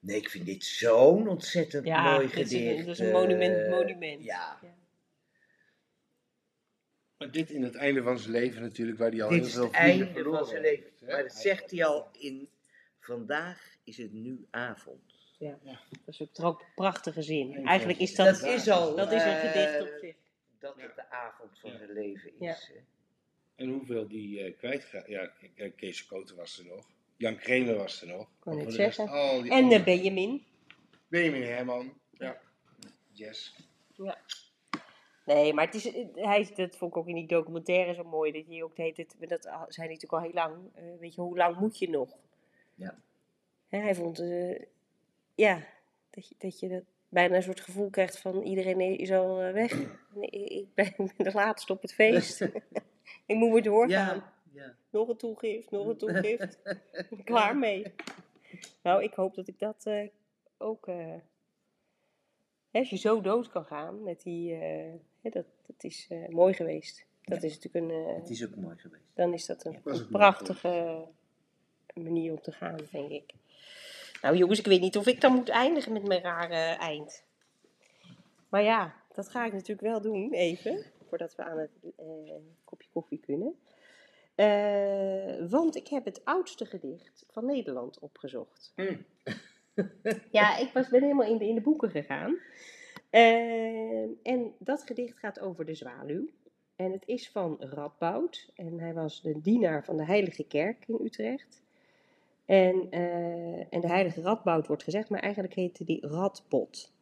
Nee, 0.00 0.16
ik 0.16 0.28
vind 0.30 0.46
dit 0.46 0.64
zo'n 0.64 1.28
ontzettend 1.28 1.86
Ja, 1.86 2.12
mooi 2.12 2.28
gedicht. 2.28 2.78
het 2.78 2.86
is 2.86 2.98
een 2.98 3.10
monument- 3.12 3.56
eh, 3.64 3.70
monument. 3.70 4.24
Ja, 4.24 4.58
Maar 7.20 7.30
dit 7.30 7.50
in 7.50 7.62
het 7.62 7.74
einde 7.74 8.02
van 8.02 8.18
zijn 8.18 8.32
leven 8.32 8.62
natuurlijk, 8.62 8.98
waar 8.98 9.10
hij 9.10 9.22
al 9.22 9.28
dit 9.28 9.38
heel 9.38 9.46
is 9.46 9.54
veel 9.54 9.62
het 9.64 9.76
vrienden 9.76 9.96
einde 9.98 10.12
verloren 10.12 10.38
van 10.38 10.48
zijn 10.48 10.62
leven. 10.62 10.90
Maar 11.06 11.22
dat 11.22 11.32
zegt 11.32 11.70
hij 11.70 11.84
al 11.84 12.08
in. 12.18 12.48
Vandaag 13.00 13.76
is 13.84 13.96
het 13.96 14.12
nu 14.12 14.46
avond. 14.50 15.00
Ja. 15.38 15.58
Dat 15.62 15.78
is 16.06 16.22
ook 16.22 16.32
toch 16.32 16.44
ook 16.46 16.60
een 16.60 16.66
prachtige 16.74 17.22
zin. 17.22 17.66
Eigenlijk 17.66 17.98
is 17.98 18.14
dat, 18.14 18.40
Dat 18.40 18.42
is 18.50 18.68
al. 18.68 18.96
dat 18.96 19.12
is 19.12 19.22
een 19.22 19.28
eh, 19.28 19.50
gedicht 19.50 19.80
op 19.80 19.98
zich. 20.00 20.14
Dat 20.58 20.74
Ja. 20.76 20.82
het 20.82 20.94
de 20.94 21.10
avond 21.10 21.58
van 21.58 21.70
Ja. 21.70 21.76
zijn 21.78 21.92
leven 21.92 22.32
Ja. 22.40 22.52
is. 22.52 22.70
En 23.54 23.68
hoeveel 23.68 24.08
die 24.08 24.40
eh 24.42 24.56
kwijtgeraakt. 24.58 25.08
Ja, 25.08 25.32
eh, 25.54 25.70
Kees 25.76 26.06
Koten 26.06 26.36
was 26.36 26.58
er 26.58 26.64
nog. 26.66 26.86
Jan 27.16 27.36
Kremer 27.36 27.76
was 27.76 28.00
er 28.02 28.08
nog. 28.08 28.28
Kan 28.38 28.58
ik 28.58 28.64
de 28.66 28.70
zeggen. 28.72 29.04
En 29.08 29.50
andere- 29.50 29.78
uh, 29.78 29.84
Benjamin. 29.84 30.44
Benjamin 31.08 31.42
Herman. 31.42 31.92
Ja. 32.18 32.40
Yes. 33.12 33.54
Nee, 35.34 35.54
maar 35.54 35.64
het 35.64 35.74
is, 35.74 35.84
hij, 36.14 36.50
dat 36.54 36.76
vond 36.76 36.90
ik 36.90 36.96
ook 36.96 37.08
in 37.08 37.14
die 37.14 37.26
documentaire 37.26 37.94
zo 37.94 38.04
mooi. 38.04 38.32
Dat 38.32 38.44
je 38.48 38.64
ook 38.64 38.76
deed, 38.76 38.96
het, 38.96 39.16
dat 39.18 39.42
zijn 39.68 39.88
natuurlijk 39.88 40.12
al 40.12 40.20
heel 40.20 40.32
lang. 40.32 40.54
eh, 40.74 40.82
weet 40.98 41.14
je, 41.14 41.20
hoe 41.20 41.36
lang 41.36 41.56
moet 41.56 41.78
je 41.78 41.90
nog? 41.90 42.16
Ja. 42.74 42.98
Hè, 43.68 43.78
hij 43.78 43.94
vond, 43.94 44.18
eh, 44.18 44.62
ja, 45.34 45.66
dat 46.10 46.28
je, 46.28 46.34
dat 46.38 46.60
je 46.60 46.68
dat 46.68 46.82
bijna 47.08 47.36
een 47.36 47.42
soort 47.42 47.60
gevoel 47.60 47.90
krijgt 47.90 48.18
van 48.18 48.42
iedereen 48.42 48.98
is 48.98 49.10
al 49.10 49.40
eh, 49.40 49.52
weg. 49.52 49.72
Nee, 50.14 50.30
ik 50.30 50.74
ben 50.74 50.94
de 51.16 51.32
laatste 51.32 51.72
op 51.72 51.82
het 51.82 51.94
feest. 51.94 52.40
ik 53.26 53.36
moet 53.36 53.52
weer 53.52 53.62
doorgaan. 53.62 54.16
Ja, 54.16 54.32
ja. 54.52 54.74
Nog 54.90 55.08
een 55.08 55.16
toegift, 55.16 55.70
nog 55.70 55.86
een 55.86 55.96
toegift. 55.96 56.58
Klaar 57.24 57.56
mee. 57.56 57.92
Nou, 58.82 59.02
ik 59.02 59.14
hoop 59.14 59.34
dat 59.34 59.48
ik 59.48 59.58
dat 59.58 59.86
eh, 59.86 60.08
ook. 60.58 60.88
Hè, 62.70 62.78
als 62.78 62.90
je 62.90 62.96
zo 62.96 63.20
dood 63.20 63.48
kan 63.48 63.64
gaan 63.64 64.02
met 64.02 64.22
die. 64.22 64.54
eh, 64.54 64.92
hè, 65.20 65.30
dat, 65.30 65.46
dat 65.66 65.84
is 65.84 66.06
eh, 66.08 66.28
mooi 66.28 66.54
geweest. 66.54 67.04
Dat 67.24 67.42
is 67.42 67.54
natuurlijk 67.58 67.84
een. 67.92 68.06
eh, 68.06 68.14
Het 68.14 68.30
is 68.30 68.44
ook 68.46 68.56
mooi 68.56 68.76
geweest. 68.78 69.04
dan 69.14 69.32
is 69.32 69.46
dat 69.46 69.64
een, 69.64 69.80
prachtige 70.10 71.04
manier 71.94 72.32
om 72.32 72.40
te 72.40 72.52
gaan, 72.52 72.78
denk 72.90 73.10
ik. 73.10 73.32
Nou 74.22 74.36
jongens, 74.36 74.58
ik 74.58 74.66
weet 74.66 74.80
niet 74.80 74.96
of 74.96 75.06
ik 75.06 75.20
dan 75.20 75.32
moet 75.34 75.48
eindigen 75.48 75.92
met 75.92 76.06
mijn 76.06 76.22
rare 76.22 76.54
eind. 76.78 77.24
Maar 78.48 78.62
ja, 78.62 78.94
dat 79.14 79.28
ga 79.28 79.46
ik 79.46 79.52
natuurlijk 79.52 79.80
wel 79.80 80.00
doen, 80.00 80.32
even. 80.32 80.84
Voordat 81.08 81.34
we 81.36 81.44
aan 81.44 81.58
het 81.58 81.70
eh, 81.96 82.04
kopje 82.64 82.88
koffie 82.92 83.18
kunnen. 83.18 83.54
Eh, 84.34 85.50
want 85.50 85.76
ik 85.76 85.88
heb 85.88 86.04
het 86.04 86.24
oudste 86.24 86.66
gedicht 86.66 87.24
van 87.30 87.44
Nederland 87.46 87.98
opgezocht. 87.98 88.72
Hmm. 88.74 89.04
ja, 90.30 90.56
ik 90.56 90.70
was, 90.72 90.88
ben 90.88 91.02
helemaal 91.02 91.26
in 91.26 91.38
de, 91.38 91.48
in 91.48 91.54
de 91.54 91.60
boeken 91.60 91.90
gegaan. 91.90 92.36
Eh, 93.10 94.02
en 94.22 94.52
dat 94.58 94.82
gedicht 94.82 95.18
gaat 95.18 95.40
over 95.40 95.64
de 95.64 95.74
zwaluw. 95.74 96.28
En 96.76 96.92
het 96.92 97.02
is 97.06 97.30
van 97.30 97.56
Radboud. 97.58 98.50
En 98.54 98.80
hij 98.80 98.94
was 98.94 99.22
de 99.22 99.40
dienaar 99.40 99.84
van 99.84 99.96
de 99.96 100.04
Heilige 100.04 100.44
Kerk 100.44 100.84
in 100.86 100.98
Utrecht. 101.04 101.62
En, 102.44 102.86
eh, 102.90 103.74
en 103.74 103.80
de 103.80 103.88
Heilige 103.88 104.20
Radboud 104.20 104.66
wordt 104.66 104.82
gezegd, 104.82 105.08
maar 105.08 105.20
eigenlijk 105.20 105.54
heette 105.54 105.84
die 105.84 106.06
Radbot. 106.06 106.92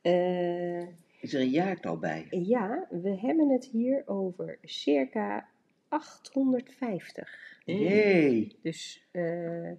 Eh, 0.00 0.80
Is 1.20 1.34
er 1.34 1.40
een 1.40 1.50
jaartal 1.50 1.98
bij? 1.98 2.26
ja, 2.30 2.86
we 2.90 3.16
hebben 3.20 3.48
het 3.48 3.64
hier 3.64 4.02
over 4.06 4.58
circa 4.62 5.48
850. 5.88 7.60
Jee. 7.64 8.58
Dus 8.62 9.08
eh 9.10 9.70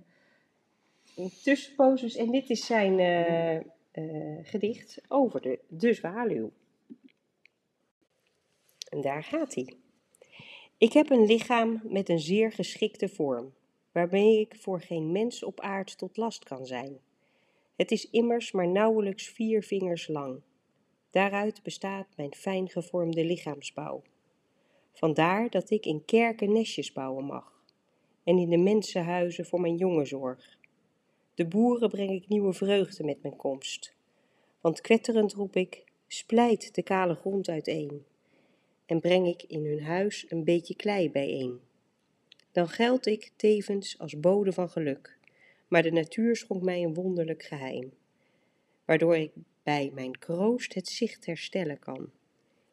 tussenposes. 1.44 2.16
En 2.16 2.32
dit 2.32 2.50
is 2.50 2.66
zijn 2.66 3.00
eh, 3.00 3.56
eh, 3.56 3.64
gedicht 4.44 5.02
over 5.08 5.42
de, 5.42 5.60
de 5.68 5.94
zwaluw. 5.94 6.52
En 8.90 9.02
daar 9.02 9.24
gaat 9.24 9.56
hij. 9.56 9.74
Ik 10.78 10.94
heb 10.94 11.10
een 11.10 11.26
lichaam 11.26 11.82
met 11.84 12.10
een 12.10 12.20
zeer 12.20 12.52
geschikte 12.52 13.10
vorm, 13.10 13.54
waarmee 13.92 14.40
ik 14.40 14.56
voor 14.60 14.82
geen 14.82 15.12
mens 15.12 15.44
op 15.44 15.60
aard 15.60 15.98
tot 15.98 16.18
last 16.18 16.44
kan 16.44 16.66
zijn. 16.66 17.00
Het 17.76 17.92
is 17.92 18.10
immers 18.10 18.52
maar 18.52 18.68
nauwelijks 18.68 19.28
vier 19.28 19.64
vingers 19.64 20.08
lang. 20.08 20.42
Daaruit 21.12 21.64
bestaat 21.64 22.08
mijn 22.16 22.34
fijn 22.36 22.70
gevormde 22.70 23.26
lichaamsbouw. 23.26 24.02
Vandaar 24.92 25.50
dat 25.50 25.70
ik 25.70 25.86
in 25.86 26.06
kerken 26.06 26.52
nestjes 26.52 26.92
bouwen 26.94 27.26
mag 27.26 27.64
en 28.24 28.38
in 28.38 28.50
de 28.50 28.58
mensenhuizen 28.58 29.46
voor 29.46 29.62
mijn 29.62 29.76
jongen 29.76 30.08
zorg. 30.08 30.58
De 31.36 31.46
boeren 31.46 31.90
breng 31.90 32.12
ik 32.12 32.28
nieuwe 32.28 32.54
vreugde 32.54 33.04
met 33.04 33.22
mijn 33.22 33.36
komst. 33.36 33.94
Want 34.62 34.82
kwetterend 34.82 35.34
roep 35.34 35.56
ik, 35.56 35.84
splijt 36.08 36.76
de 36.76 36.84
kale 36.84 37.16
grond 37.16 37.50
uiteen. 37.50 38.06
En 38.86 39.00
breng 39.00 39.28
ik 39.28 39.44
in 39.44 39.66
hun 39.66 39.84
huis 39.84 40.26
een 40.30 40.44
beetje 40.44 40.76
klei 40.76 41.12
bijeen. 41.12 41.60
Dan 42.52 42.68
geld 42.70 43.06
ik 43.06 43.32
tevens 43.36 44.00
als 44.00 44.20
bode 44.20 44.54
van 44.54 44.70
geluk. 44.70 45.18
Maar 45.68 45.84
de 45.84 45.92
natuur 45.92 46.36
schonk 46.36 46.64
mij 46.64 46.84
een 46.84 46.94
wonderlijk 46.94 47.44
geheim. 47.44 47.94
Waardoor 48.86 49.18
ik 49.18 49.32
bij 49.64 49.92
mijn 49.94 50.20
kroost 50.20 50.74
het 50.74 50.88
zicht 50.88 51.26
herstellen 51.26 51.80
kan. 51.80 52.12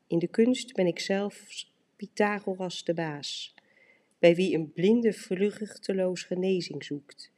In 0.07 0.19
de 0.19 0.29
kunst 0.29 0.73
ben 0.73 0.87
ik 0.87 0.99
zelfs 0.99 1.73
Pythagoras 1.97 2.85
de 2.85 2.95
baas. 2.95 3.55
Bij 4.19 4.35
wie 4.35 4.55
een 4.55 4.73
blinde 4.73 5.13
vruchteloos 5.13 6.23
genezing 6.23 6.85
zoekt. 6.85 7.31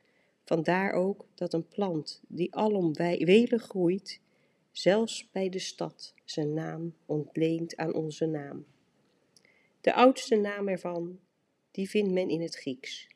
Vandaar 0.52 0.92
ook 0.92 1.26
dat 1.34 1.52
een 1.52 1.68
plant 1.68 2.22
die 2.28 2.54
alom 2.54 2.92
welig 2.94 3.62
groeit, 3.62 4.20
zelfs 4.72 5.30
bij 5.30 5.48
de 5.48 5.58
stad 5.58 6.14
zijn 6.24 6.54
naam 6.54 6.94
ontleent 7.06 7.76
aan 7.76 7.94
onze 7.94 8.26
naam. 8.26 8.64
De 9.80 9.94
oudste 9.94 10.36
naam 10.36 10.68
ervan, 10.68 11.18
die 11.70 11.90
vindt 11.90 12.12
men 12.12 12.28
in 12.28 12.40
het 12.40 12.54
Grieks. 12.54 13.08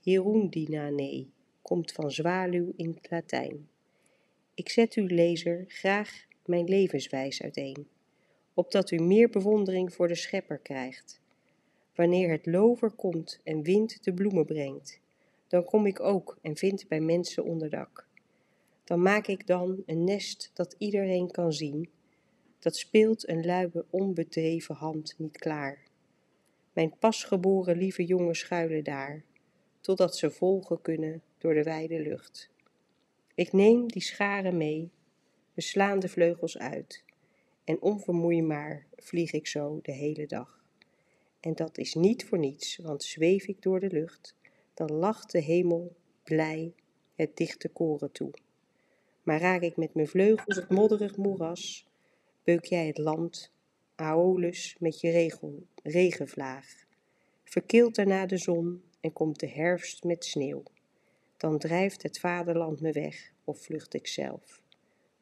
Hirundinane 0.00 1.26
komt 1.62 1.92
van 1.92 2.10
zwaluw 2.10 2.72
in 2.76 2.94
het 2.94 3.10
Latijn. 3.10 3.68
Ik 4.54 4.68
zet 4.68 4.96
u, 4.96 5.06
lezer, 5.06 5.64
graag 5.68 6.26
mijn 6.44 6.68
levenswijs 6.68 7.42
uiteen, 7.42 7.88
opdat 8.54 8.90
u 8.90 8.98
meer 8.98 9.30
bewondering 9.30 9.92
voor 9.92 10.08
de 10.08 10.14
schepper 10.14 10.58
krijgt. 10.58 11.20
Wanneer 11.94 12.30
het 12.30 12.46
lover 12.46 12.90
komt 12.90 13.40
en 13.44 13.62
wind 13.62 14.04
de 14.04 14.14
bloemen 14.14 14.46
brengt, 14.46 15.02
dan 15.54 15.64
kom 15.64 15.86
ik 15.86 16.00
ook 16.00 16.38
en 16.42 16.56
vind 16.56 16.88
bij 16.88 17.00
mensen 17.00 17.44
onderdak. 17.44 18.08
Dan 18.84 19.02
maak 19.02 19.26
ik 19.26 19.46
dan 19.46 19.82
een 19.86 20.04
nest 20.04 20.50
dat 20.54 20.74
iedereen 20.78 21.30
kan 21.30 21.52
zien, 21.52 21.88
dat 22.58 22.76
speelt 22.76 23.28
een 23.28 23.44
luie 23.44 23.84
onbedreven 23.90 24.74
hand 24.74 25.14
niet 25.18 25.38
klaar. 25.38 25.82
Mijn 26.72 26.98
pasgeboren 26.98 27.76
lieve 27.76 28.04
jongen 28.04 28.34
schuilen 28.34 28.84
daar, 28.84 29.24
totdat 29.80 30.16
ze 30.16 30.30
volgen 30.30 30.80
kunnen 30.80 31.22
door 31.38 31.54
de 31.54 31.62
wijde 31.62 32.00
lucht. 32.00 32.50
Ik 33.34 33.52
neem 33.52 33.88
die 33.88 34.02
scharen 34.02 34.56
mee, 34.56 34.90
we 35.52 35.60
slaan 35.60 35.98
de 35.98 36.08
vleugels 36.08 36.58
uit, 36.58 37.04
en 37.64 37.80
onvermoeibaar 37.80 38.86
vlieg 38.96 39.32
ik 39.32 39.46
zo 39.46 39.78
de 39.82 39.92
hele 39.92 40.26
dag. 40.26 40.64
En 41.40 41.54
dat 41.54 41.78
is 41.78 41.94
niet 41.94 42.24
voor 42.24 42.38
niets, 42.38 42.76
want 42.76 43.02
zweef 43.02 43.46
ik 43.46 43.62
door 43.62 43.80
de 43.80 43.90
lucht, 43.90 44.34
dan 44.74 44.92
lacht 44.92 45.32
de 45.32 45.40
hemel 45.40 45.96
blij 46.22 46.74
het 47.14 47.36
dichte 47.36 47.68
koren 47.68 48.12
toe. 48.12 48.30
Maar 49.22 49.40
raak 49.40 49.60
ik 49.60 49.76
met 49.76 49.94
mijn 49.94 50.08
vleugels 50.08 50.56
het 50.56 50.70
modderig 50.70 51.16
moeras, 51.16 51.88
beuk 52.44 52.64
jij 52.64 52.86
het 52.86 52.98
land, 52.98 53.52
Aolus, 53.94 54.76
met 54.78 55.00
je 55.00 55.10
regel, 55.10 55.66
regenvlaag. 55.82 56.84
Verkeelt 57.44 57.94
daarna 57.94 58.26
de 58.26 58.38
zon 58.38 58.82
en 59.00 59.12
komt 59.12 59.40
de 59.40 59.48
herfst 59.48 60.04
met 60.04 60.24
sneeuw. 60.24 60.62
Dan 61.36 61.58
drijft 61.58 62.02
het 62.02 62.18
vaderland 62.18 62.80
me 62.80 62.92
weg 62.92 63.32
of 63.44 63.58
vlucht 63.58 63.94
ik 63.94 64.06
zelf. 64.06 64.62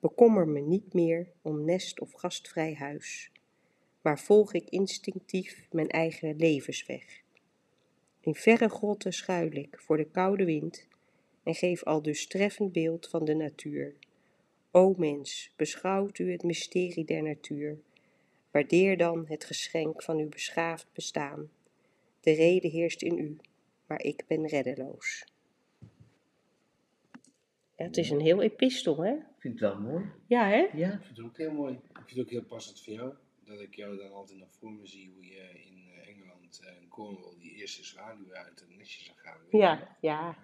Bekommer 0.00 0.48
me 0.48 0.61
niet 0.61 0.92
meer 0.92 1.32
om 1.42 1.64
nest 1.64 2.00
of 2.00 2.12
gastvrij 2.12 2.74
huis, 2.74 3.30
maar 4.03 4.18
volg 4.18 4.53
ik 4.53 4.68
instinctief 4.68 5.66
mijn 5.70 5.88
eigen 5.88 6.36
levensweg. 6.36 7.22
In 8.24 8.34
verre 8.34 8.68
grotten 8.68 9.12
schuil 9.12 9.52
ik 9.52 9.80
voor 9.80 9.96
de 9.96 10.10
koude 10.10 10.44
wind 10.44 10.86
en 11.42 11.54
geef 11.54 11.84
al 11.84 12.02
dus 12.02 12.26
treffend 12.26 12.72
beeld 12.72 13.08
van 13.08 13.24
de 13.24 13.34
natuur. 13.34 13.94
O 14.70 14.94
mens, 14.96 15.52
beschouwt 15.56 16.18
u 16.18 16.32
het 16.32 16.42
mysterie 16.42 17.04
der 17.04 17.22
natuur, 17.22 17.78
waardeer 18.50 18.96
dan 18.96 19.24
het 19.26 19.44
geschenk 19.44 20.02
van 20.02 20.18
uw 20.18 20.28
beschaafd 20.28 20.86
bestaan. 20.92 21.50
De 22.20 22.32
rede 22.32 22.68
heerst 22.68 23.02
in 23.02 23.18
u, 23.18 23.36
maar 23.86 24.02
ik 24.02 24.24
ben 24.26 24.46
reddeloos. 24.46 25.24
Ja, 27.76 27.84
het 27.84 27.96
is 27.96 28.10
een 28.10 28.20
heel 28.20 28.42
epistel, 28.42 28.96
hè? 29.02 29.12
Ik 29.12 29.38
vind 29.38 29.60
het 29.60 29.70
wel 29.70 29.80
mooi. 29.80 30.04
Ja, 30.26 30.48
hè? 30.48 30.68
Ja. 30.72 30.92
Ik 30.92 31.02
vind 31.02 31.16
het 31.16 31.26
ook 31.26 31.36
heel 31.36 31.52
mooi. 31.52 31.74
Ik 31.74 31.80
vind 31.94 32.10
het 32.10 32.20
ook 32.20 32.30
heel 32.30 32.44
passend 32.44 32.84
voor 32.84 32.92
jou. 32.92 33.14
Dat 33.45 33.61
ik 33.61 33.74
jou 33.74 33.97
dan 33.97 34.12
altijd 34.12 34.38
nog 34.38 34.49
voor 34.59 34.72
me 34.72 34.86
zie 34.86 35.12
hoe 35.14 35.26
je 35.26 35.49
in 35.64 35.82
eh, 35.95 36.09
Engeland 36.09 36.61
eh, 36.62 36.68
en 36.68 36.88
Cornwall 36.88 37.34
die 37.38 37.53
eerste 37.55 37.84
zwaluwen 37.84 38.36
uit 38.36 38.61
het 38.61 38.76
nestje 38.78 39.05
zag 39.05 39.20
gaan. 39.20 39.38
Ja, 39.51 39.97
ja. 40.01 40.36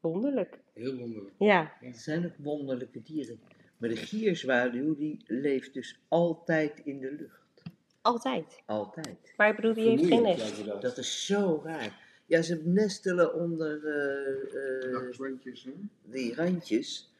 Wonderlijk. 0.00 0.58
Heel 0.74 0.96
wonderlijk. 0.96 1.34
Ja, 1.38 1.72
Er 1.80 1.94
zijn 1.94 2.24
ook 2.26 2.36
wonderlijke 2.36 3.02
dieren. 3.02 3.40
Maar 3.76 3.88
de 3.88 3.96
gierzwaluw 3.96 4.96
die 4.96 5.22
leeft 5.26 5.74
dus 5.74 6.00
altijd 6.08 6.80
in 6.84 6.98
de 7.00 7.12
lucht. 7.12 7.62
altijd. 8.02 8.62
Altijd. 8.66 9.34
Maar 9.36 9.48
ik 9.48 9.56
bedoel, 9.56 9.74
die 9.74 9.88
heeft 9.88 10.06
geen 10.06 10.22
nest. 10.22 10.64
dat. 10.64 10.82
Dat 10.82 10.98
is 10.98 11.26
zo 11.26 11.60
raar. 11.64 12.06
Ja, 12.26 12.42
ze 12.42 12.62
nestelen 12.64 13.34
onder 13.34 13.86
eh, 13.86 15.04
eh, 15.20 15.32
die 16.02 16.34
randjes. 16.34 17.12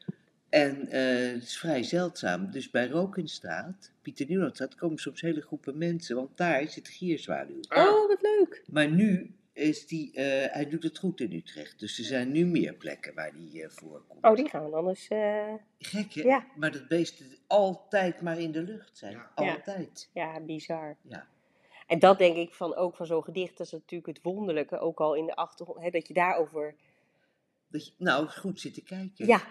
En 0.49 0.87
eh, 0.87 1.31
het 1.33 1.43
is 1.43 1.57
vrij 1.57 1.83
zeldzaam. 1.83 2.51
Dus 2.51 2.69
bij 2.69 2.87
Rokenstraat, 2.87 3.91
Pieter 4.01 4.25
Nieuwlandstraat, 4.27 4.75
komen 4.75 4.97
soms 4.97 5.21
hele 5.21 5.41
groepen 5.41 5.77
mensen. 5.77 6.15
Want 6.15 6.37
daar 6.37 6.67
zit 6.67 6.85
de 6.85 6.91
gierzwaluw. 6.91 7.59
Oh, 7.69 8.07
wat 8.07 8.21
leuk. 8.21 8.63
Maar 8.67 8.89
nu 8.91 9.33
is 9.53 9.87
die, 9.87 10.13
eh, 10.13 10.53
hij 10.53 10.69
doet 10.69 10.83
het 10.83 10.97
goed 10.97 11.19
in 11.21 11.33
Utrecht. 11.33 11.79
Dus 11.79 11.97
er 11.99 12.05
zijn 12.05 12.31
nu 12.31 12.45
meer 12.45 12.73
plekken 12.73 13.13
waar 13.13 13.33
die 13.33 13.63
eh, 13.63 13.69
voorkomt. 13.69 14.23
Oh, 14.23 14.35
die 14.35 14.49
gaan 14.49 14.71
dan 14.71 14.87
eens... 14.89 15.07
eh, 15.07 15.53
Gek 15.79 16.13
hè? 16.13 16.21
Ja. 16.21 16.45
Maar 16.55 16.71
dat 16.71 16.87
beest 16.87 17.19
is 17.19 17.39
altijd 17.47 18.21
maar 18.21 18.39
in 18.39 18.51
de 18.51 18.63
lucht 18.63 18.97
zijn. 18.97 19.13
Ja. 19.13 19.31
Altijd. 19.35 20.09
Ja, 20.13 20.39
bizar. 20.39 20.95
Ja. 21.01 21.27
En 21.87 21.99
dat 21.99 22.17
denk 22.17 22.35
ik 22.35 22.53
van 22.53 22.75
ook 22.75 22.95
van 22.95 23.05
zo'n 23.05 23.23
gedicht, 23.23 23.57
dat 23.57 23.65
is 23.65 23.71
natuurlijk 23.73 24.05
het 24.17 24.21
wonderlijke, 24.21 24.79
ook 24.79 24.99
al 24.99 25.15
in 25.15 25.25
de 25.25 25.35
achtergrond, 25.35 25.81
hè, 25.81 25.89
dat 25.89 26.07
je 26.07 26.13
daarover, 26.13 26.75
Dat 27.67 27.85
je, 27.85 27.91
nou, 27.97 28.27
goed 28.27 28.59
zitten 28.59 28.83
kijken. 28.83 29.25
ja, 29.27 29.41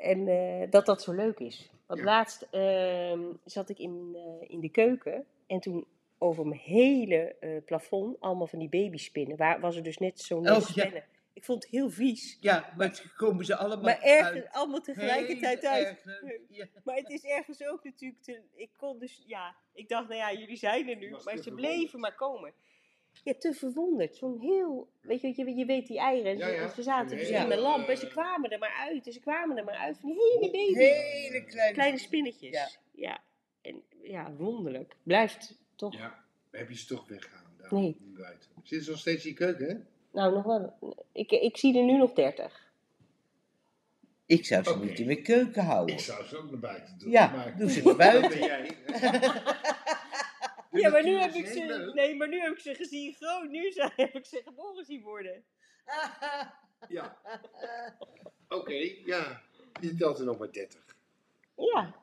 en 0.00 0.28
eh, 0.28 0.70
dat 0.70 0.86
dat 0.86 1.02
zo 1.02 1.12
leuk 1.12 1.38
is. 1.38 1.70
Want 1.86 2.00
Ja. 2.00 2.06
laatst 2.06 2.46
ehm, 2.50 3.20
zat 3.44 3.68
ik 3.68 3.78
in, 3.78 4.16
eh, 4.16 4.50
in 4.50 4.60
de 4.60 4.68
keuken 4.70 5.24
en 5.46 5.60
toen 5.60 5.86
over 6.18 6.46
mijn 6.46 6.60
hele 6.60 7.34
eh, 7.40 7.50
plafond 7.64 8.20
allemaal 8.20 8.46
van 8.46 8.58
die 8.58 8.68
babyspinnen, 8.68 9.36
waar 9.36 9.60
was 9.60 9.76
er 9.76 9.82
dus 9.82 9.98
net 9.98 10.20
zo'n 10.20 10.38
Oh, 10.38 10.44
ja. 10.44 10.60
spinnen. 10.60 11.04
Ik 11.32 11.44
vond 11.44 11.62
het 11.62 11.72
heel 11.72 11.90
vies, 11.90 12.38
Ja, 12.40 12.72
maar 12.76 12.86
het 12.86 13.12
komen 13.16 13.44
ze 13.44 13.56
allemaal 13.56 13.84
maar 13.84 14.00
ergens 14.02 14.44
uit. 14.44 14.52
allemaal 14.52 14.80
tegelijkertijd 14.80 15.60
Heel 15.60 15.70
uit. 15.70 15.98
Ja. 16.48 16.66
Maar 16.84 16.96
het 16.96 17.10
is 17.10 17.24
ergens 17.24 17.64
ook 17.66 17.84
natuurlijk 17.84 18.22
te, 18.22 18.40
ik 18.54 18.70
kon 18.76 18.98
dus, 18.98 19.22
ja, 19.26 19.54
ik 19.72 19.88
dacht, 19.88 20.08
nou 20.08 20.20
ja, 20.20 20.32
jullie 20.32 20.56
zijn 20.56 20.88
er 20.88 20.96
nu, 20.96 21.16
maar 21.24 21.36
ze 21.36 21.52
bleven 21.52 22.00
maar 22.00 22.14
komen. 22.14 22.52
Ja, 23.24 23.34
te 23.38 23.52
verwonderd. 23.54 24.16
Zo'n 24.16 24.38
heel, 24.40 24.88
weet 25.00 25.20
je, 25.20 25.32
je, 25.36 25.54
je 25.56 25.64
weet 25.64 25.86
die 25.86 25.98
eieren, 25.98 26.38
Ja, 26.38 26.46
ze, 26.46 26.52
ja. 26.52 26.68
ze 26.68 26.82
zaten 26.82 27.16
dus 27.16 27.28
in 27.28 27.48
mijn 27.48 27.60
lamp 27.60 27.88
en 27.88 27.96
ze 27.96 28.06
kwamen 28.08 28.50
er 28.50 28.58
maar 28.58 28.74
uit 28.88 29.06
en 29.06 29.12
ze 29.12 29.20
kwamen 29.20 29.56
er 29.56 29.64
maar 29.64 29.74
uit 29.76 29.98
van 30.00 30.10
die 30.10 30.18
hele 30.20 30.50
baby, 30.50 30.74
Hele 30.74 31.44
kleine, 31.44 31.72
kleine 31.74 31.98
spinnetjes. 31.98 32.50
Ja. 32.50 32.68
Ja. 32.92 33.22
en 33.62 33.82
ja, 34.02 34.32
wonderlijk. 34.32 34.96
Blijft 35.02 35.58
toch, 35.76 35.94
Ja, 35.96 36.24
heb 36.50 36.68
je 36.68 36.76
ze 36.76 36.86
toch 36.86 37.08
weggehaald? 37.08 37.44
Daar, 37.58 37.72
Nee. 37.74 37.96
Buiten. 38.00 38.48
Zitten 38.62 38.82
ze 38.84 38.90
nog 38.90 39.00
steeds 39.00 39.24
in 39.24 39.30
je 39.30 39.36
keuken, 39.36 39.66
hè? 39.68 39.74
nou 40.12 40.34
nog 40.34 40.44
wel, 40.44 40.94
ik, 41.12 41.30
ik 41.30 41.56
zie 41.56 41.78
er 41.78 41.84
nu 41.84 41.96
nog 41.96 42.12
dertig. 42.12 42.68
Ik 44.26 44.46
zou 44.46 44.64
ze 44.64 44.70
Oké. 44.70 44.84
niet 44.84 44.98
in 44.98 45.06
mijn 45.06 45.22
keuken 45.22 45.64
houden. 45.64 45.94
Ik 45.94 46.00
zou 46.00 46.24
ze 46.24 46.36
ook 46.36 46.50
naar 46.50 46.60
buiten 46.60 46.98
doen. 46.98 47.10
Ja, 47.10 47.30
maar... 47.36 47.56
doe 47.58 47.70
ze 47.70 47.82
naar 47.82 47.84
Dat 47.96 47.96
buiten. 47.96 48.30
ben 48.30 48.38
jij. 48.38 48.70
Ja, 50.70 50.90
maar 50.90 51.04
nu 51.04 51.18
heb 51.18 51.32
ik 51.32 51.46
ze, 51.46 51.66
leuk. 51.66 51.94
nee, 51.94 52.16
maar 52.16 52.28
nu 52.28 52.40
heb 52.40 52.52
ik 52.52 52.58
ze 52.58 52.74
gezien 52.74 53.14
groot, 53.14 53.48
nu 53.48 53.72
zijn, 53.72 53.92
heb 54.06 54.14
ik 54.14 54.26
ze 54.26 54.42
geboren 54.44 54.84
zien 54.84 55.02
worden. 55.02 55.44
Ja. 56.88 57.16
Oké, 58.48 58.74
ja. 59.04 59.42
Je 59.80 59.94
telt 59.94 60.18
er 60.18 60.24
nog 60.24 60.38
maar 60.38 60.52
30. 60.52 60.84
Ja. 61.56 61.94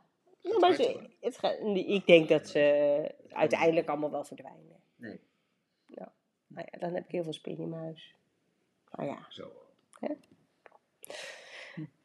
Ja, 0.41 0.59
maar 0.59 0.73
ze, 0.73 1.09
het 1.19 1.37
gaat, 1.37 1.57
ik 1.75 2.05
denk 2.05 2.29
dat 2.29 2.47
ze 2.47 3.15
uiteindelijk 3.29 3.87
allemaal 3.87 4.11
wel 4.11 4.23
verdwijnen. 4.25 4.81
Nee. 4.95 5.19
Nou 6.47 6.67
ja, 6.71 6.77
dan 6.79 6.93
heb 6.93 7.05
ik 7.05 7.11
heel 7.11 7.23
veel 7.23 7.33
spin 7.33 7.57
in 7.57 7.69
mijn 7.69 7.81
huis. 7.81 8.15
Nou 8.91 9.09
ja, 9.09 9.25
Zo. 9.29 9.51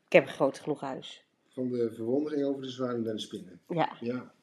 ik 0.07 0.13
heb 0.13 0.27
een 0.27 0.33
groot 0.33 0.59
genoeg 0.59 0.81
huis. 0.81 1.25
Van 1.49 1.69
de 1.69 1.91
verwondering 1.95 2.45
over 2.45 2.63
de 2.63 2.71
zwanen 2.71 3.03
naar 3.03 3.15
de 3.15 3.21
spinnen. 3.21 3.61
Ja. 3.69 3.97
Ja. 4.01 4.35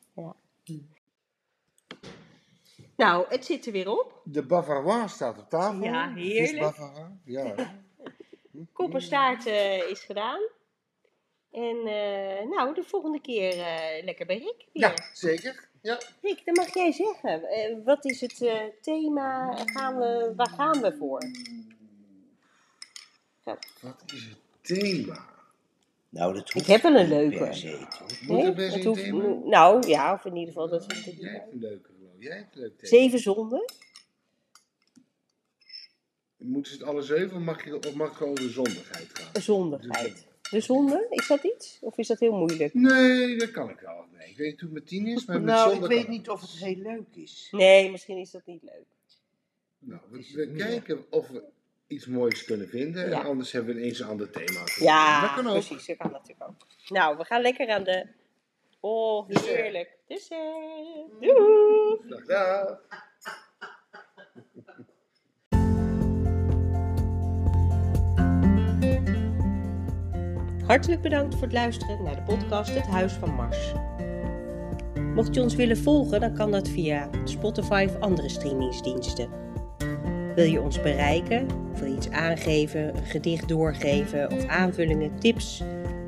Nou, 3.00 3.26
het 3.30 3.46
zit 3.46 3.66
er 3.66 3.72
weer 3.72 3.90
op. 3.90 4.22
De 4.24 4.44
Bavarois 4.46 5.12
staat 5.12 5.38
op 5.38 5.50
tafel. 5.50 5.84
Ja, 5.84 6.14
heerlijk. 6.14 6.60
Bavarois. 6.60 7.12
Ja. 7.26 7.56
Kop 8.74 8.94
en 8.94 9.02
staart 9.02 9.46
eh, 9.46 9.90
is 9.90 10.00
gedaan. 10.00 10.40
En 11.52 11.78
eh, 11.86 12.48
nou, 12.50 12.74
de 12.74 12.84
volgende 12.84 13.22
keer 13.22 13.60
eh, 13.60 14.04
lekker 14.04 14.26
bij 14.26 14.38
Rick 14.38 14.66
weer. 14.74 14.84
ja, 14.84 14.94
zeker. 15.14 15.68
Ja. 15.82 15.98
Rick, 16.22 16.46
dan 16.46 16.54
mag 16.54 16.74
jij 16.74 16.92
zeggen. 16.92 17.44
Eh, 17.44 17.76
wat 17.86 18.06
is 18.06 18.22
het 18.22 18.42
eh, 18.42 18.62
thema? 18.82 19.56
Gaan 19.66 19.98
we, 19.98 20.34
waar 20.36 20.50
gaan 20.50 20.82
we 20.82 20.96
voor? 20.98 21.22
Wat 23.82 24.04
is 24.14 24.24
het 24.26 24.38
thema? 24.62 25.26
Nou, 26.10 26.34
dat 26.34 26.52
hoeft 26.52 26.66
heb 26.68 26.82
wel 26.82 26.96
een 26.96 27.08
leuke. 27.08 27.38
Per 27.38 27.56
se, 27.56 27.78
toch? 27.90 28.22
Moet 28.22 28.38
er 28.38 28.44
Nee, 28.44 28.54
best 28.54 28.74
het 28.76 28.82
een 28.84 28.88
hoeft- 28.90 29.04
thema? 29.04 29.34
Nou 29.46 29.88
ja, 29.88 30.14
of 30.14 30.26
in 30.26 30.36
ieder 30.36 30.54
geval 30.54 30.70
dat 30.70 30.86
we 30.86 30.94
het 30.96 31.16
Jij 31.20 31.32
hebt 31.32 31.52
een 31.52 31.60
leuke. 31.60 31.90
Jij 32.20 32.36
hebt 32.38 32.56
een 32.56 32.62
leuk 32.62 32.78
thema. 32.78 32.88
Zeven 32.88 33.20
zonden? 33.20 33.66
Moeten 36.38 36.72
ze 36.72 36.78
het 36.78 36.88
alle 36.88 37.02
zeven 37.02 37.38
of 37.38 37.44
mag, 37.44 37.66
je, 37.66 37.78
of 37.78 37.94
mag 37.94 38.08
het 38.08 38.18
gewoon 38.18 38.32
over 38.32 38.50
zondigheid 38.52 39.10
gaan? 39.14 39.42
Zondigheid. 39.42 40.28
De 40.52 40.62
zonde, 40.62 41.06
is 41.10 41.28
dat 41.28 41.44
iets? 41.44 41.78
Of 41.82 41.98
is 41.98 42.08
dat 42.08 42.20
heel 42.20 42.32
moeilijk? 42.38 42.74
Nee, 42.74 43.38
dat 43.38 43.52
kan 43.52 43.70
ik 43.70 43.80
wel. 43.80 44.06
Nee, 44.18 44.30
ik 44.30 44.38
weet 44.38 44.50
niet 44.52 44.60
hoe 44.60 44.70
het 44.70 44.80
met 44.80 44.88
tien 44.88 45.08
is, 45.08 45.26
maar 45.26 45.36
met 45.42 45.46
Nou, 45.56 45.76
ik 45.76 45.86
weet 45.86 46.08
niet 46.08 46.30
of 46.30 46.42
het 46.42 46.50
heel 46.52 46.76
leuk 46.76 47.08
is. 47.16 47.48
Nee, 47.52 47.92
misschien 47.92 48.18
is 48.18 48.32
dat 48.32 48.46
niet 48.46 48.64
leuk. 48.64 48.86
Nou, 49.80 50.02
we, 50.10 50.32
we 50.34 50.54
kijken 50.58 51.06
of 51.12 51.28
we 51.28 51.44
iets 51.88 52.06
moois 52.06 52.44
kunnen 52.44 52.68
vinden. 52.70 53.10
Ja. 53.10 53.20
En 53.20 53.26
anders 53.26 53.52
hebben 53.52 53.74
we 53.76 53.80
ineens 53.82 54.00
een 54.00 54.08
ander 54.08 54.30
thema. 54.30 54.60
dat 54.60 54.76
Ja, 54.80 55.34
kan 55.36 55.48
ook. 55.48 55.54
precies. 55.66 55.86
Dat 55.86 55.98
kan 55.98 56.12
natuurlijk 56.12 56.50
ook. 56.50 56.68
Nou, 56.88 57.18
we 57.18 57.24
gaan 57.24 57.42
lekker 57.42 57.70
aan 57.70 57.84
de... 57.84 58.08
Oh, 58.80 59.28
heerlijk. 59.30 59.98
Dessert. 60.10 61.22
Doei! 61.22 61.98
Dag, 62.10 62.26
dag. 62.26 62.80
Hartelijk 70.66 71.02
bedankt 71.02 71.34
voor 71.34 71.44
het 71.44 71.54
luisteren 71.54 72.04
naar 72.04 72.16
de 72.16 72.22
podcast 72.22 72.74
Het 72.74 72.88
Huis 72.88 73.14
van 73.14 73.34
Mars. 73.34 73.74
Mocht 75.16 75.36
je 75.36 75.42
ons 75.42 75.56
willen 75.56 75.78
volgen, 75.78 76.20
dan 76.20 76.34
kan 76.34 76.52
dat 76.52 76.68
via 76.68 77.10
Spotify 77.24 77.86
of 77.90 78.00
andere 78.00 78.30
streamingsdiensten. 78.30 79.30
Wil 80.36 80.46
je 80.46 80.62
ons 80.62 80.82
bereiken, 80.82 81.48
of 81.72 81.80
wil 81.80 81.90
je 81.90 81.96
iets 81.96 82.10
aangeven, 82.10 82.98
een 82.98 83.06
gedicht 83.06 83.48
doorgeven 83.48 84.32
of 84.32 84.46
aanvullingen, 84.46 85.20
tips, 85.20 85.64